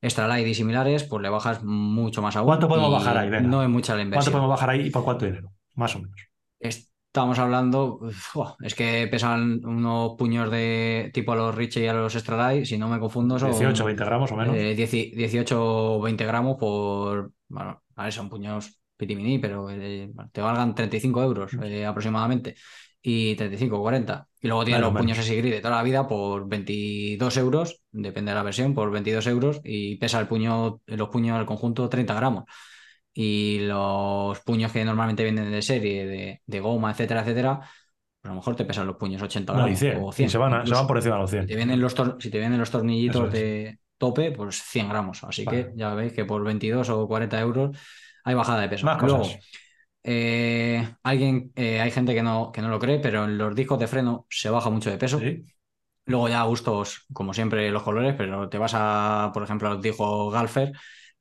[0.00, 2.46] Extra Light y similares, pues le bajas mucho más aún.
[2.46, 3.30] ¿Cuánto podemos bajar ahí?
[3.30, 3.48] Venga.
[3.48, 4.32] No es mucha la ¿Cuánto inversión.
[4.32, 5.52] podemos bajar ahí y por cuánto dinero?
[5.74, 6.16] Más o menos.
[6.60, 11.86] Es- Estábamos hablando, uf, es que pesan unos puños de tipo a los Richie y
[11.86, 14.54] a los Extra Light, si no me confundo, son 18, 20 gramos o menos.
[14.54, 20.42] eh, 10 18 o 20 gramos por, bueno, ver, son puños pitimini, pero eh, te
[20.42, 22.54] valgan 35 euros eh, aproximadamente
[23.00, 24.28] y 35 40.
[24.46, 25.18] Y luego Menos, los puños menos.
[25.30, 29.60] Esigri de toda la vida por 22 euros, depende de la versión, por 22 euros
[29.64, 32.44] y pesa el puño, los puños al conjunto 30 gramos.
[33.12, 38.28] Y los puños que normalmente vienen de serie, de, de goma, etcétera, etcétera, pues a
[38.28, 39.96] lo mejor te pesan los puños 80 No, y gramos 100.
[40.02, 40.30] o Y 100.
[40.30, 41.46] se van, a- se van por encima de los Si 100.
[41.46, 43.32] te vienen los, tor- si te vienen los tornillitos es.
[43.32, 45.24] de tope, pues 100 gramos.
[45.24, 45.66] Así Vale.
[45.68, 47.76] que ya veis que por 22 o 40 euros
[48.24, 48.84] hay bajada de peso.
[48.86, 49.38] Más Luego, cosas.
[50.06, 53.78] Eh, alguien, eh, hay gente que no, que no lo cree, pero en los discos
[53.80, 55.18] de freno se baja mucho de peso.
[55.20, 55.44] Sí.
[56.06, 59.74] Luego ya a gustos, como siempre, los colores, pero te vas a, por ejemplo, a
[59.74, 60.72] los discos Galfer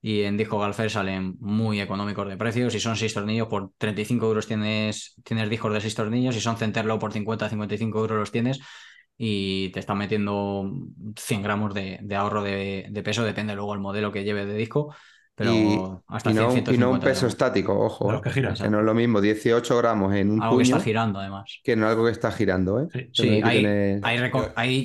[0.01, 2.69] y en disco Galfer salen muy económicos de precio.
[2.69, 6.35] Si son 6 tornillos, por 35 euros tienes, tienes discos de 6 tornillos.
[6.35, 8.59] Si son Centerlo, por 50, 55 euros los tienes
[9.17, 10.69] y te están metiendo
[11.17, 13.23] 100 gramos de, de ahorro de, de peso.
[13.23, 14.93] Depende luego el modelo que lleve de disco,
[15.35, 17.33] pero Y, hasta y 100, no, un- y no un 150 peso gramos.
[17.33, 18.11] estático, ojo.
[18.11, 18.55] Los que giran.
[18.55, 21.59] Que no es lo mismo 18 gramos en un Algo que puño está girando, además.
[21.63, 22.87] que no algo que está girando, ¿eh?
[22.93, 23.09] Sí.
[23.13, 24.01] Sí, hay que tener-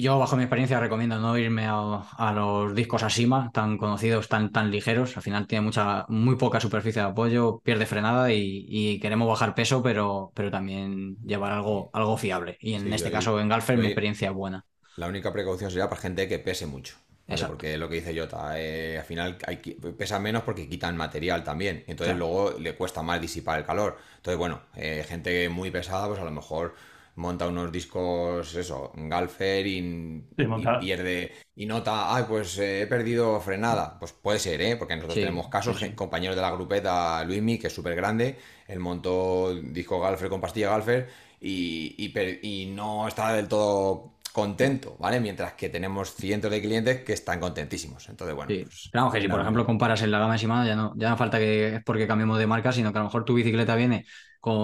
[0.00, 4.50] yo bajo mi experiencia recomiendo no irme a, a los discos Asima tan conocidos, tan,
[4.52, 5.16] tan ligeros.
[5.16, 9.54] Al final tiene mucha, muy poca superficie de apoyo, pierde frenada y, y queremos bajar
[9.54, 12.56] peso, pero, pero también llevar algo, algo fiable.
[12.60, 14.64] Y en Sí, este caso en Galfer mi experiencia es buena.
[14.96, 16.94] La única precaución sería para gente que pese mucho.
[17.30, 17.44] ¿Vale?
[17.46, 21.84] Porque lo que dice Jota, eh, al final hay, pesan menos porque quitan material también.
[21.86, 22.18] Entonces Claro.
[22.18, 23.96] luego le cuesta más disipar el calor.
[24.16, 26.74] Entonces, bueno, eh, gente muy pesada, pues a lo mejor
[27.16, 32.82] monta unos discos, eso, Galfer y, Sí, monta- y pierde y nota, ay, pues eh,
[32.82, 33.98] he perdido frenada.
[33.98, 34.76] Pues puede ser, ¿eh?
[34.76, 38.38] Porque nosotros Sí, tenemos casos, sí, compañeros de la grupeta, Luismi, que es súper grande,
[38.66, 41.08] él montó disco Galfer con pastilla Galfer
[41.40, 41.94] y,
[42.42, 45.20] y no está del todo contento, ¿vale?
[45.20, 48.08] Mientras que tenemos cientos de clientes que están contentísimos.
[48.08, 48.64] Entonces, bueno, Sí.
[48.64, 51.38] pues, que si por ejemplo comparas en la gama Shimano, ya no, ya no falta
[51.38, 54.04] que es porque cambiemos de marca, sino que a lo mejor tu bicicleta viene
[54.40, 54.58] con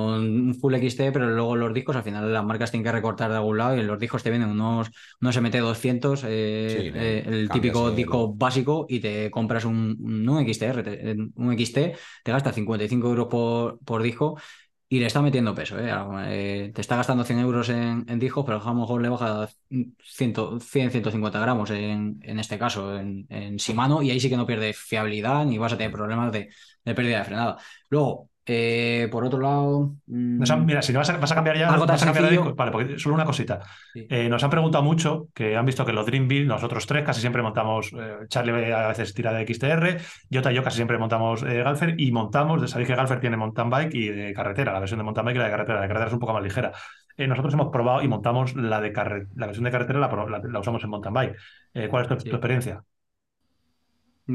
[0.48, 3.36] un Full XT, pero luego los discos, al final las marcas tienen que recortar de
[3.36, 4.88] algún lado y los discos te vienen unos,
[5.20, 6.28] unos MT200, eh,
[6.66, 9.96] Sí, eh, el típico el- disco básico y te compras un,
[10.28, 11.94] un, XTR, un XT,
[12.24, 14.36] te gastas 55 euros por, por disco.
[14.88, 15.90] Y le está metiendo peso, ¿eh?
[16.28, 19.48] Eh, te está gastando 100 euros en, en discos, pero a lo mejor le baja
[19.68, 24.36] 100, 100 150 gramos en, en este caso, en, en Shimano, y ahí sí que
[24.36, 26.50] no pierdes fiabilidad ni vas a tener problemas de,
[26.84, 27.56] de pérdida de frenada.
[27.88, 29.94] Luego, eh, por otro lado.
[30.06, 32.12] mm, Nos han- mira, si no vas a, vas a cambiar ya, Algo vas a
[32.12, 32.52] cambiar de.
[32.54, 33.60] Vale, porque solo una cosita.
[33.92, 34.06] Sí.
[34.08, 37.20] Eh, nos han preguntado mucho, que han visto que los Dream Build, nosotros tres casi
[37.20, 39.98] siempre montamos, eh, Charlie a veces tira de XTR,
[40.32, 43.68] Jota y yo casi siempre montamos eh, Galfer y montamos, sabéis que Galfer tiene mountain
[43.68, 45.88] bike y de carretera, la versión de mountain bike y la de carretera, la de
[45.88, 46.72] carretera es un poco más ligera.
[47.18, 48.92] Nosotros hemos probado y montamos la de
[49.36, 51.36] la versión de carretera, la, la- la usamos en mountain bike.
[51.90, 52.82] ¿Cuál es tu, experiencia?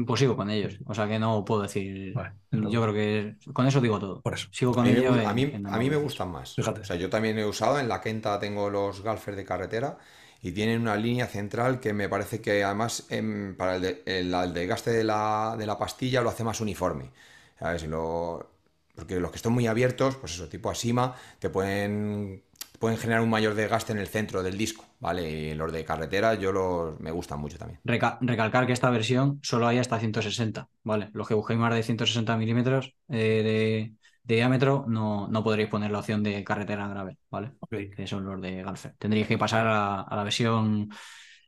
[0.06, 2.14] Pues sigo con ellos, o sea que no puedo decir.
[2.14, 4.22] Vale, yo creo que con eso digo todo.
[4.22, 4.48] Por eso.
[4.50, 5.18] Sigo A con mí, ellos.
[5.18, 6.54] a mí- en a mí me gustan más.
[6.54, 6.80] Fíjate.
[6.80, 9.98] O sea, yo también he usado, en la Kenta tengo los Galfer de carretera
[10.40, 14.32] y tienen una línea central que me parece que además em, para el, de- el-
[14.34, 17.10] el desgaste de la, de la pastilla lo hace más uniforme.
[17.58, 17.84] ¿Sabes?
[17.86, 18.48] Lo-
[18.94, 22.42] porque los que están muy abiertos, pues eso, tipo Asima, te pueden,
[22.82, 25.30] pueden generar un mayor desgaste en el centro del disco, ¿vale?
[25.30, 27.80] Y los de carretera yo los, me gustan mucho también.
[27.84, 31.10] Reca- recalcar que esta versión solo hay hasta 160, ¿vale?
[31.14, 35.90] Los que busquéis más de 160 milímetros eh, de, de diámetro no, no podréis poner
[35.90, 37.52] la opción de carretera grave, ¿vale?
[37.60, 37.74] Ok.
[37.96, 38.94] Que son los de Galfer.
[38.98, 40.90] Tendríais que pasar a, a la versión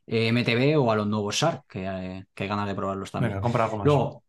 [0.06, 3.32] eh, MTB o a los nuevos SAR, que, eh, que hay ganas de probarlos también.
[3.32, 3.86] Venga, compra algo más.
[3.86, 4.24] Luego,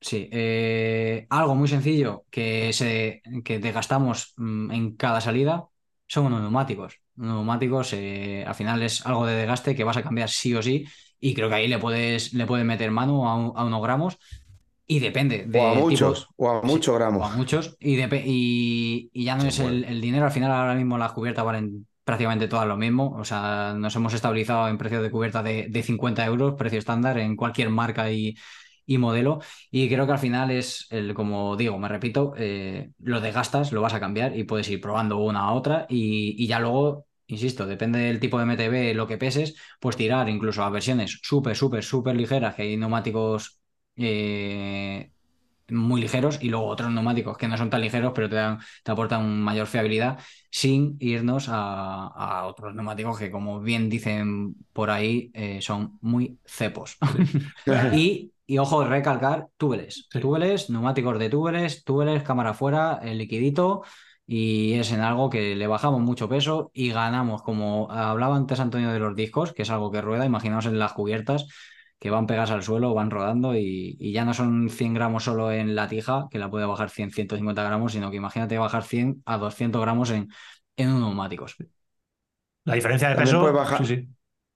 [0.00, 5.66] sí, eh, algo muy sencillo que, se, que desgastamos mm, en cada salida
[6.12, 7.00] son unos neumáticos.
[7.16, 10.84] Neumáticos, eh, al final es algo de desgaste que vas a cambiar sí o sí,
[11.20, 14.18] y creo que ahí le puedes, le puedes meter mano a, un- a unos gramos,
[14.86, 17.30] y depende de O a muchos, o a Sí, muchos o a gramos.
[17.30, 17.76] muchos,
[18.26, 21.86] y, y ya no Sí, es el dinero, al final ahora mismo las cubiertas valen
[22.04, 25.82] prácticamente todas lo mismo, o sea, nos hemos estabilizado en precios de cubierta de, de
[25.82, 28.36] 50 euros, precio estándar en cualquier marca y,
[28.86, 29.40] y modelo,
[29.70, 33.80] y creo que al final es, el, como digo, me repito, eh, lo desgastas, lo
[33.82, 37.06] vas a cambiar y puedes ir probando una a otra y, y ya luego...
[37.28, 41.56] Insisto, depende del tipo de MTB, lo que peses, pues tirar incluso a versiones súper,
[41.56, 43.58] súper, súper ligeras, que hay neumáticos
[43.96, 45.10] eh,
[45.70, 48.92] muy ligeros y luego otros neumáticos que no son tan ligeros, pero te, dan, te
[48.92, 50.18] aportan mayor fiabilidad,
[50.50, 56.38] sin irnos a, a otros neumáticos que, como bien dicen por ahí, eh, son muy
[56.44, 56.98] cepos.
[57.92, 60.08] y, y ojo, recalcar túbeles.
[60.10, 60.20] Sí.
[60.20, 63.82] Túbeles, neumáticos de túbeles, túbeles, cámara afuera, el liquidito
[64.26, 68.90] y es en algo que le bajamos mucho peso y ganamos, como hablaba antes Antonio
[68.92, 71.46] de los discos, que es algo que rueda, imaginaos en las cubiertas
[71.98, 75.52] que van pegadas al suelo, van rodando y, y ya no son 100 gramos solo
[75.52, 79.22] en la tija, que la puede bajar 100, 150 gramos, sino que imagínate bajar 100
[79.24, 80.28] a 200 gramos en,
[80.76, 81.56] en unos neumáticos.
[82.64, 83.40] La diferencia de También peso.
[83.40, 84.08] puedes bajar- Sí, sí.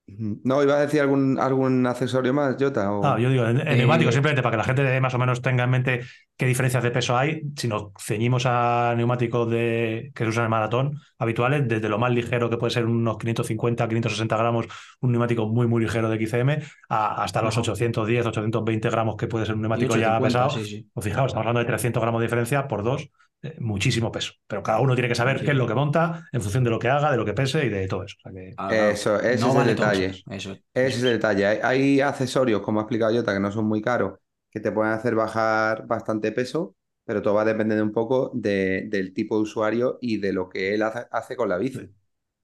[0.09, 2.93] No, iba a decir algún, algún accesorio más, Jota.
[2.93, 5.19] o- Ah, yo digo, en, en Eh, neumáticos, simplemente para que la gente más o
[5.19, 6.01] menos tenga en mente
[6.37, 10.51] qué diferencias de peso hay, si nos ceñimos a neumáticos de, que se usan en
[10.51, 14.67] maratón habituales, desde lo más ligero que puede ser unos 550, 560 gramos,
[15.01, 17.63] un neumático muy, muy ligero de XCM, a- hasta los Ajá.
[17.63, 20.51] 810, 820 gramos que puede ser un neumático ya 850, pesado.
[20.51, 20.89] sí, sí.
[20.95, 23.11] Pues fijaos, estamos hablando de 300 gramos de diferencia por dos,
[23.59, 24.33] muchísimo peso.
[24.47, 25.45] Pero cada uno tiene que saber Sí.
[25.45, 27.65] qué es lo que monta en función de lo que haga, de lo que pese
[27.67, 28.17] y de todo eso.
[28.19, 28.91] O sea que- Ah, claro.
[28.91, 30.07] Eso, ese No es vale el detalle.
[30.31, 30.53] Eso.
[30.75, 31.47] Ese es el detalle.
[31.47, 34.19] Hay, hay accesorios, como ha explicado Jota, que no son muy caros,
[34.51, 36.75] que te pueden hacer bajar bastante peso,
[37.05, 40.49] pero todo va a depender un poco de- del tipo de usuario y de lo
[40.49, 41.89] que él hace, hace con la bici.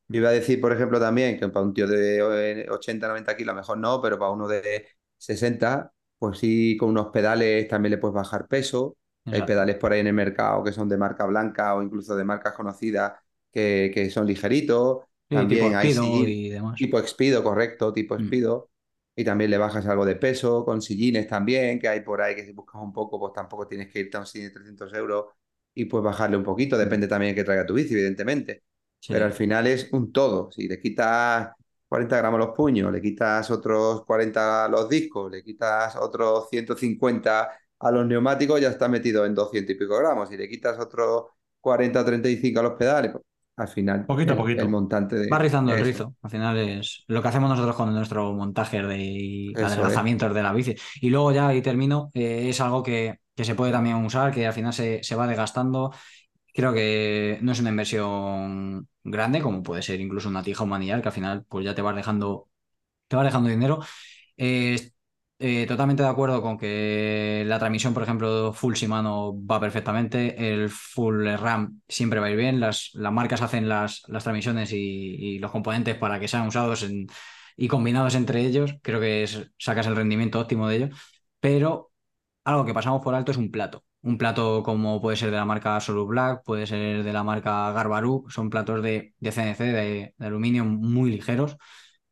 [0.08, 3.52] Yo iba a decir, por ejemplo, también que para un tío de 80, 90 kilos,
[3.52, 7.92] a lo mejor no, pero para uno de 60, pues sí, con unos pedales también
[7.92, 8.96] le puedes bajar peso.
[9.26, 12.24] Hay pedales por ahí en el mercado que son de marca blanca o incluso de
[12.24, 13.12] marcas conocidas
[13.52, 15.04] que, que son ligeritos.
[15.28, 16.76] Sí, También tipo hay sillín- y demás.
[16.78, 18.18] Tipo Expido, correcto, tipo Mm.
[18.18, 18.70] Expido.
[19.14, 22.44] Y también le bajas algo de peso, con sillines también, que hay por ahí que
[22.44, 25.26] si buscas un poco, pues tampoco tienes que irte a un sillín de 300 euros
[25.74, 28.64] y pues bajarle un poquito, depende también de que traiga tu bici, evidentemente.
[29.00, 29.12] Sí.
[29.12, 30.50] Pero al final es un todo.
[30.50, 31.50] Si le quitas
[31.88, 37.50] 40 gramos los puños, le quitas otros 40 a los discos, le quitas otros 150
[37.82, 40.28] a los neumáticos, ya está metido en 200 y pico gramos.
[40.28, 41.24] Si le quitas otros
[41.60, 43.24] 40 o 35 a los pedales, pues,
[43.56, 44.62] al final Poquito a el, poquito.
[44.62, 45.28] el montante de...
[45.28, 46.14] Va rizando el rizo.
[46.22, 49.62] Al final es lo que hacemos nosotros con nuestro montaje de es.
[49.62, 50.74] adelgazamientos de la bici.
[51.00, 54.46] Y luego ya, y termino, eh, es algo que, que se puede también usar, que
[54.46, 55.92] al final se, se va desgastando.
[56.54, 61.00] Creo que no es una inversión grande, como puede ser incluso una tija o manillar,
[61.02, 62.48] que al final pues ya te vas dejando,
[63.08, 63.80] te vas dejando dinero.
[64.36, 64.90] Eh,
[65.44, 70.70] eh, totalmente de acuerdo con que la transmisión, por ejemplo, full Shimano va perfectamente, el
[70.70, 75.96] full RAM siempre va a ir bien, las, marcas hacen las, transmisiones y, los componentes
[75.96, 76.86] para que sean usados
[77.56, 79.26] y combinados entre ellos, creo que
[79.58, 80.90] sacas el rendimiento óptimo de ellos,
[81.40, 81.90] pero
[82.44, 83.84] algo que pasamos por alto es un plato.
[84.02, 87.72] Un plato como puede ser de la marca Solo Black, puede ser de la marca
[87.72, 91.56] Garbarú, son platos de, de CNC, de, de aluminio muy ligeros,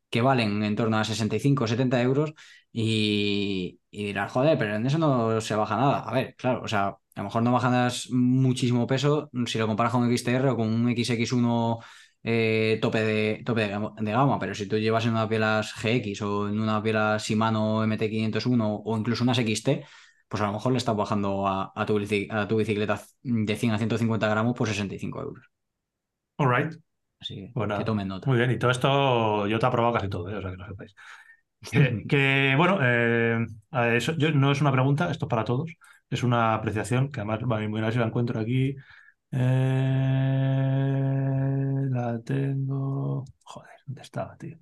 [0.09, 2.33] que valen en torno a 65 o 70 euros
[2.71, 5.99] y, y dirás, joder, pero en eso no se baja nada.
[6.07, 9.91] A ver, claro, o sea, a lo mejor no bajas muchísimo peso si lo comparas
[9.91, 11.79] con un XTR o con un XX1
[12.23, 16.47] eh, tope de, tope de, gama, pero si tú llevas en unas pielas GX o
[16.49, 19.83] en una piela Shimano MT501 o incluso unas XT,
[20.27, 23.55] pues a lo mejor le estás bajando a, a tu, bici- a tu bicicleta de
[23.55, 25.45] 100 a 150 gramos por 65 euros.
[26.37, 26.71] All right.
[27.19, 28.27] Así que, nada, que tomen nota.
[28.27, 30.35] Muy bien, y todo esto yo te he aprobado casi todo, ¿eh?
[30.37, 30.95] o sea que lo sepáis.
[32.09, 33.45] Que, bueno, eh,
[33.95, 35.71] eso no es una pregunta, esto es para todos,
[36.09, 38.75] es una apreciación que además va a muy bien si la encuentro aquí.
[39.31, 39.37] Eh,
[41.89, 43.25] la tengo.
[43.43, 44.57] Joder, ¿dónde estaba, tío?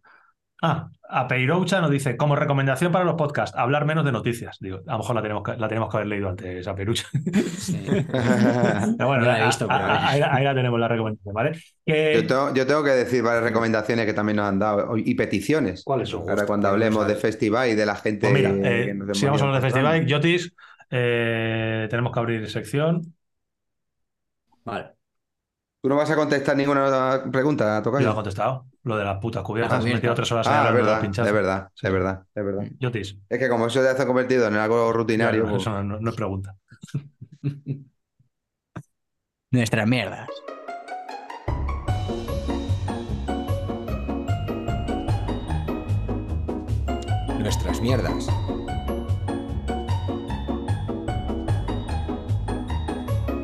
[0.62, 4.58] Ah, a Peiroucha nos dice, como recomendación para los podcasts, hablar menos de noticias.
[4.60, 7.06] Digo, a lo mejor la tenemos que, la tenemos que haber leído antes a Peiroucha.
[7.58, 7.82] Sí.
[8.98, 11.52] Pero bueno, la he a- visto, a- pero- ahí, ahí la tenemos la recomendación, ¿vale?
[11.86, 15.16] Que- Yo tengo, yo tengo que decir varias recomendaciones que también nos han dado y
[15.16, 15.84] peticiones.
[15.86, 16.30] ¿Cuáles son?
[16.30, 19.26] Ahora cuando hablemos de festival y de la gente Pues mira, que eh, nos si
[19.26, 20.54] vamos a hablar de festival, Yotis,
[20.92, 23.14] eh, tenemos que abrir sección.
[24.66, 24.99] Vale.
[25.82, 28.14] ¿Tú no vas a contestar ninguna pregunta, Yo lo he Tocayo?
[28.16, 28.66] contestado.
[28.84, 29.80] Lo de las putas cubiertas.
[29.80, 32.64] Ah, Me he metido tres horas Ah, es verdad, es verdad, es verdad, es verdad.
[32.80, 33.18] Yotis.
[33.30, 35.84] Es que como eso ya se ha convertido en algo rutinario, no, pues, eso no,
[35.84, 36.56] no- no es pregunta.
[39.52, 40.28] Nuestras mierdas.
[47.40, 48.28] Nuestras mierdas.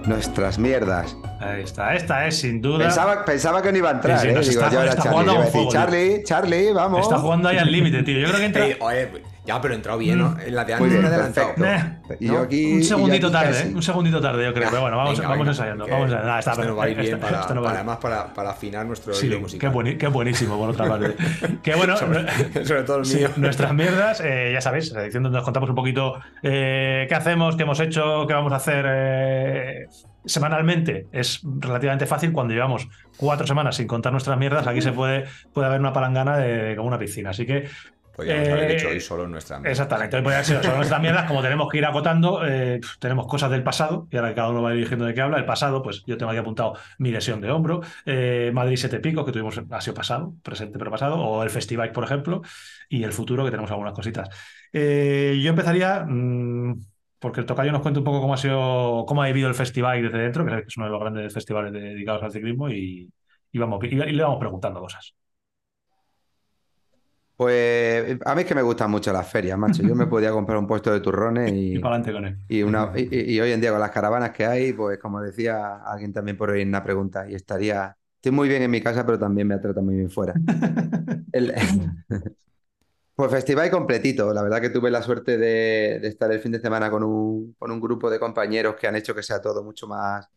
[0.07, 1.15] nuestras mierdas.
[1.39, 1.93] Ahí está.
[1.95, 2.79] Esta es sin duda.
[2.85, 4.39] Pensaba, pensaba que no iba a entrar, Sí, sí, ¿eh?
[4.39, 5.11] Digo, está- yo era está Charlie.
[5.21, 7.01] jugando a a juego, Charlie, Charlie, vamos.
[7.01, 8.19] Está jugando ahí al límite, tío.
[8.19, 8.65] Yo creo que entra.
[8.65, 9.09] Ey, oye,
[9.45, 10.21] ya, pero he entrado bien, Mm.
[10.21, 10.37] ¿no?
[10.39, 11.49] En la de antes bien, adelantado.
[11.63, 11.83] Eh,
[12.19, 12.39] Y yo ¿no?
[12.39, 12.65] aquí.
[12.65, 13.59] un y yo segundito aquí tarde.
[13.61, 13.71] ¿eh?
[13.75, 14.63] Un segundito tarde, yo creo.
[14.63, 15.85] Ya, Pero bueno, vamos, venga, vamos venga, ensayando.
[15.85, 16.27] que Vamos ensayando.
[16.27, 19.35] Nada, está esto va a ir bien para, además para, para afinar nuestro Sí, hilo
[19.35, 19.97] qué, musical.
[19.99, 21.15] qué buenísimo, por otra parte.
[21.61, 21.95] Qué bueno.
[21.95, 22.25] sobre,
[22.65, 23.29] sobre todo el mío.
[23.35, 27.55] nuestras mierdas, eh, ya sabéis, la edición donde nos contamos un poquito eh, qué hacemos,
[27.55, 29.85] qué hemos hecho, qué vamos a hacer eh,
[30.25, 31.07] semanalmente.
[31.11, 32.87] Es relativamente fácil cuando llevamos
[33.17, 34.67] cuatro semanas sin contar nuestras mierdas.
[34.67, 37.31] Aquí se puede, puede haber una palangana de, de como una piscina.
[37.31, 37.67] Así que
[38.15, 39.71] Podríamos haber Eh, hecho hoy solo nuestra mierda.
[39.71, 43.51] Exactamente, hoy podría ser solo nuestras mierdas, como tenemos que ir acotando, eh, tenemos cosas
[43.51, 46.17] del pasado, y ahora cada uno va dirigiendo de qué habla, el pasado, pues yo
[46.17, 49.93] tengo aquí apuntado mi lesión de hombro, eh, Madrid Siete Picos, que tuvimos, ha sido
[49.95, 52.41] pasado, presente pero pasado, o el Festival, por ejemplo,
[52.87, 54.29] y el futuro, que tenemos algunas cositas.
[54.71, 56.79] Yo empezaría, mm,
[57.25, 60.01] porque el tocayo nos cuenta un poco cómo ha sido, cómo ha vivido el festival
[60.03, 63.11] desde dentro, que es uno de los grandes festivales dedicados al ciclismo, y,
[63.51, 65.15] y vamos, y, y le vamos preguntando cosas.
[67.35, 69.83] Pues a mí es que me gustan mucho las ferias, macho.
[69.83, 72.37] Yo me podía comprar un puesto de turrones Y y, para adelante con él.
[72.47, 75.77] y una, y, y hoy en día con las caravanas que hay, pues como decía
[75.85, 79.05] alguien también por hoy en una pregunta, y estaría, estoy muy bien en mi casa,
[79.05, 80.41] pero también me trata muy bien fuera.
[81.33, 81.53] El-
[83.15, 84.33] pues festival completito.
[84.33, 87.71] La verdad que tuve la suerte de, estar el fin de semana con un, con
[87.71, 90.27] un grupo de compañeros que han hecho que sea todo mucho más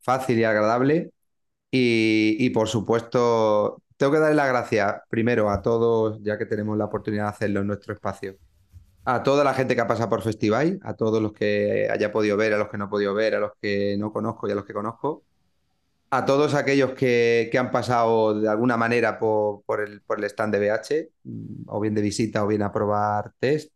[0.00, 1.12] fácil y agradable.
[1.70, 6.76] Y, y, por supuesto, tengo que darle las gracias primero a todos, ya que tenemos
[6.78, 8.36] la oportunidad de hacerlo en nuestro espacio,
[9.04, 12.36] a toda la gente que ha pasado por Festival, a todos los que haya podido
[12.36, 14.54] ver, a los que no he podido ver, a los que no conozco y a
[14.56, 15.24] los que conozco,
[16.10, 20.24] a todos aquellos que, que han pasado de alguna manera por, por el, por el
[20.24, 23.72] stand de BH, mm, o bien de visita o bien a probar test,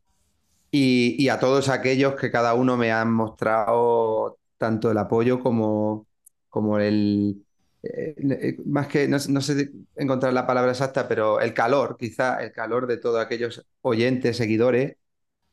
[0.71, 6.07] y, y a todos aquellos que cada uno me han mostrado tanto el apoyo como,
[6.49, 7.45] como el
[7.83, 12.43] eh, eh, más que, no, no, sé encontrar la palabra exacta, pero el calor, quizá
[12.43, 14.97] el calor de todos aquellos oyentes, seguidores,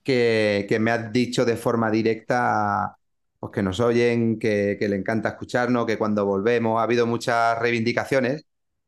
[0.03, 2.97] que, que me han dicho de forma directa
[3.39, 7.57] pues, que nos oyen, que, que le encanta escucharnos, que cuando volvemos ha habido muchas
[7.59, 8.45] reivindicaciones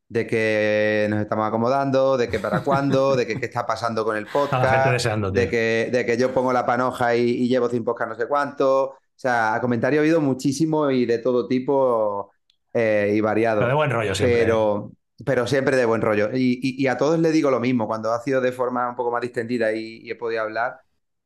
[0.10, 4.18] de que nos estamos acomodando, de que para cuándo, de que qué está pasando con
[4.18, 7.84] el podcast, deseando, de, que, de que yo pongo la panoja y, y llevo sin
[7.84, 8.86] podcast no sé cuánto.
[8.86, 12.32] O sea, comentarios ha habido muchísimo y de todo tipo
[12.74, 13.60] eh, y variado.
[13.60, 14.40] Pero de buen rollo siempre.
[14.40, 14.92] Pero,
[15.26, 16.30] pero siempre de buen rollo.
[16.34, 18.96] Y, y, y, a todos les digo lo mismo, cuando ha sido de forma un
[18.96, 20.80] poco más distendida y, y he podido hablar,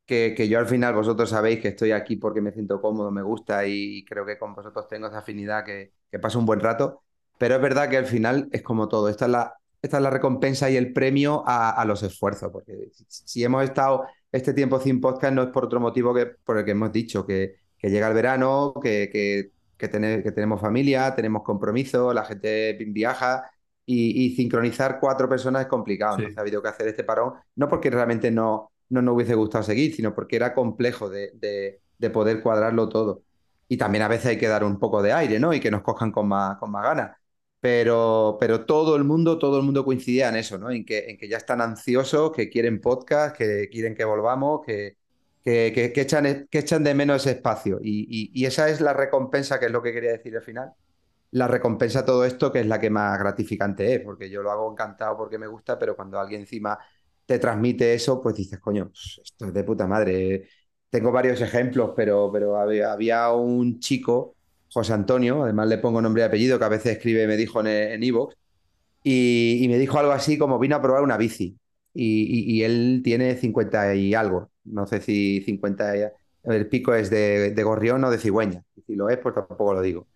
[0.06, 3.22] que, que, yo al final vosotros sabéis que estoy aquí porque me siento cómodo, me
[3.22, 7.02] gusta y creo que con vosotros tengo esa afinidad que, que paso un buen rato.
[7.38, 9.08] Pero es verdad que al final es como todo.
[9.08, 12.50] Esta es la, esta es la recompensa y el premio a, a los esfuerzos.
[12.52, 16.26] Porque si, si, hemos estado este tiempo sin podcast no es por otro motivo que
[16.26, 20.32] por el que hemos dicho, que, que llega el verano, que, que, que, tener, que
[20.32, 23.50] tenemos familia, tenemos compromiso, la gente viaja
[23.84, 26.16] y, y sincronizar cuatro personas es complicado.
[26.16, 26.22] Sí.
[26.22, 29.64] Entonces ha habido que hacer este parón, no porque realmente no, no nos hubiese gustado
[29.64, 33.22] seguir, sino porque era complejo de, de, de poder cuadrarlo todo.
[33.68, 35.52] Y también a veces hay que dar un poco de aire, ¿no?
[35.54, 37.16] Y que nos cojan con más, con más ganas.
[37.60, 40.70] Pero, pero todo el mundo, todo el mundo coincidía en eso, ¿no?
[40.70, 44.98] En que, en que ya están ansiosos, que quieren podcast, que quieren que volvamos, que,
[45.44, 47.78] que, que, que, echan, que echan de menos ese espacio.
[47.82, 50.72] Y, y, y, esa es la recompensa, que es lo que quería decir al final.
[51.32, 54.50] La recompensa a todo esto, que es la que más gratificante es, porque yo lo
[54.52, 56.78] hago encantado porque me gusta, pero cuando alguien encima
[57.26, 60.48] te transmite eso, pues dices, coño, esto es de puta madre.
[60.90, 64.36] Tengo varios ejemplos, pero, pero había, un chico,
[64.72, 68.02] José Antonio, además le pongo nombre y apellido, que a veces escribe, me dijo en
[68.02, 68.36] Evox,
[69.04, 71.58] y, y, me dijo algo así como vino a probar una bici.
[71.92, 74.50] Y, y, y, él tiene 50 y algo.
[74.64, 75.96] No sé si 50.
[75.98, 76.02] Y,
[76.44, 78.64] el pico es de, de, gorrión o de cigüeña.
[78.86, 80.06] Si lo es, pues tampoco lo digo.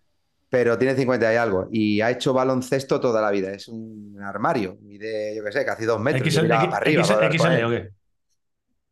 [0.49, 1.67] Pero tiene 50 y algo.
[1.71, 3.51] Y ha hecho baloncesto toda la vida.
[3.51, 4.77] Es un armario.
[4.81, 6.27] Mide, yo qué sé, casi dos metros.
[6.27, 7.03] XL, para arriba.
[7.03, 7.89] XL, para XL, ¿o qué?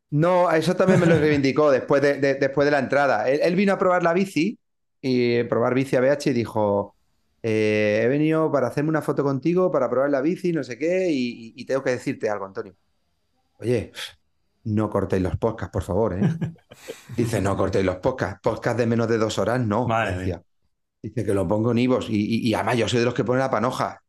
[0.10, 3.30] No, eso también me lo reivindicó después de, de, después de la entrada.
[3.30, 4.58] Él, él, vino a probar la bici
[5.02, 6.96] y probar bici a BH y dijo:
[7.44, 11.08] eh, He venido para hacerme una foto contigo, para probar la bici, no sé qué,
[11.10, 12.76] y, tengo que decirte algo, Antonio.
[13.60, 13.92] Oye,
[14.66, 16.14] no cortéis los podcasts, por favor.
[16.14, 16.22] ¿eh?
[17.18, 18.40] Dice: No cortéis los podcasts.
[18.42, 19.88] Podcast de menos de dos horas, no.
[19.88, 20.42] Vale, decía.
[21.02, 22.08] Dice que lo pongo en Ivos.
[22.10, 24.02] Y, y, además, yo soy de los que ponen la panoja.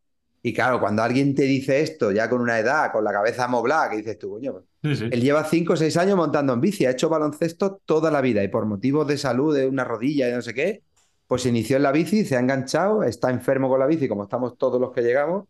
[0.42, 3.90] Y claro, cuando alguien te dice esto, ya con una edad, con la cabeza moblada,
[3.90, 5.08] que dices tú, coño, sí, sí.
[5.10, 8.42] él lleva 5 o 6 años montando en bici, ha hecho baloncesto toda la vida
[8.44, 10.82] y por motivos de salud, de una rodilla y no sé qué,
[11.26, 14.22] pues se inició en la bici, se ha enganchado, está enfermo con la bici, como
[14.22, 15.46] estamos todos los que llegamos,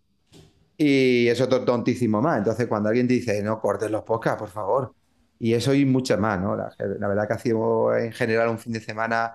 [0.76, 2.38] y es otro tontísimo más.
[2.38, 4.94] Entonces, cuando alguien te dice, no cortes los podcasts, por favor,
[5.38, 6.56] y eso y muchas más, ¿no?
[6.56, 9.34] La, la verdad que ha sido en general un fin de semana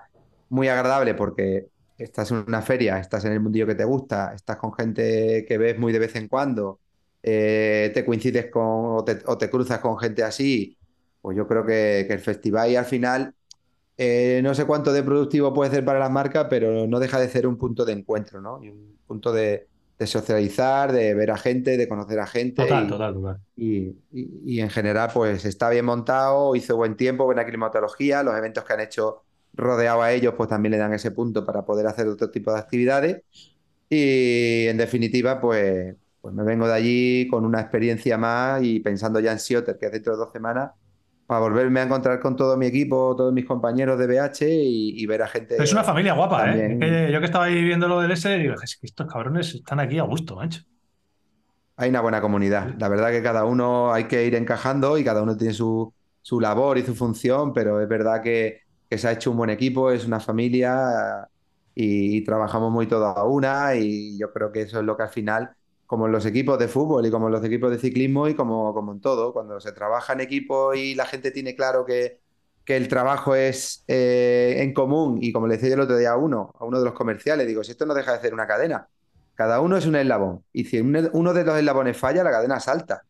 [0.49, 1.67] muy agradable porque
[2.03, 5.57] estás en una feria, estás en el mundillo que te gusta, estás con gente que
[5.57, 6.79] ves muy de vez en cuando,
[7.21, 10.77] eh, te coincides con o te, o te, cruzas con gente así,
[11.21, 13.33] pues yo creo que, que el festival y al final
[13.97, 17.29] eh, no sé cuánto de productivo puede ser para las marcas, pero no deja de
[17.29, 18.63] ser un punto de encuentro, ¿no?
[18.63, 19.67] Y un punto de,
[19.99, 22.63] de socializar, de ver a gente, de conocer a gente.
[22.63, 23.39] Total, y, total, total.
[23.55, 23.77] Y,
[24.11, 28.63] y, y en general, pues está bien montado, hizo buen tiempo, buena climatología, los eventos
[28.63, 29.23] que han hecho
[29.53, 32.59] rodeado a ellos, pues también le dan ese punto para poder hacer otro tipo de
[32.59, 33.23] actividades.
[33.89, 39.19] Y en definitiva, pues pues me vengo de allí con una experiencia más y pensando
[39.19, 40.71] ya en Sioter, que es dentro de dos semanas,
[41.27, 45.23] para volverme a encontrar con todo mi equipo, todos mis compañeros de BH y, ver
[45.23, 45.61] a gente.
[45.61, 47.09] Es una familia guapa, ¿eh?
[47.11, 49.99] yo que estaba ahí viendo lo del S, digo, es que estos cabrones están aquí
[49.99, 50.61] a gusto, macho.
[51.75, 52.73] Hay una buena comunidad.
[52.79, 56.39] La verdad que cada uno hay que ir encajando y cada uno tiene su, su
[56.39, 58.61] labor y su función, pero es verdad que,
[58.93, 61.27] que, se ha hecho un buen equipo, es una familia
[61.75, 65.09] y, trabajamos muy todos a una y yo creo que eso es lo que al
[65.09, 65.55] final
[65.85, 68.73] como en los equipos de fútbol y como en los equipos de ciclismo y como,
[68.73, 72.19] como en todo, cuando se trabaja en equipo y la gente tiene claro que,
[72.65, 76.17] que el trabajo es eh, en común y como le decía el otro día a
[76.17, 78.87] uno, a uno de los comerciales, digo, si esto no deja de ser una cadena,
[79.35, 83.03] cada uno es un eslabón y si uno de los eslabones falla, la cadena salta.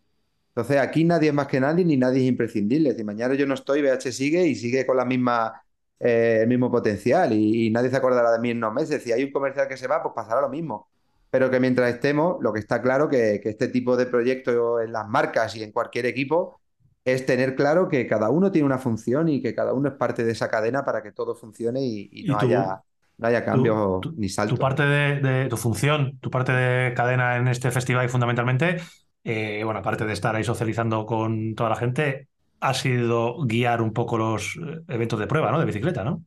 [0.55, 2.93] Entonces aquí nadie es más que nadie ni nadie es imprescindible.
[2.95, 5.62] Si mañana yo no estoy, BH sigue y sigue con la misma,
[6.03, 9.01] eh, el mismo potencial y, y, nadie se acordará de mí en unos meses.
[9.03, 10.89] Si hay un comercial que se va, pues pasará lo mismo
[11.33, 14.93] pero que mientras estemos, lo que está claro que, que este tipo de proyectos en
[14.93, 16.59] las marcas y en cualquier equipo
[17.05, 20.23] es tener claro que cada uno tiene una función y que cada uno es parte
[20.23, 22.81] de esa cadena para que todo funcione y, no, haya,
[23.17, 24.57] no haya cambios ni saltos.
[24.57, 28.77] Tu parte de, tu función, tu parte de cadena en este festival y fundamentalmente,
[29.23, 32.27] eh, bueno, aparte de estar ahí socializando con toda la gente,
[32.63, 35.59] ha sido guiar un poco los eh, eventos de prueba, ¿no?
[35.59, 36.23] De bicicleta, ¿no?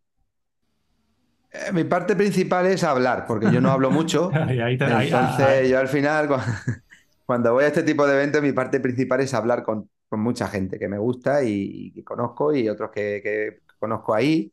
[1.51, 4.31] Eh, mi parte principal es hablar, porque yo no hablo mucho.
[4.49, 6.29] Entonces, yo al final,
[7.27, 10.79] cuando voy a este tipo de eventos, mi parte principal es hablar con, mucha gente
[10.79, 14.51] que me gusta y, que conozco y otros que, conozco ahí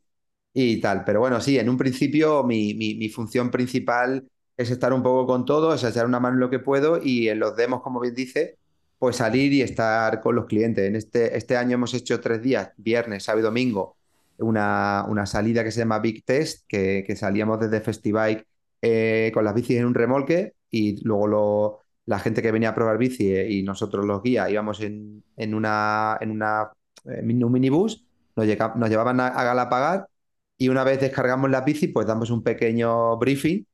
[0.52, 1.04] y tal.
[1.04, 5.82] Pero bueno, sí, en un principio mi, función principal es estar un poco con todos,
[5.82, 8.58] es echar una mano en lo que puedo y en los demos, como bien dice,
[9.04, 10.88] pues salir y estar con los clientes.
[10.88, 13.98] En este, este año hemos hecho tres días, viernes, sábado y domingo,
[14.38, 18.46] una, una salida que se llama Big Test, que, salíamos desde Festibike
[18.80, 22.96] eh, con las bicis en un remolque y luego la gente que venía a probar
[22.96, 26.70] bici eh, y nosotros los guías íbamos en, en, una, en una,
[27.04, 28.06] un minibús,
[28.36, 30.08] nos, llevaban a, a Galapagar
[30.56, 33.66] y una vez descargamos la bici, pues damos un pequeño briefing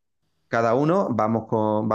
[0.50, 1.88] cada uno, vamos con...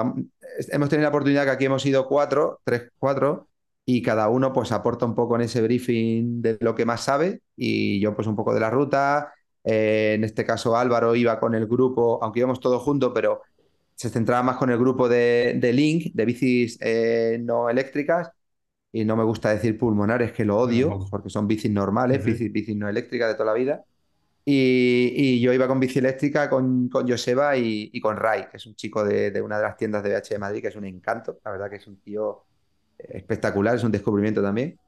[0.72, 3.50] hemos tenido la oportunidad que aquí hemos ido cuatro, tres, cuatro,
[3.86, 7.42] y cada uno pues aporta un poco en ese briefing de lo que más sabe
[7.56, 9.34] y yo pues un poco de la ruta.
[9.64, 13.42] Eh, en este caso Álvaro iba con el grupo, aunque íbamos todos juntos, pero
[13.94, 18.32] se centraba más con el grupo de, de Link, de bicis eh, no eléctricas.
[18.92, 22.78] Y no me gusta decir pulmonares, que lo odio, porque son bicis normales, bicis, bicis,
[22.78, 23.84] no eléctricas de toda la vida.
[24.48, 28.58] Y, y, yo iba con bici eléctrica con, con Joseba y, y, con Ray, que
[28.58, 30.76] es un chico de, de, una de las tiendas de BH de Madrid, que es
[30.76, 31.40] un encanto.
[31.44, 32.44] La verdad que es un tío
[33.00, 34.80] espectacular, es un descubrimiento también.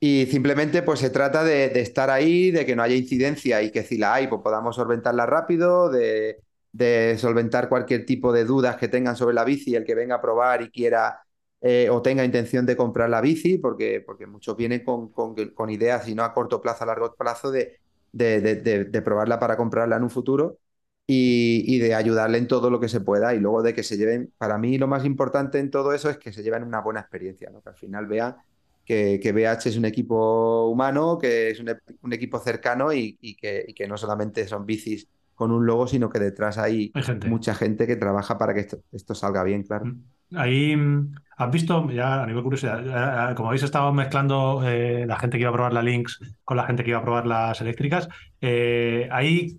[0.00, 3.70] Y simplemente pues se trata de, de, estar ahí, de que no haya incidencia y
[3.70, 6.40] que si la hay, pues podamos solventarla rápido, de,
[6.72, 10.20] de, solventar cualquier tipo de dudas que tengan sobre la bici, el que venga a
[10.20, 11.20] probar y quiera
[11.62, 15.70] eh, o tenga intención de comprar la bici, porque, porque muchos vienen con, con, con
[15.70, 17.78] ideas, y no a corto plazo, a largo plazo, de,
[18.12, 20.58] de probarla para comprarla en un futuro
[21.06, 24.32] y, de ayudarle en todo lo que se pueda y luego de que se lleven,
[24.38, 27.48] para mí lo más importante en todo eso es que se lleven una buena experiencia,
[27.50, 27.62] ¿no?
[27.62, 28.36] que al final vean
[28.84, 31.72] que, que BH es un equipo humano, que es un,
[32.02, 35.86] un equipo cercano y, y, que, y, que, no solamente son bicis con un logo,
[35.86, 37.28] sino que detrás hay, hay gente.
[37.28, 39.86] mucha gente que trabaja para que esto, esto salga bien, claro.
[39.86, 40.02] Mm.
[40.34, 45.36] Ahí mm, has visto, ya a nivel curiosidad, como habéis estado mezclando eh, la gente
[45.36, 48.08] que iba a probar la Lynx con la gente que iba a probar las eléctricas,
[48.40, 49.58] eh, ahí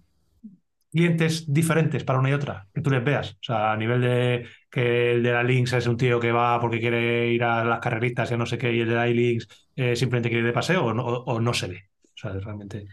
[0.92, 3.34] clientes diferentes para una y otra, que tú les veas.
[3.34, 6.60] O sea, a nivel de que el de la Lynx es un tío que va
[6.60, 9.48] porque quiere ir a las carreritas y no sé qué, y el de la Lynx
[9.76, 11.84] eh, simplemente quiere ir de paseo o no, o no, se ve.
[12.04, 12.88] O sea, realmente.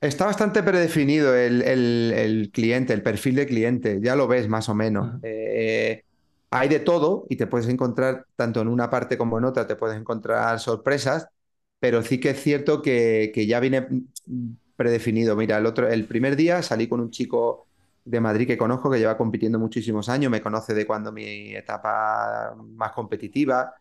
[0.00, 4.68] Está bastante predefinido el, el, el, cliente, el perfil de cliente, ya lo ves más
[4.68, 5.06] o menos.
[5.06, 5.20] Uh -huh.
[5.22, 6.04] eh,
[6.50, 9.76] hay de todo y te puedes encontrar, tanto en una parte como en otra, te
[9.76, 11.28] puedes encontrar sorpresas,
[11.78, 13.86] pero sí que es cierto que, ya viene
[14.76, 15.36] predefinido.
[15.36, 17.66] Mira, el, otro, el primer día salí con un chico
[18.04, 22.54] de Madrid que conozco, que lleva compitiendo muchísimos años, me conoce de cuando mi etapa
[22.56, 23.74] más competitiva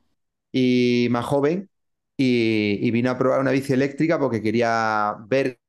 [0.52, 1.70] y más joven,
[2.18, 5.60] y, y vino a probar una bici eléctrica porque quería ver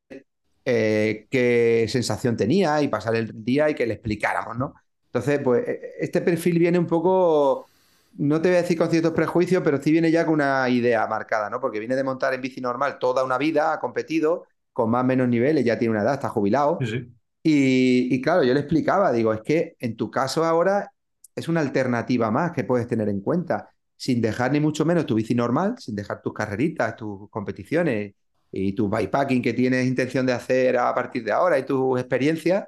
[0.65, 4.75] eh, qué sensación tenía y pasar el día y que le explicáramos, ¿no?
[5.13, 5.65] Entonces, pues
[5.99, 7.67] este perfil viene un poco,
[8.17, 11.07] no te voy a decir con ciertos prejuicios, pero sí viene ya con una idea
[11.09, 11.61] marcada, ¿no?
[11.61, 15.07] Porque viene de montar en bici normal toda una vida, ha competido, con más o
[15.07, 16.79] menos niveles, ya tiene una edad, está jubilado.
[16.81, 17.13] Sí, sí.
[17.43, 20.93] Y, y, claro, yo le explicaba, digo, es que en tu caso ahora
[21.35, 25.15] es una alternativa más que puedes tener en cuenta, sin dejar ni mucho menos tu
[25.15, 28.15] bici normal, sin dejar tus carreritas, tus competiciones
[28.53, 32.67] y tu bikepacking que tienes intención de hacer a partir de ahora y tus experiencias,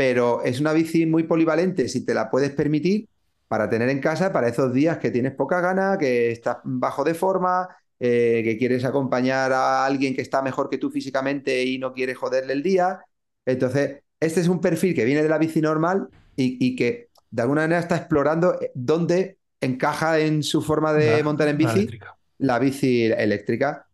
[0.00, 3.06] pero es una bici muy polivalente si te la puedes permitir
[3.48, 7.12] para tener en casa para esos días que tienes poca gana, que estás bajo de
[7.14, 7.68] forma,
[7.98, 12.16] eh, que quieres acompañar a alguien que está mejor que tú físicamente y no quieres
[12.16, 13.00] joderle el día.
[13.44, 17.42] Entonces, este es un perfil que viene de la bici normal y, y que de
[17.42, 21.86] alguna manera está explorando eh, dónde encaja en su forma de La- montar en bici
[22.38, 23.86] la bici eléctrica.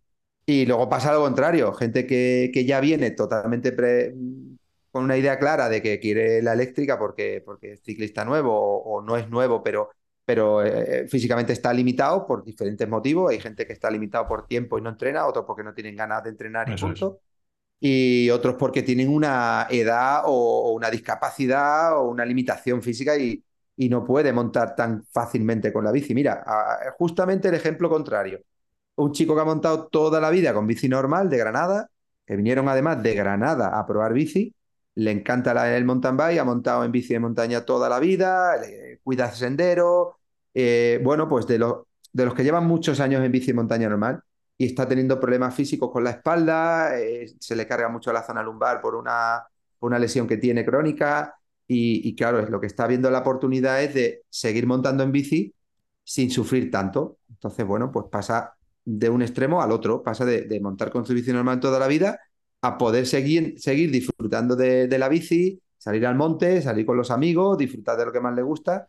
[0.46, 4.14] Y luego pasa lo contrario, gente que, que ya viene totalmente pre-
[4.96, 8.98] con una idea clara de que quiere la eléctrica porque, porque es ciclista nuevo o,
[8.98, 9.90] o no es nuevo, pero,
[10.24, 13.30] pero eh, físicamente está limitado por diferentes motivos.
[13.30, 16.22] Hay gente que está limitado por tiempo y no entrena, otros porque no tienen ganas
[16.24, 17.06] de entrenar y Eso es.
[17.06, 17.20] punto.
[17.80, 23.44] Y otros porque tienen una edad o, o una discapacidad o una limitación física y,
[23.76, 26.14] y no puede montar tan fácilmente con la bici.
[26.14, 28.40] Mira, a- justamente el ejemplo contrario
[28.96, 31.90] un chico que ha montado toda la vida con bici normal de Granada,
[32.26, 34.54] que vinieron además de Granada a probar bici,
[34.96, 38.54] le encanta el mountain bike, ha montado en bici de montaña toda la vida,
[39.04, 40.18] cuida sendero,
[40.54, 41.84] eh, bueno, pues de los,
[42.34, 44.22] que llevan muchos años en bici de montaña normal
[44.56, 48.42] y está teniendo problemas físicos con la espalda, eh, se le carga mucho la zona
[48.42, 49.46] lumbar por una,
[49.98, 51.34] lesión que tiene crónica
[51.68, 55.12] y, y claro, es lo que está viendo la oportunidad es de seguir montando en
[55.12, 55.54] bici
[56.04, 57.18] sin sufrir tanto.
[57.28, 61.12] Entonces, bueno, pues pasa de un extremo al otro, pasa de, de montar con su
[61.12, 62.18] bici normal toda la vida
[62.62, 67.10] a poder seguir, seguir disfrutando de, de la bici, salir al monte, salir con los
[67.10, 68.88] amigos, disfrutar de lo que más le gusta,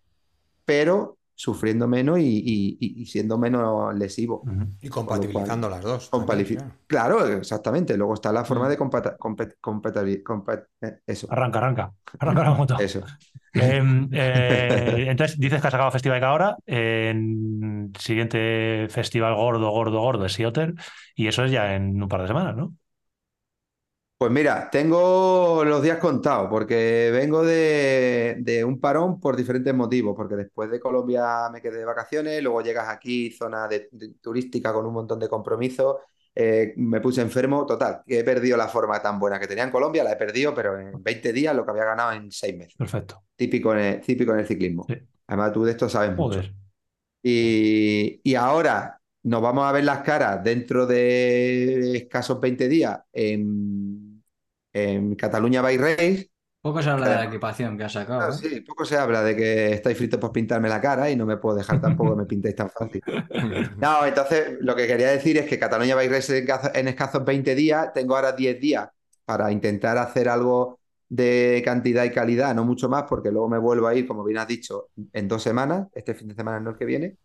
[0.65, 4.43] pero sufriendo menos y, y- y- y siendo menos lesivo.
[4.81, 6.09] Y compatibilizando las dos.
[6.09, 6.27] también,
[6.87, 7.19] claro.
[7.19, 7.95] Claro, exactamente.
[7.95, 8.69] Luego está la forma Mm.
[8.69, 11.93] de compata- compet- compatabil- compat- eh, eso, Arranca, arranca.
[12.17, 12.79] Arranca la moto.
[12.79, 13.01] eso.
[13.53, 16.57] Em, eh, entonces, dices que has sacado Festival ahora.
[16.65, 20.73] En siguiente festival gordo, gordo, gordo es Sioter.
[21.15, 22.73] Y eso es ya en un par de semanas, ¿no?
[24.17, 30.15] Pues mira, tengo los días contados porque vengo de, de un parón por diferentes motivos,
[30.15, 34.73] porque después de Colombia me quedé de vacaciones, luego llegas aquí, zona de- de- turística
[34.73, 35.97] con un montón de compromisos,
[36.33, 39.71] eh, me puse enfermo, total, que he perdido la forma tan buena que tenía en
[39.71, 42.75] Colombia, la he perdido, pero en 20 días lo que había ganado en 6 meses,
[42.75, 43.23] Perfecto.
[43.35, 44.83] típico en el, típico en el ciclismo.
[44.87, 44.95] Sí.
[45.27, 46.39] Además, tú de esto sabes mucho.
[46.39, 46.53] Joder.
[47.21, 54.06] Y, y ahora nos vamos a ver las caras dentro de escasos 20 días en,
[54.83, 56.29] en Cataluña by Race.
[56.61, 58.39] Poco se habla de la equipación que has sacado, Ah, ¿eh?
[58.41, 61.37] sí, poco se habla de que estáis fritos por pintarme la cara y no me
[61.37, 63.03] puedo dejar tampoco que me pintéis tan fácil.
[63.79, 67.53] No, entonces lo que quería decir es que Cataluña by en escaso- en escasos 20
[67.55, 68.89] días, tengo ahora 10 días
[69.25, 70.79] para intentar hacer algo
[71.09, 74.39] de cantidad y calidad, no mucho más, porque luego me vuelvo a ir, como bien
[74.39, 77.17] has dicho, en dos semanas, este fin de semana no el que viene,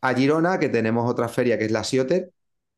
[0.00, 2.32] a Girona, que tenemos otra feria que es la Sioter,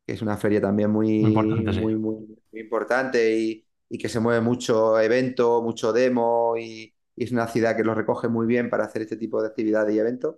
[0.06, 1.86] que es una feria también muy, Muy importante, sí.
[1.96, 7.32] muy- muy importante y, y que se mueve mucho evento, mucho demo y, y es
[7.32, 10.36] una ciudad que lo recoge muy bien para hacer este tipo de actividades y eventos.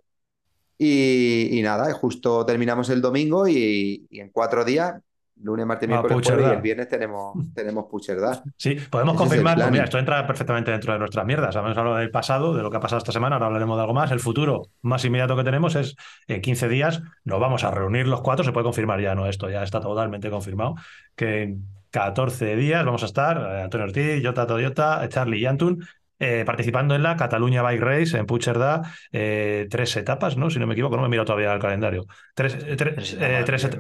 [0.79, 4.95] Y, y nada, justo terminamos el domingo y, y en cuatro días,
[5.41, 8.43] lunes, martes, A miércoles, jueves y el viernes tenemos, tenemos Puigcerdá.
[8.57, 9.57] Sí, podemos Ese confirmar.
[9.59, 11.55] pues mira, esto entra perfectamente dentro de nuestras mierdas.
[11.55, 13.95] Hemos hablado del pasado, de lo que ha pasado esta semana, ahora hablaremos de algo
[13.95, 14.11] más.
[14.11, 15.95] El futuro más inmediato que tenemos es
[16.27, 18.45] en 15 días nos vamos a reunir los cuatro.
[18.45, 19.27] Se puede confirmar ya, ¿no?
[19.27, 20.75] Esto ya está totalmente confirmado.
[21.15, 21.57] Que
[21.93, 25.87] 14 días vamos a estar, eh, Antonio Ortiz, Jota Toyota, Charlie y Antun,
[26.25, 28.83] eh, participando en la Cataluña Bike Race en Puigcerdá.
[29.11, 30.51] eh, tres etapas, ¿no?
[30.51, 32.07] Si no me equivoco, no me he mirado todavía el calendario.
[32.35, 33.75] Tres, eh, tres, Tres eh, tres et-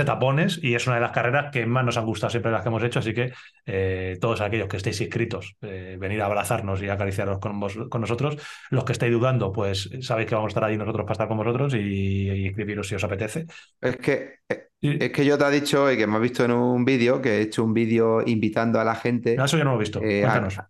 [0.00, 2.68] etapones y es una de las carreras que más nos han gustado siempre las que
[2.68, 3.32] hemos hecho, así que
[3.66, 8.36] eh, todos aquellos que estéis inscritos, venir a abrazarnos y acariciaros con, vos- con nosotros.
[8.70, 11.36] Los que estéis dudando, pues sabéis que vamos a estar ahí nosotros para estar con
[11.36, 13.44] vosotros y, y inscribiros si os apetece.
[13.82, 14.36] Es que,
[14.82, 17.38] eh, es que yo te he dicho y que hemos visto en un vídeo, que
[17.38, 19.36] he hecho un vídeo invitando a la gente.
[19.36, 20.00] No, eso yo no lo he visto.
[20.02, 20.68] eh, a-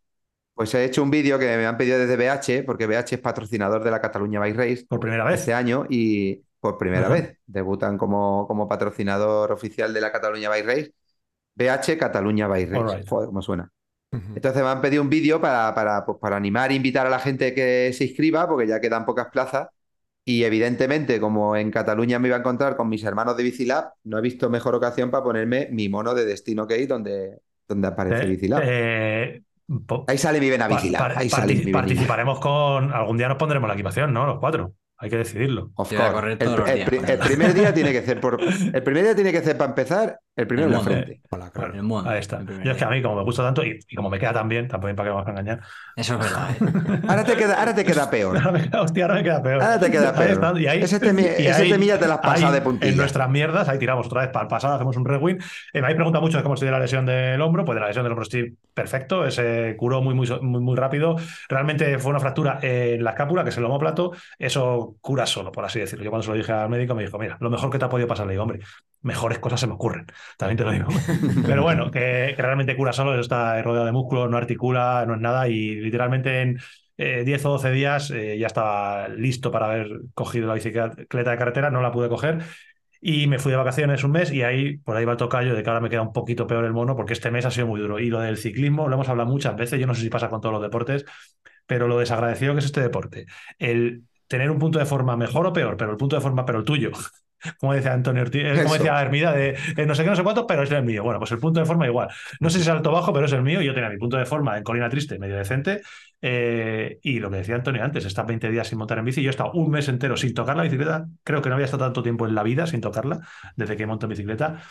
[0.54, 3.82] Pues he hecho un vídeo que me han pedido desde BH, porque BH es patrocinador
[3.82, 5.40] de la Cataluña Bike Race Por primera vez.
[5.40, 7.14] este año y por primera Ajá.
[7.14, 10.94] vez debutan como, como patrocinador oficial de la Cataluña Bike Race.
[11.54, 13.04] BH Cataluña Bike Race.
[13.08, 13.70] Joder, cómo suena.
[14.12, 17.18] Entonces me han pedido un vídeo para, para, pues, para animar e invitar a la
[17.18, 19.68] gente que se inscriba, porque ya quedan pocas plazas.
[20.24, 24.18] Y evidentemente, como en Cataluña me iba a encontrar con mis hermanos de Bicilab, no
[24.18, 28.26] he visto mejor ocasión para ponerme mi mono de Destino Key donde, donde aparece Eh,
[28.26, 28.62] Bicilab.
[28.64, 29.42] eh,
[30.06, 31.12] Ahí sale mi vena Bicilab.
[31.16, 32.92] Ahí sale partici- mi participaremos con.
[32.92, 34.26] Algún día nos pondremos la equipación, ¿no?
[34.26, 34.74] Los cuatro.
[34.98, 35.72] Hay que decidirlo.
[35.74, 38.38] Of El, primer día tiene que ser por,
[38.72, 41.20] el primer día tiene que ser para empezar El primero en la frente.
[41.28, 41.74] Hola, claro.
[41.74, 42.38] El mono, Ahí está.
[42.38, 42.62] el.
[42.64, 44.48] Yo es que a mí, como me gusta tanto y, y como me queda tan
[44.48, 45.60] bien, tampoco para que me vas a engañar.
[45.94, 46.48] Eso es verdad.
[46.94, 47.00] ¿eh?
[47.06, 48.38] Ahora te queda, ahora te queda peor.
[48.38, 49.62] Ahora me, hostia, ahora me queda peor.
[49.62, 50.30] Ahora te queda Ahí peor.
[50.30, 52.90] está, y ahí- Ese temi- y ese ahí- temilla te pasado ahí, de puntilla.
[52.92, 55.42] En nuestras mierdas, ahí tiramos otra vez para el pasado, hacemos un rewind.
[55.42, 57.66] Eh, me habéis preguntado mucho cómo estoy de la lesión del hombro.
[57.66, 59.30] Pues de la lesión del hombro estoy perfecto.
[59.30, 61.16] Se curó muy, muy, muy, muy rápido.
[61.50, 64.12] Realmente fue una fractura en la escápula, que es el homóplato.
[64.38, 66.04] Eso cura solo, por así decirlo.
[66.06, 67.90] Yo cuando se lo dije al médico me dijo, mira, lo mejor que te ha
[67.90, 68.24] podido pasar.
[68.26, 68.60] Le digo, hombre,
[69.02, 70.06] mejores cosas se me ocurren.
[70.36, 70.88] También te lo digo.
[71.46, 73.18] Pero bueno, que, que realmente cura solo.
[73.18, 75.48] Está rodeado de músculo, no articula, no es nada.
[75.48, 76.58] Y literalmente en
[76.96, 81.38] eh, 10 o 12 días eh, ya estaba listo para haber cogido la bicicleta de
[81.38, 81.70] carretera.
[81.70, 82.42] No la pude coger.
[83.04, 85.62] Y me fui de vacaciones un mes y ahí, por ahí va el tocayo de
[85.64, 87.80] que ahora me queda un poquito peor el mono porque este mes ha sido muy
[87.80, 87.98] duro.
[87.98, 90.40] Y lo del ciclismo lo hemos hablado muchas veces, yo no sé si pasa con
[90.40, 91.04] todos los deportes,
[91.66, 93.26] pero lo desagradecido que es este deporte.
[93.58, 96.60] El tener un punto de forma mejor o peor, pero el punto de forma, pero
[96.60, 96.92] el tuyo.
[97.58, 100.22] Como decía Antonio Ortiz, eh, como decía Hermida, de eh, no sé qué, no sé
[100.22, 101.02] cuánto, pero es el mío.
[101.02, 102.08] Bueno, pues el punto de forma igual.
[102.40, 103.60] No sé si es alto o bajo, pero es el mío.
[103.60, 105.82] Yo tenía mi punto de forma en Colina Triste, medio decente.
[106.20, 109.22] Eh, y lo que decía Antonio antes, está 20 días sin montar en bici.
[109.22, 111.06] Yo he estado un mes entero sin tocar la bicicleta.
[111.24, 113.20] Creo que no había estado tanto tiempo en la vida sin tocarla,
[113.56, 114.62] desde que monto en bicicleta.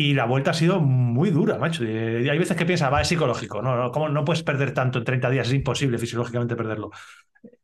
[0.00, 1.84] Y la vuelta ha sido muy dura, macho.
[1.84, 3.60] Y hay veces que piensas, va, es psicológico.
[3.60, 5.48] No, no, ¿cómo no puedes perder tanto en 30 días?
[5.48, 6.90] Es imposible fisiológicamente perderlo.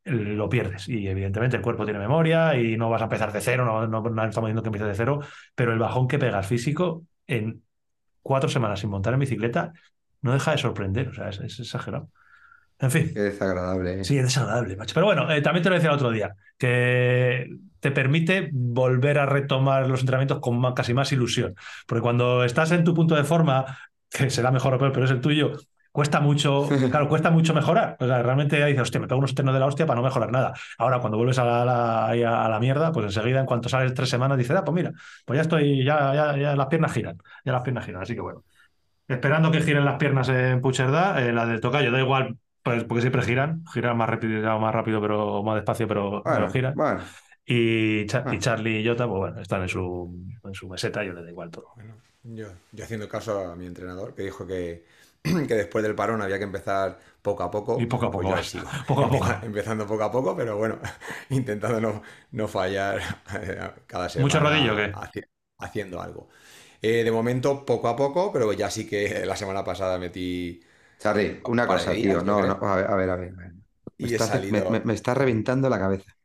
[0.04, 0.86] Lo pierdes.
[0.86, 3.64] Y evidentemente el cuerpo tiene memoria y no vas a empezar de cero.
[3.64, 5.20] No, no, no estamos diciendo que empieces de cero.
[5.54, 7.62] Pero el bajón que pegas físico en
[8.20, 9.72] cuatro semanas sin montar en bicicleta
[10.20, 11.08] no deja de sorprender.
[11.08, 12.10] O sea, es, es exagerado.
[12.78, 13.12] En fin.
[13.14, 14.00] Qué desagradable.
[14.00, 14.04] ¿eh?
[14.04, 14.92] Sí, es desagradable, macho.
[14.92, 17.48] Pero bueno, eh, también te lo decía el otro día, que
[17.86, 21.54] te permite volver a retomar los entrenamientos con más- casi más ilusión.
[21.86, 23.64] Porque cuando estás en tu punto de forma,
[24.10, 25.52] que será mejor o peor, pero es el tuyo,
[25.92, 27.96] cuesta mucho, claro, cuesta mucho mejorar.
[28.00, 30.32] O sea, realmente dices, hostia, me pego unos ternos de la hostia para no mejorar
[30.32, 30.52] nada.
[30.78, 32.06] Ahora, cuando vuelves a la, la-
[32.44, 34.90] a, la mierda, pues enseguida, en cuanto sales tres semanas, dices, ah, pues mira,
[35.24, 38.02] pues ya estoy, ya, ya, ya las piernas giran, ya las piernas giran.
[38.02, 38.42] Así que bueno.
[39.08, 43.00] Esperando que giren las piernas en Puigcerdá, eh, la del tocayo da igual, pues, porque
[43.02, 46.74] siempre giran, giran más rápido, más rápido, pero más despacio, pero, pero Bueno, giran.
[46.74, 47.00] bueno.
[47.46, 48.38] Y, Cha- y Ah.
[48.38, 50.14] Charlie y Jota, pues bueno, están en su,
[50.44, 51.68] en su meseta, yo les da igual todo.
[51.76, 54.84] Bueno, yo, yo haciendo caso a mi entrenador, que dijo que,
[55.22, 57.78] que después del parón había que empezar poco a poco.
[57.80, 58.66] Y poco a pues poco sigo.
[58.88, 59.24] Poco a poco.
[59.26, 60.78] Empeza- Empezando poco a poco, pero bueno,
[61.30, 62.02] intentando no,
[62.32, 63.00] no fallar
[63.86, 64.24] cada semana.
[64.24, 65.26] ¿Mucho rodillo haci-
[65.58, 66.28] haciendo algo.
[66.82, 70.60] Eh, de momento, poco a poco, pero ya sí que la semana pasada metí.
[70.98, 72.22] Charlie, una cosa, tío.
[72.22, 73.32] No, no, a ver, a ver, a ver.
[73.98, 74.70] Me Y está, salido.
[74.70, 76.15] me, me- me está reventando la cabeza.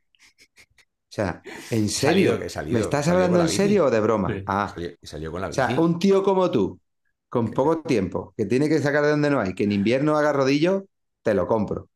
[1.12, 2.38] O sea, ¿en Salido, serio?
[2.38, 3.70] que he salido, ¿Me estás hablando la en bici.
[3.70, 4.40] serio o de broma?
[4.40, 4.44] Sí.
[4.46, 5.78] Ah, Salió, salió con la o sea, bici.
[5.78, 6.80] un tío como tú,
[7.28, 10.32] con poco tiempo, que tiene que sacar de donde no hay, que en invierno haga
[10.32, 10.86] rodillo,
[11.22, 11.90] te lo compro.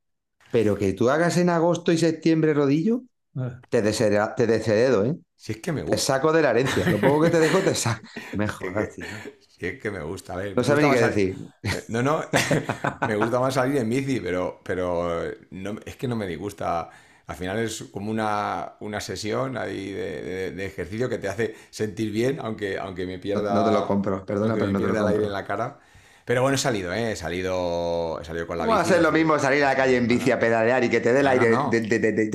[0.51, 3.03] Pero que tú hagas en agosto y septiembre rodillo,
[3.37, 5.17] Eh, te, deshere- te desheredo, ¿eh?
[5.35, 5.99] Si es que me Te gusta.
[5.99, 6.89] saco de la herencia.
[6.89, 8.09] Lo poco que te dejo, te saco.
[8.33, 9.23] Me jodas, tío.
[9.41, 10.35] Si es que me gusta.
[10.35, 11.37] A ver, No ni qué decir.
[11.71, 12.23] Eh, No, no,
[13.03, 16.91] me gusta más salir en bici, pero, pero no, es que no me disgusta.
[17.27, 21.55] Al final es como una, una sesión ahí de, de- de ejercicio que te hace
[21.71, 24.87] sentir bien, aunque, aunque me pierda, No te lo compro, perdona, pero me no te
[24.87, 25.27] lo el aire compro.
[25.27, 25.79] en la cara.
[26.25, 27.13] Pero bueno, he salido, ¿eh?
[27.13, 28.93] He salido, he salido con la ¿Cómo va a bici.
[28.95, 31.21] ser lo mismo salir a la calle en bici a pedalear y que te dé
[31.21, 31.71] el No, no, aire no.
[31.71, 32.31] de, de- de- de-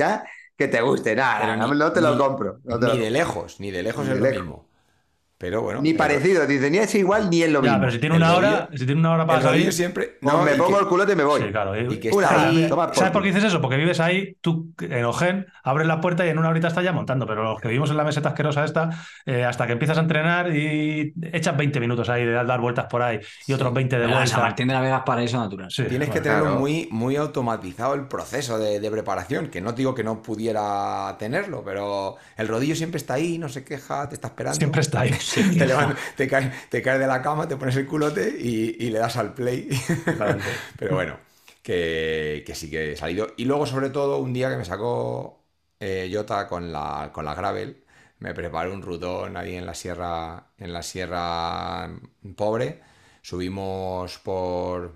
[0.56, 1.14] que te guste?
[1.16, 2.60] Nada, no, ni- no te lo ni- compro.
[2.64, 3.10] no te lo Ni de compro.
[3.10, 4.28] lejos, ni de lejos Ni es de lo lejos.
[4.28, 4.68] mismo.
[5.42, 5.82] Pero bueno.
[5.82, 7.80] Ni parecido, dice, ni es igual ni es lo Ya, mismo.
[7.80, 9.72] pero si tiene El una hora, rodillo- si tiene una hora para El rodillo salir.
[9.72, 10.18] siempre.
[10.20, 11.42] No, no, me pongo que- el culote y me voy.
[11.42, 11.76] Sí, claro.
[11.92, 13.60] Y que Una, está ahí- toma por ¿Sabes por qué dices eso?
[13.60, 16.92] Porque vives ahí, tú en Ojen, abres la puerta y en una horita estás ya
[16.92, 18.90] montando, pero los que vivimos en la meseta asquerosa esta,
[19.26, 22.86] eh, hasta que empiezas a entrenar y echas 20 minutos ahí de dar, dar vueltas
[22.88, 24.26] por ahí y otros 20 de vuelta.
[24.28, 25.72] San Martín de la Vega es paraíso natural.
[25.72, 26.60] Sí, Tienes que tenerlo claro.
[26.60, 31.64] muy, muy automatizado el proceso de, de preparación, que no digo que no pudiera tenerlo,
[31.64, 34.56] pero el rodillo siempre está ahí, no se queja, te está esperando.
[34.56, 35.10] Siempre está ahí.
[35.58, 38.90] Te, levan- te, caes, te caes de la cama, te pones el culote y, y
[38.90, 39.68] le das al play.
[40.78, 41.18] pero bueno,
[41.62, 43.28] que, que sí que he salido.
[43.36, 45.44] Y luego, sobre todo, un día que me sacó
[45.80, 47.84] eh, Jota con la, con la gravel,
[48.18, 51.90] me preparé un rutón ahí en la sierra, en la sierra
[52.36, 52.80] pobre.
[53.22, 54.94] Subimos por,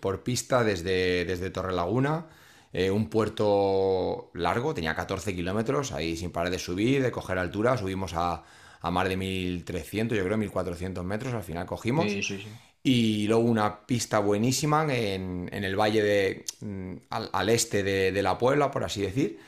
[0.00, 2.26] por pista desde, desde Torrelaguna,
[2.72, 7.76] eh, un puerto largo, tenía 14 kilómetros, ahí sin parar de subir, de coger altura,
[7.76, 8.44] subimos a,
[8.82, 12.12] a más de 1300, yo creo 1400 metros, al final cogimos.
[12.12, 12.48] Sí, sí, sí.
[12.84, 18.12] Y luego una pista buenísima en, en el valle de, mm, al, al este de,
[18.12, 19.38] de la Puebla, por así decir,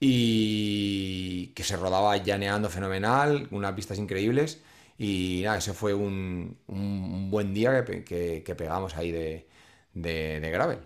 [0.00, 4.62] y que se rodaba llaneando fenomenal, unas pistas increíbles.
[4.98, 9.46] Y nada, ese fue un, un- buen día que, que- que pegamos ahí de,
[9.94, 10.78] de, de gravel.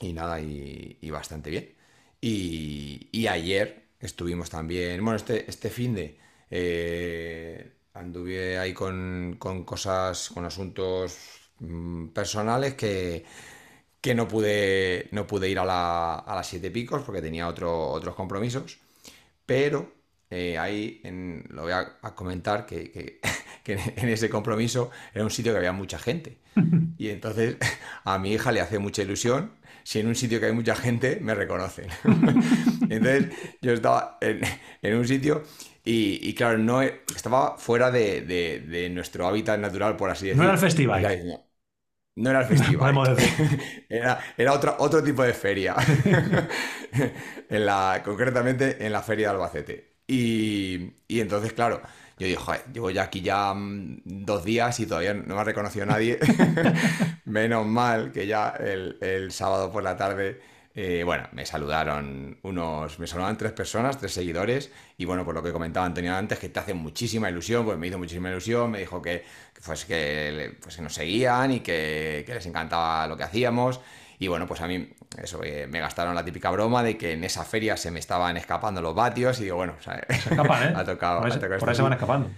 [0.00, 1.74] Y nada, y, y bastante bien.
[2.20, 6.16] Y, y ayer estuvimos también, bueno, este, este fin de,
[6.50, 11.18] eh, anduve ahí con, con cosas, con asuntos
[11.60, 13.24] mm, personales que,
[14.00, 17.88] que no pude, no pude ir a, la- a las siete picos porque tenía otro-
[17.90, 18.78] otros compromisos.
[19.46, 19.92] Pero
[20.30, 23.20] eh, ahí en- lo voy a, a comentar que, que-
[23.64, 26.38] que en ese compromiso era un sitio que había mucha gente.
[26.98, 27.56] Y entonces
[28.04, 29.52] a mi hija le hace mucha ilusión
[29.84, 31.86] si en un sitio que hay mucha gente me reconocen.
[32.88, 33.28] Entonces
[33.60, 34.40] yo estaba en,
[34.82, 35.42] en un sitio
[35.90, 40.28] y, y claro, no e- estaba fuera de, de- de nuestro hábitat natural, por así
[40.28, 40.38] decirlo.
[40.38, 41.26] No era el festival.
[41.26, 41.44] No,
[42.16, 43.00] no era el festival.
[43.88, 45.74] Era, era otro, otro tipo de feria.
[47.48, 49.90] en la, concretamente en la feria de Albacete.
[50.06, 51.80] Y, y entonces, claro,
[52.18, 55.44] yo digo, joder, llevo ya aquí ya mm, dos días y todavía no me ha
[55.44, 56.18] reconocido nadie.
[57.24, 60.40] Menos mal que ya el, el sábado por la tarde,
[60.74, 65.42] eh, bueno, me saludaron unos, me saludaron tres personas, tres seguidores, y bueno, por lo
[65.42, 68.78] que comentaba Antonio antes, que te hace muchísima ilusión, pues me hizo muchísima ilusión, me
[68.78, 69.24] dijo que,
[69.64, 73.80] pues, que, pues, que nos seguían y que, que les encantaba lo que hacíamos.
[74.20, 74.86] Y bueno, pues a mí
[75.16, 78.36] eso, eh, me gastaron la típica broma de que en esa feria se me estaban
[78.36, 80.72] escapando los vatios y digo, bueno, o sea, Se escapan, ¿eh?
[80.76, 82.30] ha tocado, Por ha tocado por ahí se van escapando.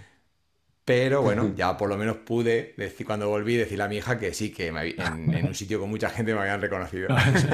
[0.85, 4.33] Pero bueno, ya por lo menos pude decir cuando volví decirle a mi hija que
[4.33, 7.07] sí, que me en, en un sitio con mucha gente me habían reconocido.
[7.35, 7.47] Eso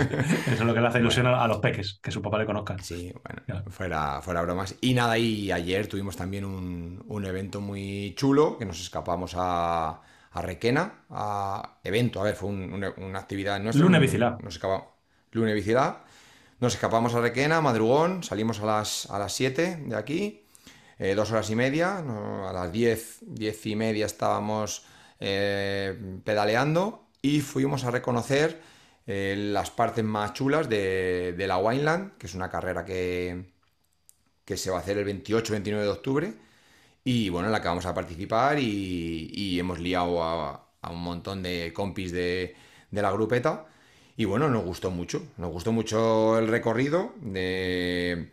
[0.54, 2.76] es lo que le hace ilusión a, a los peques, que su papá le conozca.
[2.82, 3.70] Sí, bueno, Claro.
[3.70, 4.76] fuera, fuera bromas.
[4.82, 10.02] Y nada, y ayer tuvimos también un, un evento muy chulo, que nos escapamos a,
[10.32, 14.00] a Requena, a evento, a ver, fue un- una, una actividad nuestra.
[14.00, 14.38] Bicilá.
[14.42, 14.86] Nos escapamos,
[15.32, 16.04] Bicilá.
[16.60, 20.46] Nos escapamos a Requena, madrugón, salimos a las, a las 7 de aquí,
[21.00, 24.86] eh, dos horas y media, a las 10, 10 y media estábamos
[25.20, 28.62] eh, pedaleando y fuimos a reconocer
[29.08, 33.46] eh, las partes más chulas de, de la Wineland, que es una carrera que,
[34.46, 36.34] que se va a hacer el 28-29 de octubre.
[37.04, 41.02] Y bueno, en la que vamos a participar y, y hemos liado a, a un
[41.02, 42.56] montón de compis de,
[42.92, 43.68] de la grupeta.
[44.18, 48.32] Y bueno, nos gustó mucho, nos gustó mucho el recorrido de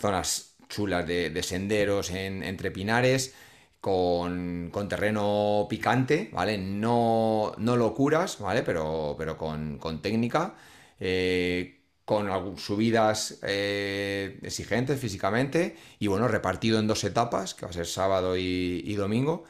[0.00, 3.34] zonas chulas de, de senderos en- entre pinares
[3.80, 6.58] con, con terreno picante, ¿vale?
[6.58, 8.62] No, no locuras, ¿vale?
[8.62, 10.54] Pero, pero con, con técnica,
[11.00, 17.72] eh, con subidas eh, exigentes físicamente y bueno, repartido en dos etapas, que va a
[17.72, 19.44] ser sábado y, domingo,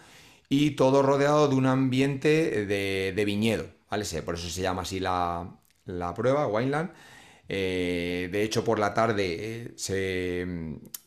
[0.49, 4.05] y todo rodeado de un ambiente de, de viñedo, ¿vale?
[4.23, 6.90] Por eso se llama así la, la prueba, Wineland.
[7.49, 10.47] Eh, de hecho, por la tarde eh, se,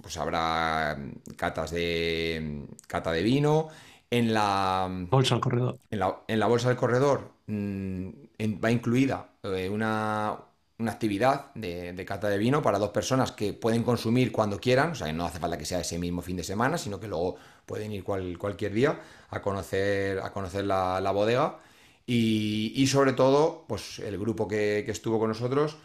[0.02, 2.40] pues habrá mm, catas de,
[2.70, 3.70] mm, cata de vino.
[4.10, 5.78] En la, Bolsa al corredor.
[5.90, 10.38] en la, en la bolsa del corredor mm, en- va incluida eh, una,
[10.80, 14.92] una actividad de, de cata de vino para dos personas que pueden consumir cuando quieran,
[14.92, 17.08] o sea, que no hace falta que sea ese mismo fin de semana, sino que
[17.08, 17.36] luego
[17.66, 19.00] pueden ir cual- cualquier día
[19.30, 21.60] a conocer, a conocer la, la bodega.
[22.06, 25.78] Y, y sobre todo, pues el grupo que, que estuvo con nosotros,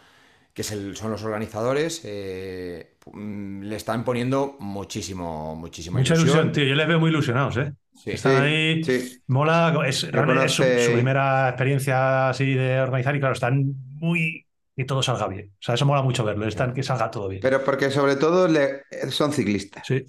[0.57, 6.35] que es el- son los organizadores, eh, mm, le están poniendo muchísimo, muchísima Mucha ilusión,
[6.35, 6.51] ilusión.
[6.51, 6.63] tío.
[6.63, 7.73] Yo les veo muy ilusionados, ¿eh?
[7.93, 8.09] Sí.
[8.09, 8.83] Están Sí, ahí.
[8.83, 9.21] sí.
[9.27, 13.65] Mola, es, realmente es su, primera experiencia así de organizar y claro, están
[13.99, 14.47] muy...
[14.75, 15.51] que todo salga bien.
[15.53, 17.41] O sea, eso mola mucho verlo, están que salga todo bien.
[17.41, 18.81] Pero porque sobre todo le-
[19.11, 19.85] son ciclistas.
[19.85, 20.05] Sí,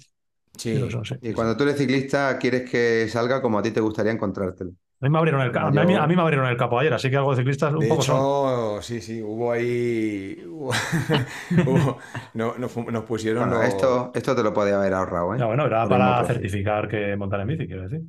[0.57, 1.13] Sí, son, sí.
[1.21, 4.71] Y cuando tú eres ciclista, quieres que salga como a ti te gustaría encontrártelo.
[5.01, 7.09] A mí me abrieron el, a mí, a mí me abrieron el capo ayer, así
[7.09, 8.17] que algo de ciclistas un De poco son.
[8.17, 10.43] hecho, sí, sí, hubo ahí.
[10.45, 10.71] hubo-
[12.33, 13.49] no, nos, pusieron.
[13.49, 15.37] Bueno, esto, esto te lo podía haber ahorrado, ¿eh?
[15.37, 18.01] Bueno, era Por para certificar que montar en bici, quiero decir.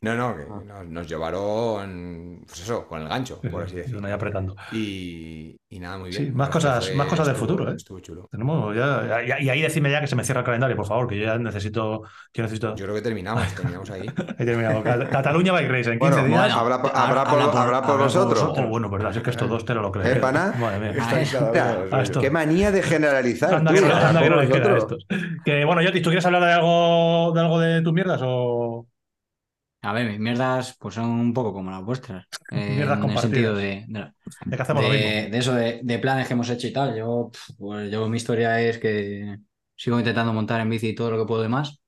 [0.00, 0.62] No, no, que Ah.
[0.64, 2.44] nos, nos llevaron.
[2.46, 4.06] Pues eso, con el gancho, por así decirlo.
[4.06, 4.54] ahí apretando.
[4.70, 6.36] Y, y nada, muy Sí, bien.
[6.36, 7.74] más La verdad cosas- fue- más cosas del estuvo- futuro, ¿eh?
[7.76, 8.28] Estuvo chulo.
[8.30, 11.08] Tenemos ya, ya- y ahí decime ya que se me cierra el calendario, por favor,
[11.08, 12.02] que yo ya necesito.
[12.32, 12.76] Yo necesito.
[12.76, 14.08] Yo creo que terminamos, terminamos ahí.
[14.38, 14.84] He terminado.
[14.84, 16.52] Cat- Cataluña Bike Race en 15 Bueno, días.
[16.54, 18.54] habrá, por- habrá- habrá por, habrá por- habrá por habrá por vosotros.
[18.56, 20.16] Oh, bueno, verdad, es que estos dos te lo, lo crees.
[20.16, 20.54] ¿Eh, pana?
[20.60, 21.04] Madre mía.
[21.08, 21.26] A ver,
[21.88, 22.20] Mira, esto.
[22.20, 23.52] Qué manía de generalizar.
[23.52, 25.06] Anda tú, que anda que no les queda a vosotros.
[25.10, 25.42] estos.
[25.44, 28.86] Que bueno, Yotis, ¿tú quieres hablar de algo, de algo de tus mierdas o.?
[29.82, 32.26] A ver, mis mierdas pues son un poco como las vuestras.
[32.50, 34.12] eh, Mierdas en el sentido de, de,
[34.44, 35.14] De que hacemos lo mismo.
[35.14, 36.96] de- de eso de, de planes que hemos hecho y tal.
[36.96, 39.38] Yo, pues, yo mi historia es que
[39.76, 41.80] sigo intentando montar en bici todo lo que puedo y más.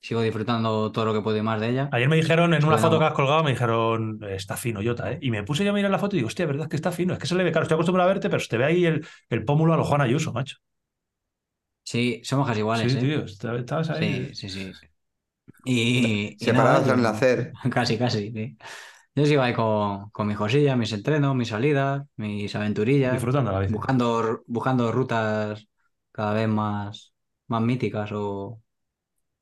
[0.00, 1.88] Sigo disfrutando todo lo que puedo y más de ella.
[1.92, 5.18] Ayer me dijeron en una foto que has colgado, me dijeron, está fino, Jota, ¿eh?
[5.22, 6.92] Y me puse yo a mirar la foto y digo, hostia, verdad es que está
[6.92, 8.64] fino, es que se le ve claro, estoy acostumbrado a verte, pero se te ve
[8.66, 10.56] ahí el, el pómulo a lo Juan Ayuso, macho.
[11.84, 13.00] Sí, somos casi iguales, sí, ¿eh?
[13.00, 14.30] tío, estabas ahí.
[14.32, 14.89] Sí, sí, sí.
[15.64, 17.52] Y, y Separados al nacer.
[17.70, 18.56] Casi, casi, sí.
[19.14, 23.60] Yo sigo ahí con, con mis cosillas, mis entrenos, mis salidas, mis aventurillas, Disfrutando la
[23.60, 23.72] bici.
[23.74, 25.66] buscando, buscando rutas
[26.12, 27.12] cada vez más,
[27.48, 28.60] más míticas o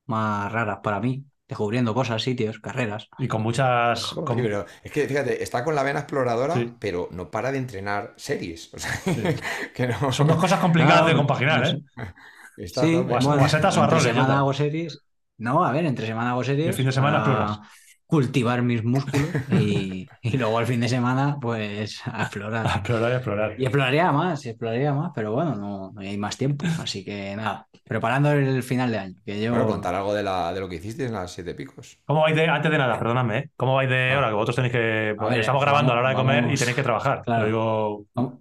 [0.06, 1.24] más raras para mí.
[1.48, 3.08] descubriendo cosas, sitios, carreras.
[3.18, 4.04] Y con muchas.
[4.04, 6.74] Joder, con- Sí, pero es que fíjate, está con la vena exploradora, Sí.
[6.78, 8.72] pero no para de entrenar series.
[8.74, 8.92] O sea,
[9.74, 10.12] que no.
[10.12, 11.82] Son dos cosas complicadas de compaginar, no ¿eh?
[11.96, 12.62] sé.
[12.64, 14.38] Está Sí, o bueno, o a setas o a entre roles, ya semana está.
[14.40, 15.02] hago series.
[15.38, 16.68] No, a ver, entre semana hago series.
[16.68, 17.68] el fin de semana para exploras.
[18.06, 22.66] cultivar mis músculos y, y luego el fin de semana, pues a explorar.
[22.66, 23.54] Explorar y explorar.
[23.60, 26.64] Y exploraría más, y exploraría más, pero bueno, no, no hay más tiempo.
[26.80, 29.14] Así que nada, preparando el final de año.
[29.24, 29.50] Que yo.
[29.52, 31.98] Bueno, contar algo de, la, de lo que hiciste en las siete picos.
[32.04, 33.50] ¿Cómo vais de, antes de nada, perdonadme, ¿eh?
[33.56, 34.28] ¿Cómo vais de hora?
[34.28, 35.14] Que vosotros tenéis que.
[35.18, 37.22] A ver, estamos grabando a la hora de vamos- comer y tenéis que trabajar.
[37.22, 37.40] claro.
[37.42, 38.34] Lo digo Vamos,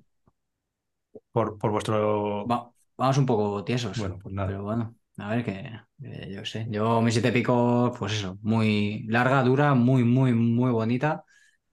[1.32, 2.46] por, por vuestro.
[2.48, 3.98] va- vamos un poco tiesos.
[4.00, 4.48] Bueno, pues nada.
[4.48, 5.72] Pero bueno, a ver que,
[6.30, 6.68] yo sé.
[6.70, 11.24] Yo mis siete picos, pues eso, muy larga, dura, muy, muy, muy bonita.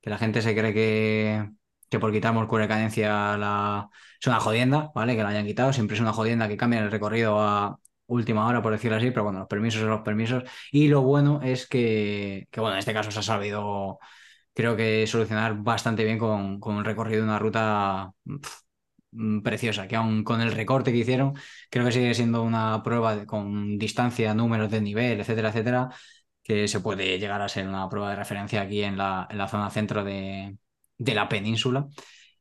[0.01, 1.51] Que la gente se cree que,
[1.91, 3.89] que por quitar Morcura de cadencia la...
[4.21, 5.17] es una jodienda, ¿vale?
[5.17, 5.73] Que la hayan quitado.
[5.73, 9.25] Siempre es una jodienda que cambien el recorrido a última hora, por decirlo así, pero
[9.25, 10.45] bueno, los permisos son los permisos.
[10.73, 13.99] Y lo bueno es que, que bueno, en este caso se ha sabido,
[14.55, 18.13] creo que solucionar bastante bien con, con el recorrido de una ruta
[19.43, 21.35] preciosa, que aun con el recorte que hicieron,
[21.71, 25.89] creo que sigue siendo una prueba de- con distancia, números de nivel, etcétera, etcétera,
[26.43, 29.49] que se puede llegar a ser una prueba de referencia aquí en la, en la
[29.49, 30.57] zona centro de,
[30.99, 31.87] de la península.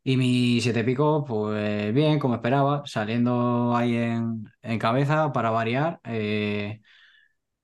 [0.04, 6.00] Y mi siete pico, pues bien, como esperaba, saliendo ahí en, en cabeza para variar.
[6.04, 6.82] eh,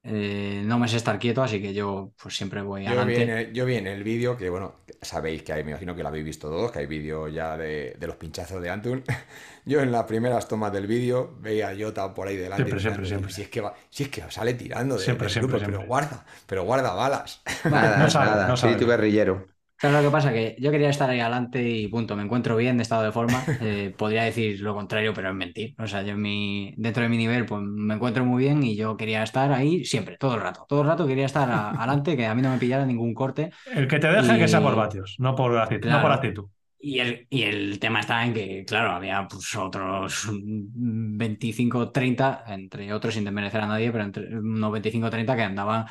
[0.04, 3.30] eh, no me sé estar quieto, así que yo pues siempre voy Yo vi, en
[3.30, 3.30] adelante.
[3.30, 6.10] el, yo vi en el vídeo que, bueno, sabéis que hay, me imagino que lo
[6.10, 9.04] habéis visto todos, que hay vídeo ya de, de los pinchazos de Antun.
[9.66, 12.56] Yo en las primeras tomas del vídeo veía a Jota por ahí delante.
[12.56, 13.32] Siempre, siempre, siempre.
[13.32, 15.78] Si es que va, si es que sale tirando de, Siempre, del siempre, grupo, siempre.
[15.78, 17.42] pero guarda, pero guarda balas.
[17.68, 18.46] Nada, No sabe, nada.
[18.46, 18.80] no sabe.
[18.80, 19.48] Espíritu guerrillero.
[19.80, 22.16] Claro, lo que pasa que yo quería estar ahí adelante y punto.
[22.16, 23.42] Me encuentro bien de estado de forma.
[23.62, 25.76] Eh, podría decir lo contrario, pero es mentir.
[25.80, 28.76] O sea, yo en mi, dentro de mi nivel, pues me encuentro muy bien y
[28.76, 30.66] yo quería estar ahí siempre, todo el rato.
[30.68, 33.52] Todo el rato quería estar a- adelante, que a mí no me pillara ningún corte.
[33.74, 35.90] El que te deje que sea por Y- vatios, no por actitud.
[35.90, 36.46] No por actitud.
[36.82, 42.94] Y el, y el tema está en que, claro, había pues, otros 25, 30, entre
[42.94, 45.86] otros sin desmerecer a nadie, pero entre unos 25, 30 que andaban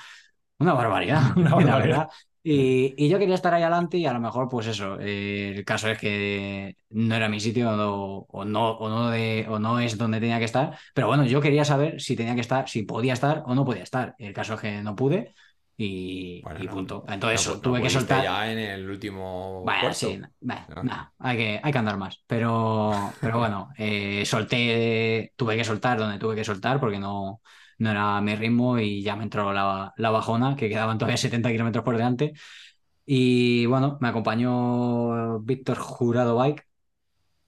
[0.58, 1.98] una barbaridad, Una la barbaridad.
[1.98, 2.08] verdad.
[2.42, 5.64] Y, y yo quería estar ahí adelante y a lo mejor, pues eso, eh, el
[5.64, 9.80] caso es que no era mi sitio o, o no, o, no de, o no
[9.80, 12.84] es donde tenía que estar, pero bueno, yo quería saber si tenía que estar, si
[12.84, 14.14] podía estar o no podía estar.
[14.18, 15.34] El caso es que no pude
[15.76, 17.04] y, Bueno, y no, punto.
[17.08, 18.22] Entonces no, tuve que soltar.
[18.24, 19.92] ya en el último cuarto.
[19.92, 20.28] sí, ¿no?
[20.40, 22.22] nah, hay que, hay que andar más.
[22.26, 27.42] Pero, pero bueno, eh, solté, tuve que soltar donde tuve que soltar porque no,
[27.78, 31.50] no era mi ritmo y ya me entró la, la bajona, que quedaban todavía 70
[31.50, 32.32] kilómetros por delante.
[33.06, 36.66] Y bueno, me acompañó Víctor Jurado Bike.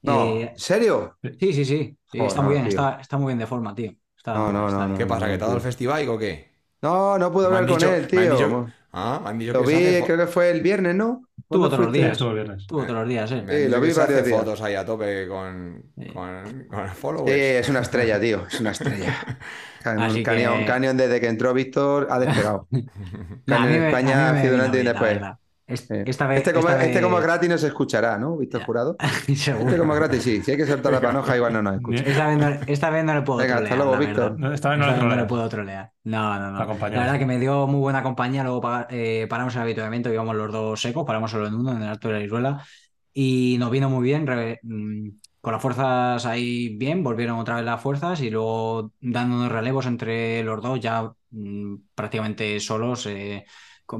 [0.03, 1.17] No, Eh, ¿en serio?
[1.39, 3.93] sí, sí, sí, sí, está muy bien, está, está muy bien de forma, tío.
[4.17, 5.25] Está- No, no, está- no, ¿Qué no, pasa?
[5.27, 6.51] no, ¿Que te ha dado el festival o qué?
[6.81, 8.33] No, no pude hablar con dicho- él, me han tío.
[8.37, 11.21] dicho- Ah, me han dicho Lo que vi, hace creo que fue el viernes, ¿no?
[11.49, 12.19] Tuvo ¿Cuándo todos los días.
[12.21, 12.51] el.
[12.57, 13.43] Estuvo todos los días, eh.
[13.47, 13.87] Sí, lo vi
[14.25, 14.39] días.
[14.39, 16.07] fotos ahí a tope con, Sí.
[16.07, 17.31] con, con Sí, followers.
[17.31, 18.45] es una estrella, tío.
[18.47, 19.15] Es una estrella.
[19.83, 22.67] Que- Canyon, Canyon, desde que entró Víctor, ha despegado.
[23.45, 25.13] Canyon en España ha sido un antes y después.
[25.13, 25.37] verdad.
[25.67, 28.65] Es- Esta vez, Este como, esta este como gratis no se escuchará, ¿no, Víctor Ya.
[28.65, 28.97] Jurado?
[29.35, 29.65] Seguro.
[29.67, 30.41] Este como gratis sí.
[30.43, 32.03] Si hay que soltar la panoja, igual no nos escucha.
[32.03, 34.39] Esta vez no, esta vez no le puedo Venga, hasta trolear, luego, la Víctor.
[34.39, 35.27] No, Esta vez no Esta le vez no le troleas.
[35.29, 35.91] puedo trolear.
[36.03, 36.59] No, no, no.
[36.89, 38.43] La verdad que me dio muy buena compañía.
[38.43, 41.87] Luego eh, paramos el habituamiento, íbamos los dos secos, paramos solo en uno, en el
[41.87, 42.65] Alto de la Iruela.
[43.13, 44.27] Y nos vino muy bien.
[44.27, 45.07] re- mm,
[45.41, 50.43] con las fuerzas ahí bien, volvieron otra vez las fuerzas y luego dándonos relevos entre
[50.43, 53.05] los dos, ya mm, prácticamente solos.
[53.07, 53.45] eh,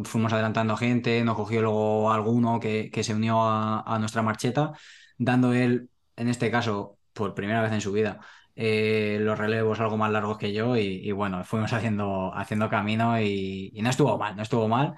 [0.06, 4.72] fuimos adelantando gente, nos cogió luego alguno que, que se unió a, nuestra marcheta,
[5.18, 8.20] dando él, en este caso, por primera vez en su vida,
[8.56, 13.72] eh, los relevos algo más largos que yo y, bueno, fuimos haciendo, haciendo camino y,
[13.74, 14.96] y no estuvo mal, no estuvo mal.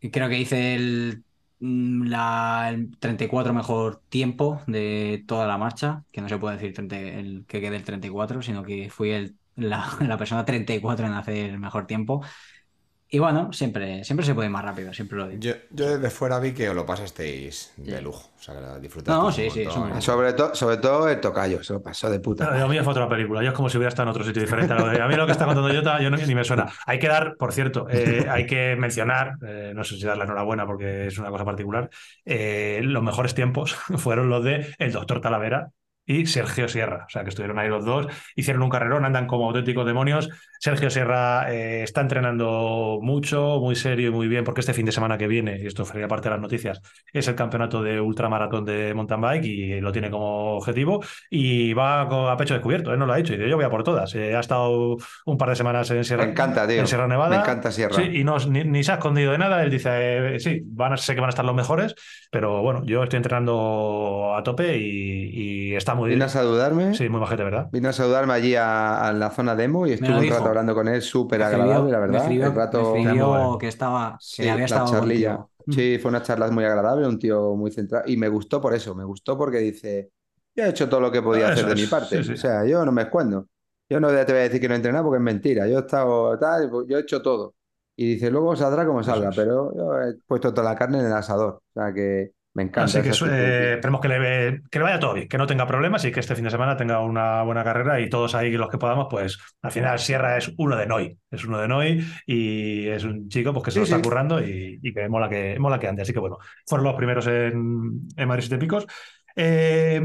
[0.00, 1.24] Creo que hice el,
[1.60, 6.98] la, el 34 mejor tiempo de toda la marcha, que no se puede decir 30
[6.98, 11.36] el, que quede el 34, sino que fui el, la, la persona 34 en hacer
[11.50, 12.22] el mejor tiempo.
[13.12, 15.40] Y bueno, siempre, siempre se puede ir más rápido, siempre lo digo.
[15.42, 18.04] Yo, yo desde fuera vi que os lo pasasteis de Sí.
[18.04, 18.30] lujo.
[18.38, 22.08] O sea, disfrutasteis No, sí, sí, Sobre, to- sobre todo el tocayo, se lo pasó
[22.08, 22.56] de puta.
[22.56, 23.42] Lo mío fue otra película.
[23.42, 24.72] Yo es como si hubiera estado en otro sitio diferente.
[24.72, 26.66] a lo de- A mí lo que está contando Jota, yo no, ni me suena.
[26.86, 30.24] Hay que dar, por cierto, eh, hay que mencionar, eh, no sé si dar la
[30.24, 31.90] enhorabuena porque es una cosa particular,
[32.24, 35.70] eh, los mejores tiempos fueron los de el doctor Talavera
[36.10, 37.04] y Sergio Sierra.
[37.06, 40.28] O sea, que estuvieron ahí los dos, hicieron un carrerón, andan como auténticos demonios.
[40.58, 44.92] Sergio Sierra eh, está entrenando mucho, muy serio y muy bien, porque este fin de
[44.92, 46.82] semana que viene, y esto sería parte de las noticias,
[47.12, 51.00] es el campeonato de ultramaratón de mountain bike y lo tiene como objetivo
[51.30, 53.84] y va a pecho descubierto, él no lo ha dicho, y yo voy a por
[53.84, 54.12] todas.
[54.16, 54.96] Eh, ha estado
[55.26, 56.80] un par de semanas en Sierra, Me encanta, tío.
[56.80, 57.36] en Sierra Nevada.
[57.36, 57.94] Me encanta Sierra.
[57.94, 59.62] Sí, y no, ni, ni se ha escondido de nada.
[59.62, 61.94] Él dice, eh, sí, van a, sé que van a estar los mejores,
[62.32, 66.94] pero bueno, yo estoy entrenando a tope y, y está muy Vine a saludarme.
[66.94, 67.68] Sí, muy bajete, ¿verdad?
[67.72, 70.34] Vino a saludarme allí a, a la zona demo y estuve un dijo.
[70.36, 72.22] rato hablando con él, súper Me escribió- agradable, la me verdad.
[72.24, 75.46] escribió- El rato, me escribió que estaba, que Sí, había la estado charlilla.
[75.68, 78.04] Sí, fue una charla muy agradable, un tío muy centrado.
[78.08, 80.10] Y me gustó por eso, me gustó porque dice,
[80.54, 82.16] yo he hecho todo lo que podía Ah, hacer eso de mi parte.
[82.16, 82.32] sí, sí.
[82.32, 83.46] O sea, yo no me escondo.
[83.88, 85.66] Yo no te voy a decir que no he entrenado porque es mentira.
[85.68, 87.54] Yo he estado tal, yo he hecho todo.
[87.96, 91.06] Y dice, luego saldrá como Eso salga, pero yo he puesto toda la carne en
[91.06, 91.62] el asador.
[91.74, 92.84] O sea que me encanta.
[92.84, 95.66] Así que eh, esperemos que le, ve- que le vaya todo bien, que no tenga
[95.66, 98.68] problemas y que este fin de semana tenga una buena carrera y todos ahí los
[98.68, 102.88] que podamos, pues al final Sierra es uno de Noi, es uno de Noi y
[102.88, 104.02] es un chico pues, que se Sí, lo está sí.
[104.02, 106.02] currando y, y que mola que mola que ande.
[106.02, 108.86] Así que bueno, fueron los primeros en, en Madrid Siete Picos.
[109.36, 110.00] Eh,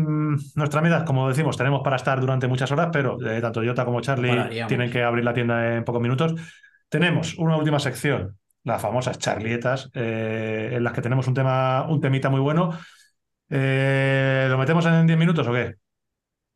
[0.55, 4.01] nuestra meta, como decimos, tenemos para estar durante muchas horas, pero eh, tanto Jota como
[4.01, 6.35] Charlie tienen que abrir la tienda en pocos minutos.
[6.89, 12.01] Tenemos una última sección, las famosas charlietas, eh, en las que tenemos un tema, un
[12.01, 12.77] temita muy bueno.
[13.49, 15.75] Eh, ¿Lo metemos en 10 minutos o qué?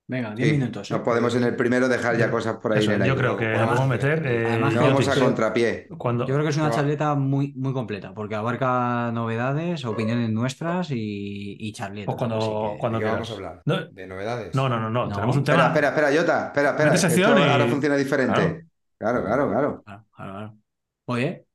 [0.08, 0.90] Venga, 10 Sí, minutos.
[0.90, 3.38] No podemos en el primero dejar ya cosas por ahí Eso, en el yo creo
[3.38, 4.26] que lo podemos meter.
[4.26, 5.88] eh, además No vamos a contrapié.
[6.00, 10.90] cuando, Yo creo que es una charleta muy, muy completa, porque abarca novedades, opiniones nuestras
[10.90, 12.06] y, y charletas.
[12.08, 13.62] Pues cuando- que- cuando ¿De qué vamos a hablar?
[13.66, 13.86] No.
[13.86, 14.56] ¿De novedades?
[14.56, 15.14] no, no, no, no, No.
[15.14, 15.68] tenemos un Espera, tema.
[15.68, 16.46] espera, espera, Jota.
[16.48, 16.94] Espera, espera.
[16.96, 18.66] Esto y- ahora funciona diferente.
[18.98, 19.84] Claro, claro, claro.
[19.86, 20.58] Claro, claro, claro.
[21.06, 21.46] Oye,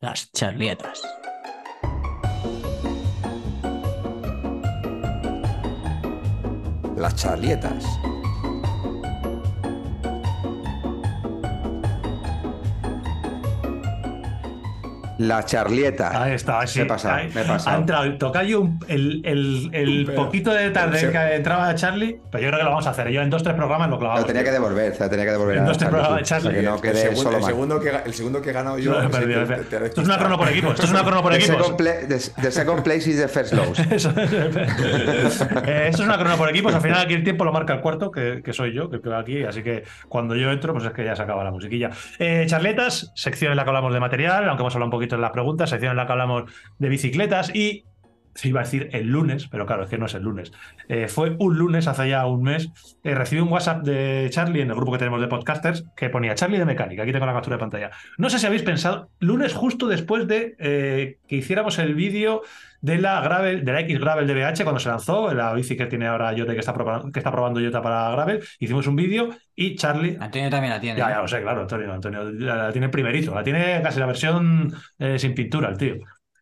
[0.00, 1.02] las charletas.
[6.96, 7.84] Las charlietas.
[15.20, 16.22] La charlieta.
[16.22, 16.78] Ahí está, sí.
[16.78, 17.76] Me he pasado, Ahí- me he pasado.
[17.76, 21.06] Ha entrado el tocayo, un- el, el, el Pero- poquito de tarde Sí.
[21.08, 23.08] que entraba Charlie, pero yo creo que lo vamos a hacer.
[23.10, 24.22] Yo en dos tres programas lo clavamos.
[24.22, 25.56] Lo tenía que devolver, se la tenía que devolver.
[25.58, 26.34] En a dos, tres Charlie, programas de sí.
[26.34, 26.90] O sea, que Charlie.
[26.90, 27.50] El segundo, solo el mal.
[27.50, 28.92] segundo que, el segundo que he ganado yo.
[28.92, 30.70] No, ese pero, te- pero, te- te esto es una crono por equipos.
[30.72, 31.56] Esto es una crono por The equipos.
[31.58, 33.52] second, pla- the- the second place is the first.
[33.90, 35.40] Eso es.
[35.66, 36.74] Eh, esto es una crono por equipos.
[36.74, 39.16] Al final aquí el tiempo lo marca el cuarto, que, que soy yo, que quedo
[39.16, 39.44] aquí.
[39.44, 41.90] Así que cuando yo entro, pues es que ya se acaba la musiquilla.
[42.18, 45.22] Eh, charletas, sección en la que hablamos de material, aunque hemos hablado un poquito en
[45.22, 47.84] las preguntas, sección en la que hablamos de bicicletas y
[48.34, 50.52] se iba a decir el lunes, pero claro, es que no es el lunes.
[50.88, 52.70] Eh, fue un lunes, hace ya un mes,
[53.02, 56.34] eh, recibí un WhatsApp de Charlie en el grupo que tenemos de podcasters que ponía
[56.34, 57.02] Charlie de mecánica.
[57.02, 57.90] Aquí tengo la captura de pantalla.
[58.18, 62.42] No sé si habéis pensado, lunes justo después de eh, que hiciéramos el vídeo
[62.80, 65.86] de la Gravel, de la X Gravel de BH cuando se lanzó, la bici que
[65.86, 68.42] tiene ahora Yote que está, probando, que está probando Jota para Gravel.
[68.58, 70.98] Hicimos un vídeo y Charlie Antonio también la tiene.
[70.98, 71.92] ya, ya lo sé, claro, Antonio.
[71.92, 74.72] Antonio la, la tiene primerito, la tiene casi la versión
[75.16, 75.96] sin pintura, el tío.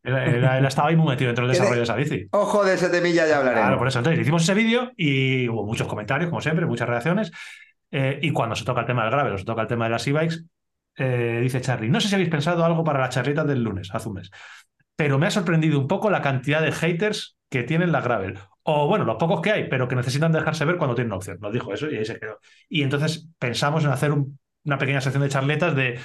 [0.09, 2.27] Él, él- él estaba ahí muy metido dentro del desarrollo de esa bici.
[2.33, 3.63] Ojo de ese temilla ya hablaremos.
[3.65, 3.99] Claro, por eso.
[3.99, 7.31] Entonces hicimos ese vídeo y hubo muchos comentarios, como siempre, muchas reacciones.
[7.91, 9.91] Eh, y cuando se toca el tema del gravel o se toca el tema de
[9.91, 10.37] las e-bikes,
[10.97, 14.09] eh, dice Charlie, no sé si habéis pensado algo para la charleta del lunes, hace
[14.09, 14.31] un mes,
[14.97, 18.39] pero me ha sorprendido un poco la cantidad de haters que tienen la gravel.
[18.65, 21.39] O bueno, los pocos que hay, pero que necesitan dejarse ver cuando tienen una opción.
[21.41, 22.39] Nos dijo eso y ahí se quedó.
[22.69, 25.99] Y entonces pensamos en hacer un- una pequeña sección de charletas de,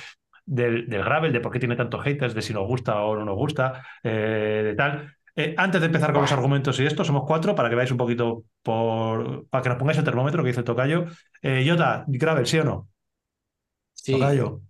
[0.45, 3.26] del, del gravel, de por qué tiene tantos haters, de si nos gusta o no
[3.26, 5.15] nos gusta, eh, de tal.
[5.36, 7.98] Eh, antes de empezar con los argumentos y esto, somos cuatro para que veáis un
[7.98, 9.48] poquito por.
[9.49, 11.06] para que nos pongáis el termómetro que dice el tocayo.
[11.41, 12.90] Eh, Jota, gravel, ¿sí o no?
[13.94, 14.14] Sí.
[14.14, 14.61] Tocayo.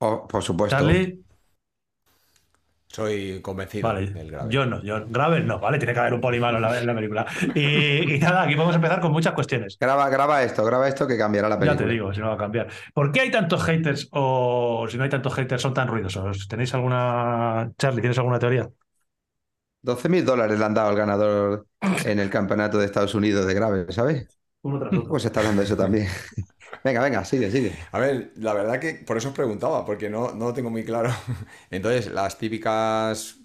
[0.00, 0.76] Oh, por supuesto.
[0.76, 1.21] Charlie.
[2.92, 4.52] Soy convencido Vale, del gravel.
[4.52, 5.78] yo no, yo Gravel no, ¿vale?
[5.78, 7.26] Tiene que haber un polimano en la, en la película.
[7.54, 9.76] Y, y nada, aquí vamos a empezar con muchas cuestiones.
[9.78, 11.76] Graba, graba esto, graba esto que cambiará la Ya película.
[11.76, 12.68] te digo, si no va a cambiar.
[12.92, 16.48] ¿Por qué hay tantos haters o si no hay tantos haters son tan ruidosos?
[16.48, 17.72] ¿Tenéis alguna...
[17.78, 18.68] Charlie, ¿tienes alguna teoría?
[19.82, 21.66] 12 mil dólares le han dado al ganador
[22.04, 24.38] en el campeonato de Estados Unidos de grave, ¿sabes?
[24.62, 25.12] Uno tras otro.
[25.12, 26.08] Pues está hablando de eso también.
[26.84, 27.72] Venga, venga, sigue, sigue.
[27.92, 30.84] A ver, la verdad que por eso os preguntaba, porque no, no lo tengo muy
[30.84, 31.10] claro.
[31.70, 33.36] Entonces, las típicas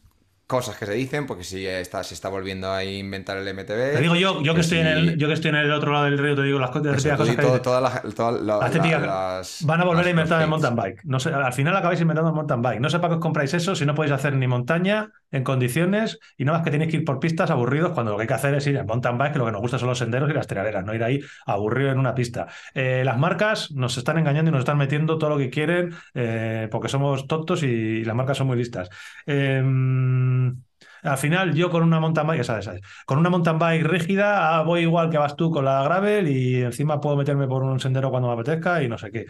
[0.48, 3.94] cosas que se dicen, porque si está, se está volviendo a inventar el MTB.
[3.96, 5.92] Te digo yo, yo que que estoy en el, yo que estoy en el otro
[5.92, 7.04] lado del río, te digo las, cosas
[7.36, 10.48] que todo- las- todas la- Las la- típicas- las- Van a volver a inventar el
[10.48, 11.02] mountain bike.
[11.04, 12.80] No sé, al final acabáis inventando el mountain bike.
[12.80, 16.20] No sé para qué os compráis eso si no podéis hacer ni montaña en condiciones
[16.38, 18.34] y no más que tenéis que ir por pistas aburridos cuando lo que hay que
[18.34, 20.34] hacer es ir en mountain bike, que lo que nos gusta son los senderos y
[20.34, 22.48] las trialeras, no ir ahí aburrido en una pista.
[22.74, 26.68] Eh, las marcas nos están engañando y nos están metiendo todo lo que quieren eh,
[26.72, 28.90] porque somos tontos y, las marcas son muy listas.
[29.26, 30.62] Em,
[31.04, 34.64] al final, yo con una mountain bike, sabes, sabes, con una mountain bike rígida, ah,
[34.64, 38.10] voy igual que vas tú con la gravel y encima puedo meterme por un sendero
[38.10, 39.26] cuando me apetezca y no sé qué.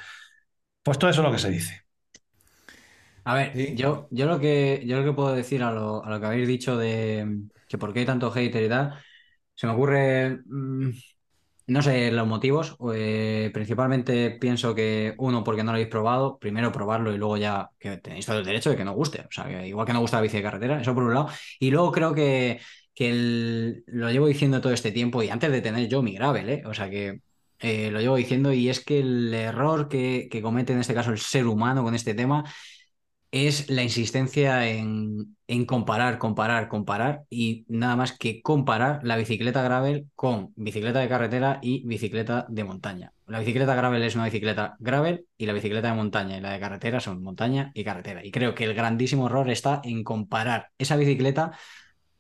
[0.84, 1.87] Pues todo eso es lo que se dice.
[3.28, 6.48] A ver, yo, yo, lo que, yo lo que puedo decir a lo, que habéis
[6.48, 8.94] dicho de que por qué hay tanto hater y tal,
[9.54, 10.92] se me ocurre, mm,
[11.68, 16.72] no sé los motivos, eh, principalmente pienso que uno, porque no lo habéis probado, primero
[16.72, 19.68] probarlo y luego ya que tenéis todo el derecho de que no guste, o sea,
[19.68, 21.28] igual que no gusta la bici de carretera, eso por un lado,
[21.60, 22.62] y luego creo que,
[22.96, 26.64] que lo llevo diciendo todo este tiempo y antes de tener yo mi gravel, ¿eh?
[26.66, 27.20] o sea que
[27.60, 31.12] eh, lo llevo diciendo y es que el error que, que comete en este caso
[31.12, 32.46] el ser humano con este tema
[33.32, 35.36] es la insistencia en,
[35.66, 41.60] comparar, comparar, comparar y nada más que comparar la bicicleta gravel con bicicleta de carretera
[41.62, 43.14] y bicicleta de montaña.
[43.28, 46.60] La bicicleta gravel es una bicicleta gravel y la bicicleta de montaña y la de
[46.60, 48.26] carretera son montaña y carretera.
[48.26, 51.52] Y creo que el grandísimo error está en comparar esa bicicleta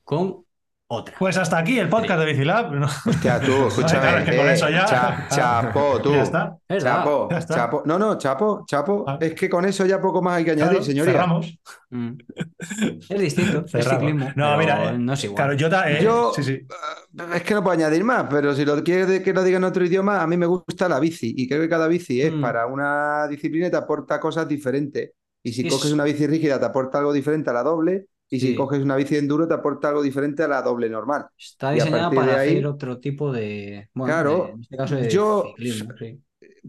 [0.03, 0.46] con
[0.89, 1.15] otra.
[1.19, 2.81] Pues hasta aquí el podcast de Bicilab.
[3.05, 4.23] Hostia, tú, escúchame.
[4.23, 5.27] que con eso ya.
[5.29, 6.13] chapo, tú.
[6.13, 6.57] Ya está.
[6.79, 7.83] Chapo, chapo.
[7.85, 9.03] No, no, chapo, chapo.
[9.07, 9.17] Ah.
[9.19, 11.13] Es que con eso ya poco más hay que añadir, señoría.
[11.13, 11.59] Cerramos.
[11.89, 12.11] Mm.
[13.09, 13.65] Es distinto.
[13.73, 14.29] Es ciclismo.
[14.35, 15.35] No, mira, no es igual.
[15.35, 15.69] Claro, yo,
[16.01, 16.51] yo sí, sí.
[16.53, 19.63] Eh, es que no puedo añadir más, pero si lo quieres que lo diga en
[19.63, 21.33] otro idioma, a mí me gusta la bici.
[21.37, 22.41] Y creo que cada bici es mm.
[22.41, 25.11] para una disciplina te aporta cosas diferentes.
[25.43, 28.07] Y si coges una bici rígida, te aporta algo diferente a la doble.
[28.29, 31.27] Y si coges una bici de enduro, te aporta algo diferente a la doble normal.
[31.37, 33.89] Está diseñada para hacer otro tipo de.
[33.93, 35.53] claro, en este caso de yo.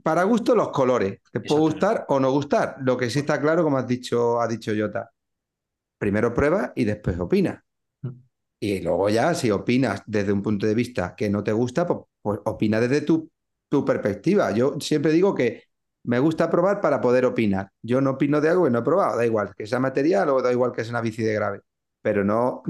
[0.03, 1.19] Para gusto, los colores.
[1.33, 2.77] Te puede gustar o no gustar.
[2.81, 5.11] Lo que sí está claro, como has dicho, ha dicho Jota.
[5.99, 7.65] Primero prueba y después opina.
[8.03, 8.11] Mm.
[8.61, 12.01] Y luego ya, si opinas desde un punto de vista que no te gusta, pues,
[12.23, 13.29] pues opina desde tu,
[13.69, 14.53] tu perspectiva.
[14.53, 15.65] Yo siempre digo que
[16.09, 17.71] me gusta probar para poder opinar.
[17.83, 20.41] Yo no opino de algo que no he probado, da igual que sea material o
[20.41, 21.61] da igual que sea una bici de grave.
[22.01, 22.63] Pero no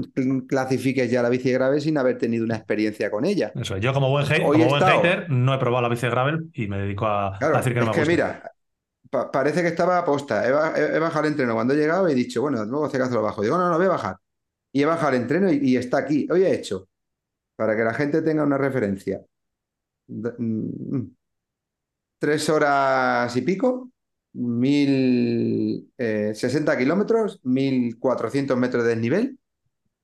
[0.45, 3.53] clasifiques ya la bici de grave sin haber tenido una experiencia con ella.
[3.55, 7.05] Eso, yo como buen, hater no he probado la bici de gravel y me dedico
[7.07, 8.03] a, decir que no me gusta.
[8.03, 8.51] que mira,
[9.31, 10.45] parece que estaba aposta.
[10.45, 13.15] He, he, bajado el entreno cuando he llegado y he dicho, bueno, luego hace caso
[13.15, 13.41] lo bajo.
[13.41, 14.17] Digo, no, no, voy a bajar.
[14.73, 16.27] Y he bajado el entreno y, está aquí.
[16.29, 16.89] Hoy he hecho,
[17.55, 19.21] para que la gente tenga una referencia.
[20.07, 21.03] Mm,
[22.19, 23.91] tres horas y pico,
[24.33, 29.39] mil eh, sesenta kilómetros, mil cuatrocientos metros de desnivel,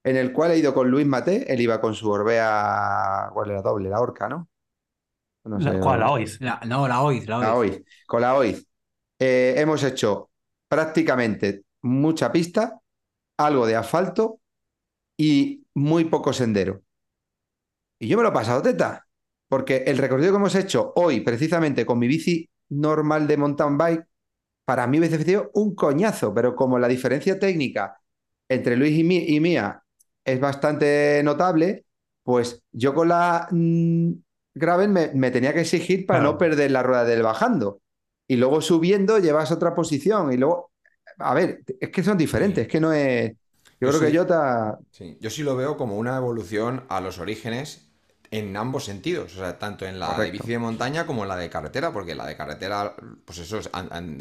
[0.04, 3.62] en el cual he ido con Luis Mate, él iba con su Orbea, ¿cuál era
[3.62, 3.90] doble?
[3.90, 4.50] La Orca, ¿no?
[5.44, 6.00] no sé, ¿Cuál?
[6.00, 6.40] La OIZ.
[6.66, 7.28] no, la OIZ.
[7.28, 7.84] La OIZ.
[8.08, 8.66] Con la OIZ.
[9.20, 10.32] Eh, hemos hecho
[10.68, 12.80] prácticamente mucha pista,
[13.38, 14.40] algo de asfalto
[15.18, 16.82] y muy poco sendero.
[18.00, 19.05] Y yo me lo he pasado teta.
[19.48, 24.08] Porque el recorrido que hemos hecho hoy, precisamente con mi bici normal de mountain bike,
[24.66, 28.00] para mí me sido un coñazo, pero como la diferencia técnica
[28.50, 29.84] entre Luis y, mía
[30.24, 31.86] es bastante notable,
[32.24, 34.12] pues yo con la mm,
[34.56, 37.82] Gravel me, tenía que exigir para no perder la rueda del bajando.
[38.28, 40.32] Y luego subiendo llevas otra posición.
[40.32, 40.72] Y luego,
[41.20, 43.34] a ver, es que son diferentes, es que no es...
[43.80, 44.26] Yo, creo que yo
[44.92, 45.18] Sí.
[45.20, 47.85] Yo sí lo veo como una evolución a los orígenes
[48.32, 51.36] en ambos sentidos, o sea, tanto en la de bici de montaña como en la
[51.36, 53.60] de carretera, porque la de carretera, pues eso,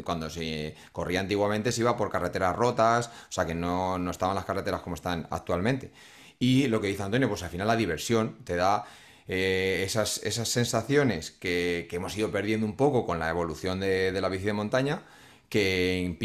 [0.03, 4.35] cuando se corría antiguamente se iba por carreteras rotas, o sea, que no, no estaban
[4.35, 5.91] las carreteras como están actualmente.
[6.39, 8.85] Y lo que dice Antonio, pues al final la diversión te da
[9.27, 14.29] eh, esas, esas sensaciones que, hemos ido perdiendo un poco con la evolución de, la
[14.29, 15.03] bici de montaña,
[15.49, 16.17] que en,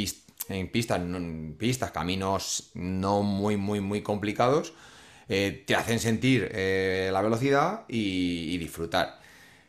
[0.49, 4.75] en pistas, en pistas, caminos no muy, muy, muy complicados,
[5.33, 9.21] eh, te hacen sentir eh, la velocidad y, disfrutar.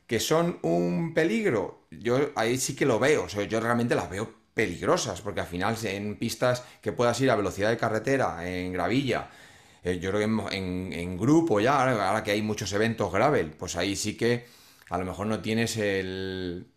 [0.07, 5.21] Que son un peligro, yo ahí sí que lo veo, yo realmente las veo peligrosas,
[5.21, 9.29] porque al final en pistas que puedas ir a velocidad de carretera, en gravilla,
[9.83, 13.95] eh, yo creo que en, grupo ya, ahora, que hay muchos eventos gravel, pues ahí
[13.95, 14.47] sí que
[14.89, 15.77] a lo mejor no tienes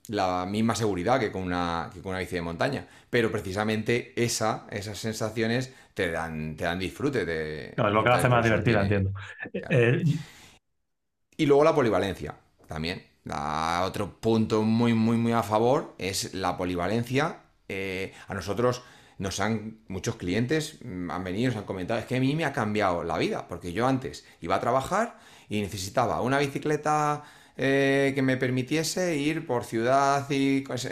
[0.08, 4.66] la misma seguridad que con, una, que con una bici de montaña, pero precisamente esa,
[4.70, 7.24] esas sensaciones te dan, te dan disfrute.
[7.24, 9.12] De, no, es lo que la hace más divertida, entiendo.
[9.52, 10.02] Eh,
[11.36, 12.34] y luego la polivalencia,
[12.66, 13.02] también.
[13.82, 17.38] otro punto muy, muy, muy a favor es la polivalencia.
[17.68, 18.82] Eh, a nosotros
[19.18, 22.44] nos han, muchos clientes mm, han venido, nos han comentado, es que a mí me
[22.44, 25.18] ha cambiado la vida, porque yo antes iba a trabajar
[25.48, 27.22] y necesitaba una bicicleta
[27.56, 30.88] eh, que me permitiese ir por ciudad y pues,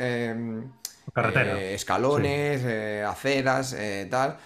[1.13, 1.61] Carretera.
[1.61, 2.65] escalones,
[3.05, 3.77] aceras,
[4.09, 4.39] tal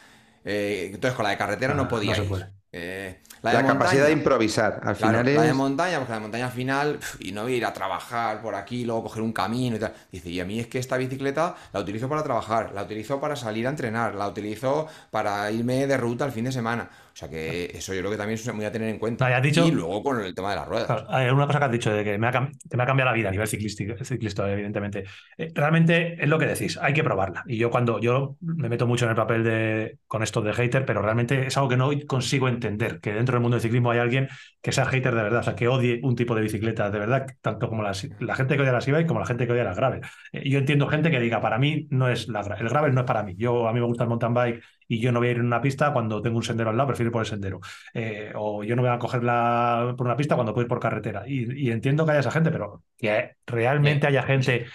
[0.47, 2.25] Eh, entonces con la de carretera Ah, no no podía se ir.
[2.25, 2.51] puede.
[2.73, 4.81] Eh, La, de capacidad de improvisar.
[4.83, 7.55] Al Claro, final la de montaña, porque la de montaña al final, y no voy
[7.55, 9.93] a ir a trabajar por aquí, luego coger un camino y tal.
[10.11, 13.37] Dice, y a mí es que esta bicicleta la utilizo para trabajar, la utilizo para
[13.37, 16.89] salir a entrenar, la utilizo para irme de ruta el fin de semana.
[17.17, 19.35] O sea que eso yo creo que también es muy a tener en cuenta.
[19.35, 20.87] Has dicho- Y luego con el tema de las ruedas.
[20.87, 23.11] Claro, hay una cosa que has dicho de que me ha, que me ha cambiado
[23.11, 25.05] la vida a nivel ciclista, evidentemente.
[25.39, 27.43] Eh, realmente es lo que decís, hay que probarla.
[27.47, 30.85] Y yo cuando yo me meto mucho en el papel de con esto de hater,
[30.85, 33.99] pero realmente es algo que no consigo entender, que dentro del mundo del ciclismo hay
[34.01, 34.29] alguien
[34.61, 37.27] que sea hater de verdad, o sea, que odie un tipo de bicicleta de verdad,
[37.41, 39.79] tanto como las- la gente que odia las e como la gente que odia las
[39.79, 40.03] gravel.
[40.33, 43.07] Eh, yo entiendo gente que diga, para mí no es la, el gravel no es
[43.07, 43.35] para mí.
[43.39, 45.47] Yo a mí me gusta el mountain bike y yo no voy a ir en
[45.47, 47.61] una pista cuando tengo un sendero al lado, prefiero ir por el sendero.
[47.95, 51.25] Eh, o yo no voy a cogerla por una pista cuando puedo ir por carretera.
[51.27, 54.67] Y, y entiendo que haya esa gente, pero que realmente haya gente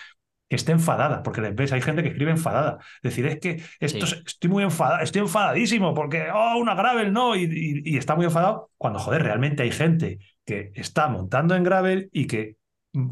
[0.49, 2.79] que esté enfadada, porque les ves, hay gente que escribe enfadada.
[3.01, 4.15] Decir, es que esto Sí.
[4.17, 8.15] es- estoy muy enfadado, estoy enfadadísimo porque, oh, una gravel, no, y, y- y está
[8.17, 12.57] muy enfadado, cuando, joder, realmente hay gente que está montando en gravel y que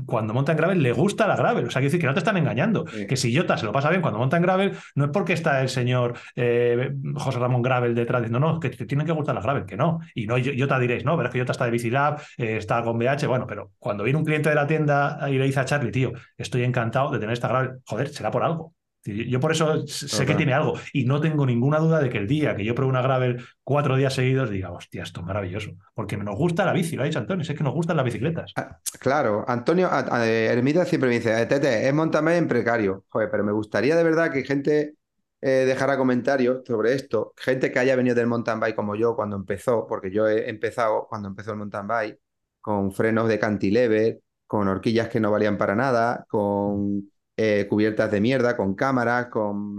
[0.06, 1.66] cuando monta en gravel le gusta la gravel.
[1.66, 2.86] O sea, quiere decir que no te están engañando.
[2.88, 3.08] Sí.
[3.08, 5.62] Que si Jota se lo pasa bien cuando monta en gravel, no es porque está
[5.62, 9.44] el señor eh, José Ramón Gravel detrás diciendo, no, que te tienen que gustar las
[9.44, 10.00] gravel, que no.
[10.14, 12.98] Y no, Jota diréis, no, pero es que Jota está de Bicilab, eh, está con
[12.98, 15.92] BH, bueno, pero cuando viene un cliente de la tienda y le dice a Charlie,
[15.92, 18.74] tío, estoy encantado de tener esta gravel, joder, será por algo.
[19.06, 22.28] Yo por eso sé que tiene algo y no tengo ninguna duda de que el
[22.28, 26.18] día que yo pruebe una gravel cuatro días seguidos diga, hostia, esto es maravilloso, porque
[26.18, 28.52] nos gusta la bici, lo ha dicho Antonio, es que nos gustan las bicicletas.
[29.00, 33.06] Claro, Antonio a- a- Ermita siempre me dice, "Eh, Tete, es mountain bike en precario.
[33.08, 34.96] Joder, pero me gustaría de verdad que gente
[35.42, 39.38] eh, dejara comentarios sobre esto, gente que haya venido del mountain bike como yo cuando
[39.38, 42.20] empezó, porque yo he empezado cuando empezó el mountain bike,
[42.60, 47.10] con frenos de cantilever, con horquillas que no valían para nada, con
[47.42, 49.76] eh, cubiertas de mierda, con cámaras, con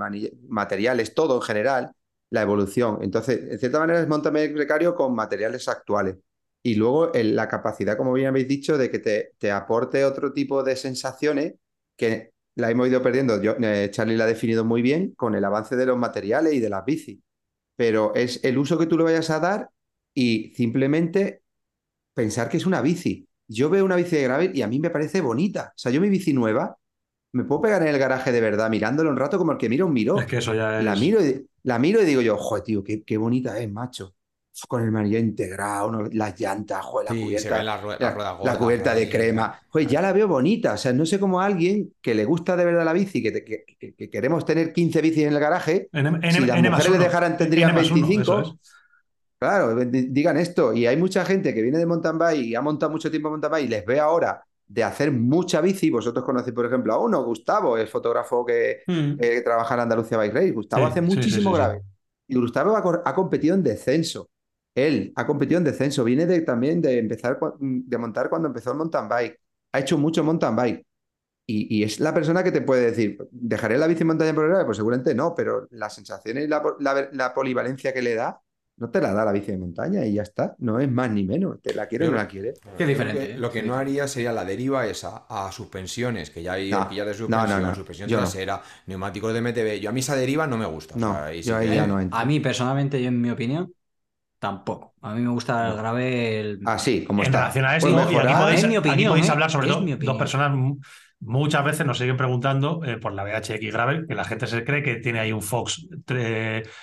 [0.48, 1.92] materiales, todo en general,
[2.30, 2.98] la evolución.
[3.02, 6.16] Entonces, en cierta manera es mountain bike precario con materiales actuales.
[6.62, 10.32] Y luego el- la capacidad, como bien habéis dicho, de que te, te aporte otro
[10.32, 11.54] tipo de sensaciones
[11.96, 13.40] que la hemos ido perdiendo.
[13.42, 16.60] Yo, eh, Charlie la ha definido muy bien con el avance de los materiales y
[16.60, 17.18] de las bicis.
[17.76, 19.70] Pero es el uso que tú le vayas a dar
[20.14, 21.42] y simplemente
[22.14, 23.28] pensar que es una bici.
[23.48, 25.72] Yo veo una bici de gravel y a mí me parece bonita.
[25.74, 26.76] O sea, yo mi bici nueva
[27.32, 29.84] me puedo pegar en el garaje de verdad mirándolo un rato como el que mira
[29.84, 30.18] un miró.
[30.18, 30.84] Es que eso ya es...
[30.84, 34.14] La miro, y, la miro y digo yo, joder, tío, qué, qué bonita es, macho.
[34.68, 36.02] Con el manillar integrado, ¿no?
[36.12, 37.64] las llantas, joder, la Sí, cubierta, se
[38.44, 39.58] la, cubierta de crema.
[39.70, 40.74] Joder, ya la veo bonita.
[40.74, 43.30] O sea, no sé cómo a alguien que le gusta de verdad la bici, que,
[43.32, 46.58] te- que- que- que queremos tener 15 bicis en el garaje, En, en- si las
[46.58, 48.40] N más mujeres le dejaran, tendrían N más uno, 25.
[48.40, 48.74] eso es.
[49.38, 50.72] Claro, di- digan esto.
[50.74, 53.50] Y hay mucha gente que viene de mountain bike y ha montado mucho tiempo mountain
[53.52, 55.90] bike y les ve ahora de hacer mucha bici.
[55.90, 59.12] Vosotros conocéis, por ejemplo, a uno, Gustavo, el fotógrafo que, Mm.
[59.18, 60.50] eh, que trabaja en Andalucía Bike Race.
[60.52, 61.52] Gustavo Sí, hace muchísimo sí, sí.
[61.54, 61.82] grave.
[62.28, 64.30] Y Gustavo ha, competido en descenso.
[64.74, 66.04] Él ha competido en descenso.
[66.04, 69.40] Viene de, también de empezar cua- de montar cuando empezó el mountain bike.
[69.72, 70.86] Ha hecho mucho mountain bike.
[71.46, 74.48] Y, y es la persona que te puede decir, ¿dejaré la bici en montaña por
[74.48, 74.64] grave?
[74.64, 78.40] Pues seguramente no, pero las sensaciones y la, la- la polivalencia que le da,
[78.80, 80.56] no te la da la bici de montaña y ya está.
[80.58, 81.60] No es más ni menos.
[81.62, 82.54] Te la quiere o no la quiere.
[82.76, 83.38] Qué diferente, que ¿eh?
[83.38, 83.68] Lo que Sí.
[83.68, 87.18] no haría sería la deriva esa a suspensiones, que ya hay No, horquillas de no,
[87.18, 88.22] no, suspensión, no, suspensión yo no.
[88.22, 89.80] trasera, neumáticos de MTB.
[89.80, 90.94] Yo a mí esa deriva no me gusta.
[90.94, 92.18] o No, sea, y yo sí ahí que- ya no entro.
[92.18, 93.72] A mí personalmente, yo en mi opinión,
[94.38, 94.94] tampoco.
[95.02, 96.60] A mí me gusta el gravel.
[96.64, 97.40] Así, como en está.
[97.40, 98.42] relación a Pues eso, y aquí mejorar.
[98.42, 99.32] podéis, Es mi aquí opinión, podéis ¿eh?
[99.32, 100.52] hablar sobre Es todo mi dos personas
[101.20, 104.82] muchas veces nos siguen preguntando eh, por la BHX Gravel, que la gente se cree
[104.82, 105.86] que tiene ahí un Fox,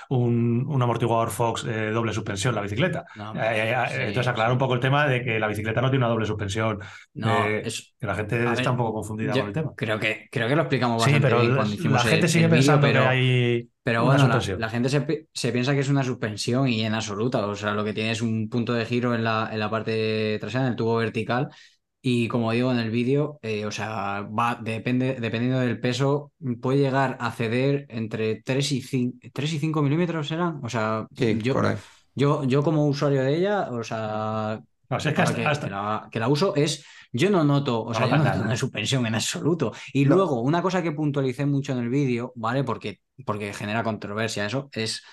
[0.09, 3.05] un, un amortiguador Fox eh, doble suspensión la bicicleta.
[3.15, 6.05] No, Eh, sí, entonces aclarar un poco el tema de que la bicicleta no tiene
[6.05, 6.79] una doble suspensión,
[7.13, 9.73] no, es- que la gente está ver, un poco confundida con el tema.
[9.75, 12.09] Creo que, creo que lo explicamos Sí, bastante pero bien la, cuando hicimos la el-
[12.09, 14.27] gente sigue el vídeo, pensando pero, que hay pero bueno,
[14.57, 17.45] la, gente se, se piensa que es una suspensión y en absoluta.
[17.47, 20.37] O sea, lo que tiene es un punto de giro en la, en la parte
[20.41, 21.47] trasera, en el tubo vertical.
[22.01, 26.77] Y como digo en el vídeo, eh, o sea, va, depende, dependiendo del peso, puede
[26.79, 30.59] llegar a ceder entre 3 y 5, 3 y 5 milímetros, ¿serán?
[30.63, 31.55] O sea, Sí, yo,
[32.15, 36.19] yo, yo como usuario de ella, o sea, que hasta- que, hasta- que la, que
[36.19, 39.15] la uso es, yo no noto, o sea, No yo no noto una suspensión en
[39.15, 39.73] absoluto.
[39.91, 40.15] Y No.
[40.15, 42.63] luego, una cosa que puntualicé mucho en el vídeo, ¿vale?
[42.63, 45.03] Porque, porque genera controversia eso, es,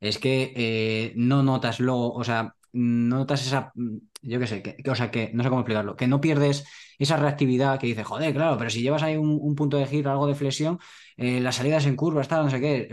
[0.00, 3.72] es que eh, no notas luego, o sea, no notas esa,
[4.30, 6.64] yo qué sé, que, que- o sea, que no sé cómo explicarlo, que no pierdes
[6.98, 10.10] esa reactividad que dices, joder, claro, pero si llevas ahí un, un punto de giro,
[10.10, 10.78] algo de flexión,
[11.16, 12.88] eh, las salidas en curva, está, no sé qué,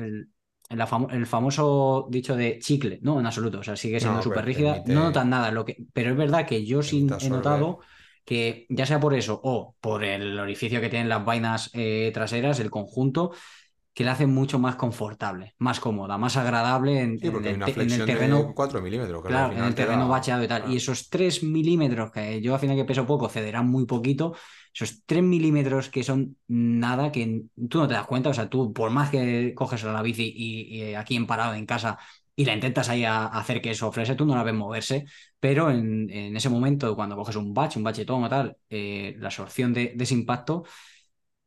[0.70, 4.24] el, famo- el famoso dicho de chicle, no, en absoluto, o sea, sigue siendo No,
[4.24, 7.30] súper rígida, permite- no notas nada, lo que, pero es verdad que yo sí he
[7.30, 7.80] notado
[8.26, 12.60] que ya sea por eso o por el orificio que tienen las vainas eh, traseras,
[12.60, 13.32] el conjunto,
[13.94, 17.62] que la hace mucho más confortable, más cómoda, más agradable en, Sí, en el,
[17.92, 18.38] en terreno.
[18.48, 19.22] de 4 milímetros.
[19.24, 20.60] Claro, en el te terreno da- bacheado y tal.
[20.62, 20.74] Claro.
[20.74, 24.34] Y esos 3 milímetros, que yo al final que peso poco, cederán muy poquito,
[24.74, 28.72] esos 3 milímetros que son nada, que tú no te das cuenta, o sea, tú
[28.74, 31.98] por más que coges la bici y, y aquí en parado en casa
[32.36, 35.06] y la intentas ahí a, a hacer que eso ofrece, tú no la ves moverse,
[35.40, 39.28] pero en, en ese momento, cuando coges un bache, un bachetón o tal, eh, la
[39.28, 40.64] absorción de, de ese impacto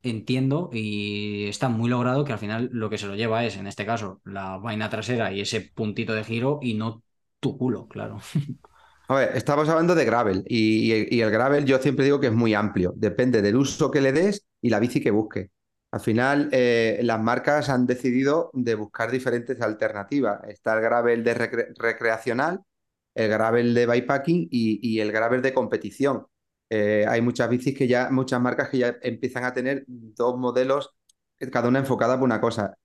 [0.05, 3.67] entiendo y está muy logrado que al final lo que se lo lleva es, en
[3.67, 7.03] este caso, la vaina trasera y ese puntito de giro y no
[7.41, 8.19] tu culo, claro.
[9.09, 12.55] A ver, estamos hablando de gravel y, el gravel yo siempre digo que es muy
[12.55, 15.51] amplio, depende del uso que le des y la bici que busque.
[15.91, 20.41] Al final, eh, las marcas han decidido de buscar diferentes alternativas.
[20.49, 22.61] Está el gravel de recre- recreacional,
[23.15, 26.27] el gravel de bikepacking y el gravel de competición.
[26.77, 30.91] Eh, hay muchas bicis que ya, muchas marcas que ya empiezan a tener dos modelos,
[31.39, 32.77] eh, cada una enfocada por una cosa.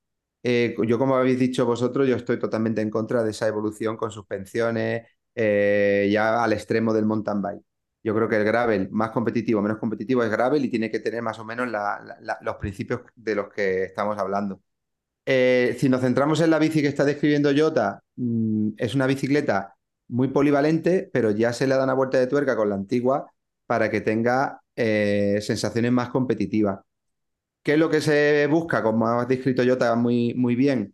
[0.44, 4.12] Eh, yo, como habéis dicho vosotros, yo estoy totalmente en contra de esa evolución con
[4.12, 7.62] suspensiones, ya al extremo del mountain bike.
[8.02, 11.22] Yo creo que el gravel, más competitivo, menos competitivo, es gravel y tiene que tener
[11.22, 11.68] más o menos
[12.42, 14.62] los principios de los que estamos hablando.
[15.26, 19.74] Si nos centramos en la bici que está describiendo Jota, mm, es una bicicleta
[20.08, 23.30] muy polivalente, pero ya se le da una vuelta de tuerca con la antigua
[23.70, 26.80] para que tenga eh, sensaciones más competitivas.
[27.62, 28.82] ¿Qué es lo que se busca?
[28.82, 30.92] Como has descrito Jota muy, muy bien,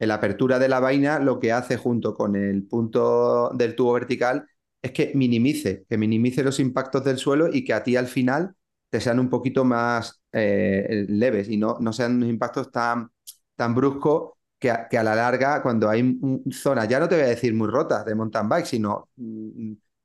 [0.00, 3.92] en la apertura de la vaina lo que hace junto con el punto del tubo
[3.92, 4.44] vertical
[4.82, 8.56] es que minimice, que minimice los impactos del suelo y que a ti al final
[8.90, 13.08] te sean un poquito más eh, leves y no, no sean unos impactos tan,
[13.54, 16.18] tan bruscos que a, que a la larga, cuando hay
[16.50, 19.10] zonas, ya no te voy a decir muy rotas de mountain bike, sino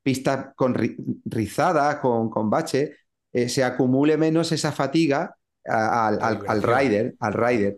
[0.03, 0.95] pistas con ri-
[1.25, 2.95] rizadas, con, con bache,
[3.31, 7.77] eh, se acumule menos esa fatiga al, al- al rider, al rider.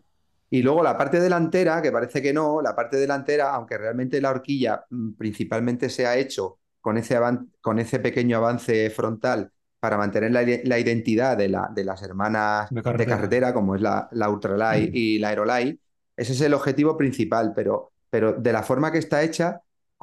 [0.50, 4.30] Y luego la parte delantera, que parece que no, la parte delantera, aunque realmente la
[4.32, 7.18] horquilla mm, principalmente se ha hecho con ese,
[7.62, 12.70] con ese pequeño avance frontal para mantener la, la identidad de, la- de las hermanas
[12.70, 13.54] De de carretera.
[13.54, 14.96] como es la, la Ultralight Mm.
[14.96, 15.80] y la Aerolite,
[16.16, 19.60] ese es el objetivo principal, pero, pero de la forma que está hecha,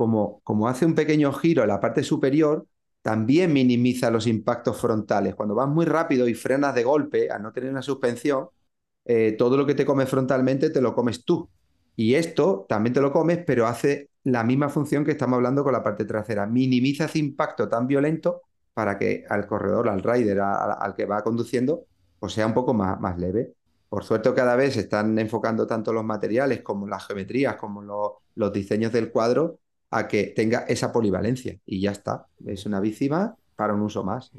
[0.06, 2.66] como, hace un pequeño giro en la parte superior,
[3.02, 5.34] también minimiza los impactos frontales.
[5.34, 8.48] Cuando vas muy rápido y frenas de golpe, a no tener una suspensión,
[9.04, 11.48] eh, todo lo que te comes frontalmente te lo comes tú.
[11.96, 15.72] Y esto también te lo comes, pero hace la misma función que estamos hablando con
[15.72, 16.46] la parte trasera.
[16.46, 18.42] Minimiza ese impacto tan violento
[18.74, 21.84] para que al corredor, al rider, al que va conduciendo,
[22.18, 23.54] pues sea un poco más, más leve.
[23.88, 28.20] Por suerte cada vez se están enfocando tanto los materiales como las geometrías, como lo-
[28.36, 29.58] los diseños del cuadro,
[29.90, 31.58] a que tenga esa polivalencia.
[31.66, 32.26] Y ya está.
[32.46, 34.32] Es una bici más para un uso más.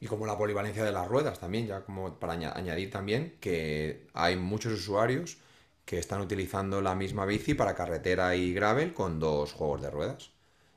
[0.00, 4.08] Y como la polivalencia de las ruedas también, ya como para aña- añadir también que
[4.14, 5.38] hay muchos usuarios
[5.84, 10.32] que están utilizando la misma bici para carretera y gravel con dos juegos de ruedas.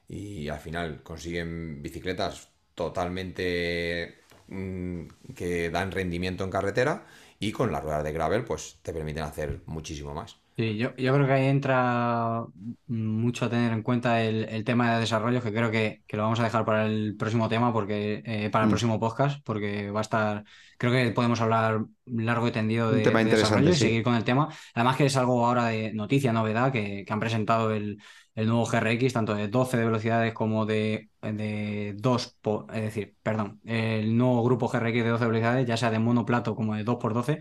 [0.07, 7.06] Y al final consiguen bicicletas totalmente mm, que dan rendimiento en carretera
[7.40, 10.38] y con las ruedas de gravel pues te permiten hacer muchísimo más.
[10.57, 12.45] Sí, yo, yo creo que ahí entra
[12.88, 16.23] mucho a tener en cuenta el, el tema de desarrollo, que creo que, que lo
[16.23, 18.69] vamos a dejar para el próximo tema, porque eh, para el Mm.
[18.69, 20.45] próximo podcast, porque va a estar,
[20.77, 23.82] creo que podemos hablar largo y tendido Un de, tema de interesante, desarrollo y sí.
[23.82, 24.48] seguir con el tema.
[24.73, 28.02] Además que es algo ahora de noticia, novedad, que, que han presentado el,
[28.34, 33.18] el nuevo GRX, tanto de 12 de velocidades como de, de 2 por, es decir,
[33.22, 37.40] perdón, el nuevo grupo GRX de 12 velocidades, ya sea de monoplato como de 2x12.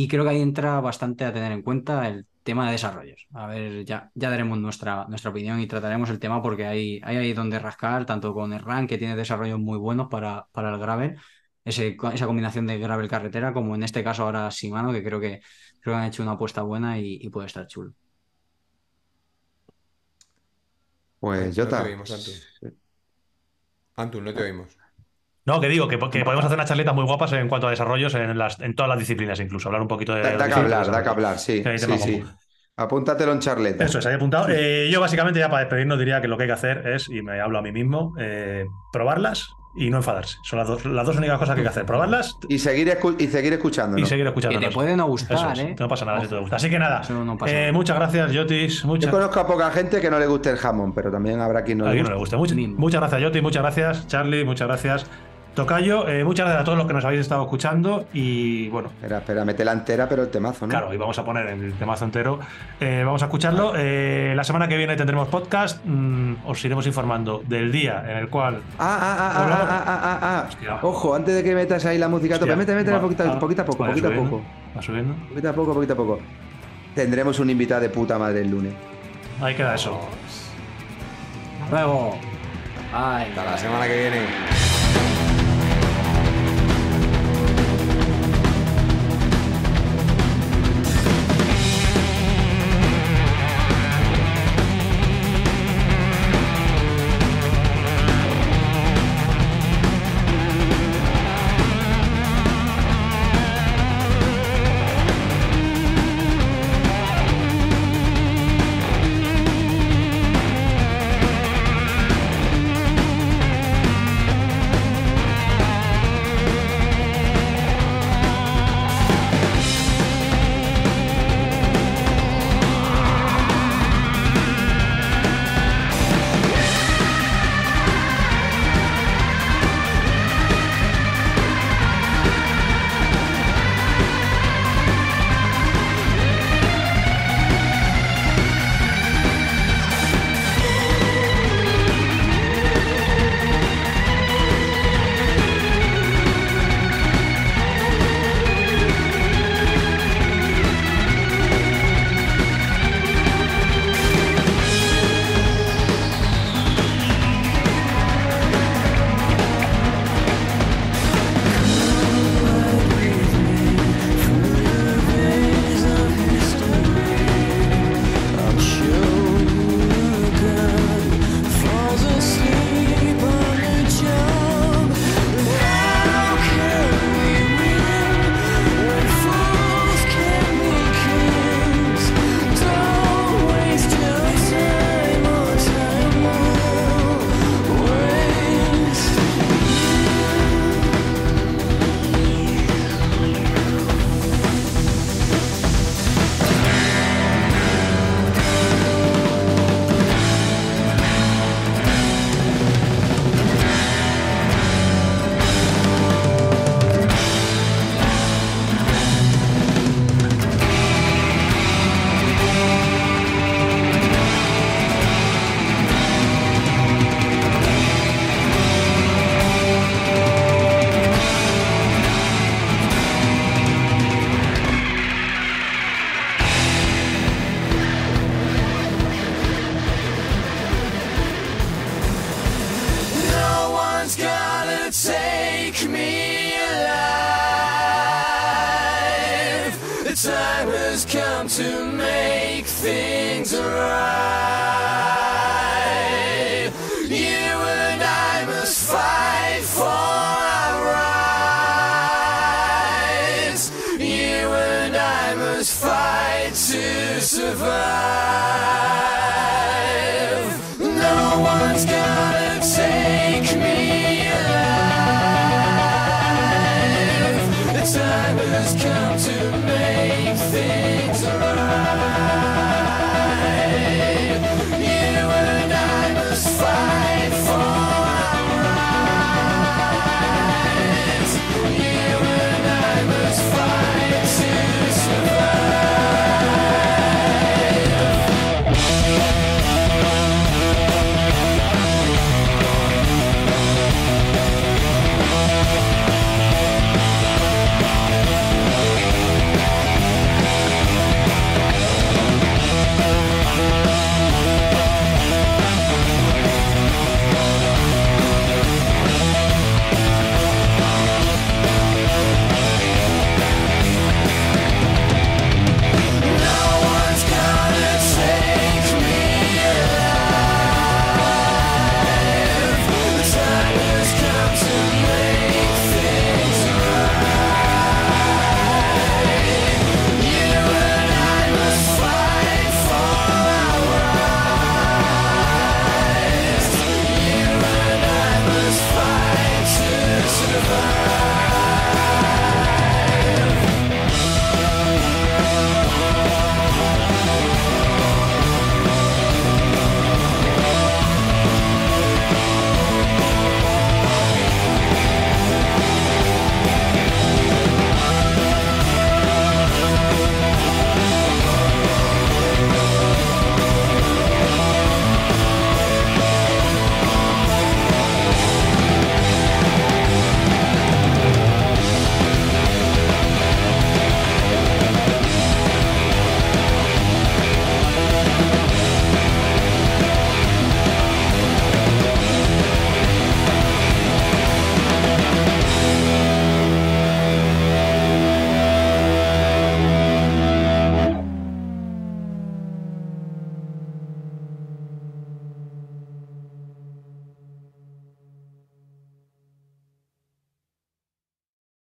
[0.00, 3.26] Y creo que ahí entra bastante a tener en cuenta el tema de desarrollos.
[3.32, 7.16] A ver, ya, ya daremos nuestra, nuestra opinión y trataremos el tema porque hay, hay
[7.16, 10.78] ahí donde rascar, tanto con el RAN, que tiene desarrollos muy buenos para, para el
[10.78, 11.16] gravel,
[11.64, 15.40] ese, esa combinación de gravel carretera, como en este caso ahora Shimano, que creo que,
[15.80, 17.92] creo que han hecho una apuesta buena y, y puede estar chulo.
[21.20, 22.30] Pues No yo te ta- oímos, Antu.
[23.96, 24.77] Antu, no te oímos.
[25.48, 28.14] No, que digo, que, que podemos hacer unas charletas muy guapas en cuanto a desarrollos
[28.14, 30.22] en, las, en todas las disciplinas, incluso hablar un poquito de.
[30.22, 31.62] Da, da que hablar, da que hablar, sí.
[31.62, 32.22] Que Sí, sí.
[32.76, 33.84] Apúntatelo en charleta.
[33.84, 34.46] Eso es, ahí apuntado.
[34.50, 37.22] Eh, yo básicamente ya para despedirnos diría que lo que hay que hacer es, y
[37.22, 40.36] me hablo a mí mismo, eh, probarlas y no enfadarse.
[40.44, 41.86] Son las dos, las dos únicas cosas que hay que hacer.
[41.86, 44.06] Probarlas Y seguir, escu- y seguir escuchándonos.
[44.06, 44.60] y seguir Que escuchando.
[44.60, 45.74] te puede no gustar, ¿eh?
[45.78, 46.34] No pasa nada si Ojo.
[46.36, 46.56] te gusta.
[46.56, 47.72] Así que nada, Eso no pasa eh, nada.
[47.72, 48.82] muchas gracias, Yotis.
[49.00, 51.78] Yo conozco a poca gente que no le guste el jamón, pero también habrá quien
[51.78, 52.36] no a le quien no guste.
[52.36, 52.54] le guste.
[52.54, 53.42] Much- muchas gracias, Yotis.
[53.42, 54.44] Muchas gracias, Charlie.
[54.44, 55.06] Muchas gracias,
[55.62, 56.08] Tocayo.
[56.08, 58.06] eh, muchas gracias a todos los que nos habéis estado escuchando.
[58.12, 60.70] Y bueno, Espera, espera, mete la entera, pero el temazo, ¿no?
[60.70, 62.38] Claro, y vamos a poner el temazo entero.
[62.78, 63.72] Eh, vamos a escucharlo.
[63.76, 65.84] Eh, la semana que viene tendremos podcast.
[65.84, 68.60] Mm, os iremos informando del día en el cual.
[68.78, 70.44] Ah, ah, ah, ah, ah, ah, ah, ah.
[70.48, 70.78] Hostia.
[70.82, 72.46] Ojo, antes de que metas ahí la música, Hostia.
[72.46, 74.30] tope, mete, mete Va, poquito, ah, poquito a poco, vale, poquito a subiendo.
[74.30, 74.44] poco.
[74.76, 75.14] Va subiendo.
[75.28, 76.20] Poquito a poco, poquito a poco.
[76.94, 78.74] Tendremos un invitado de puta madre el lunes.
[79.40, 79.98] Ahí queda eso.
[81.68, 82.16] Luego.
[82.94, 84.77] Ay, Hasta la semana que viene.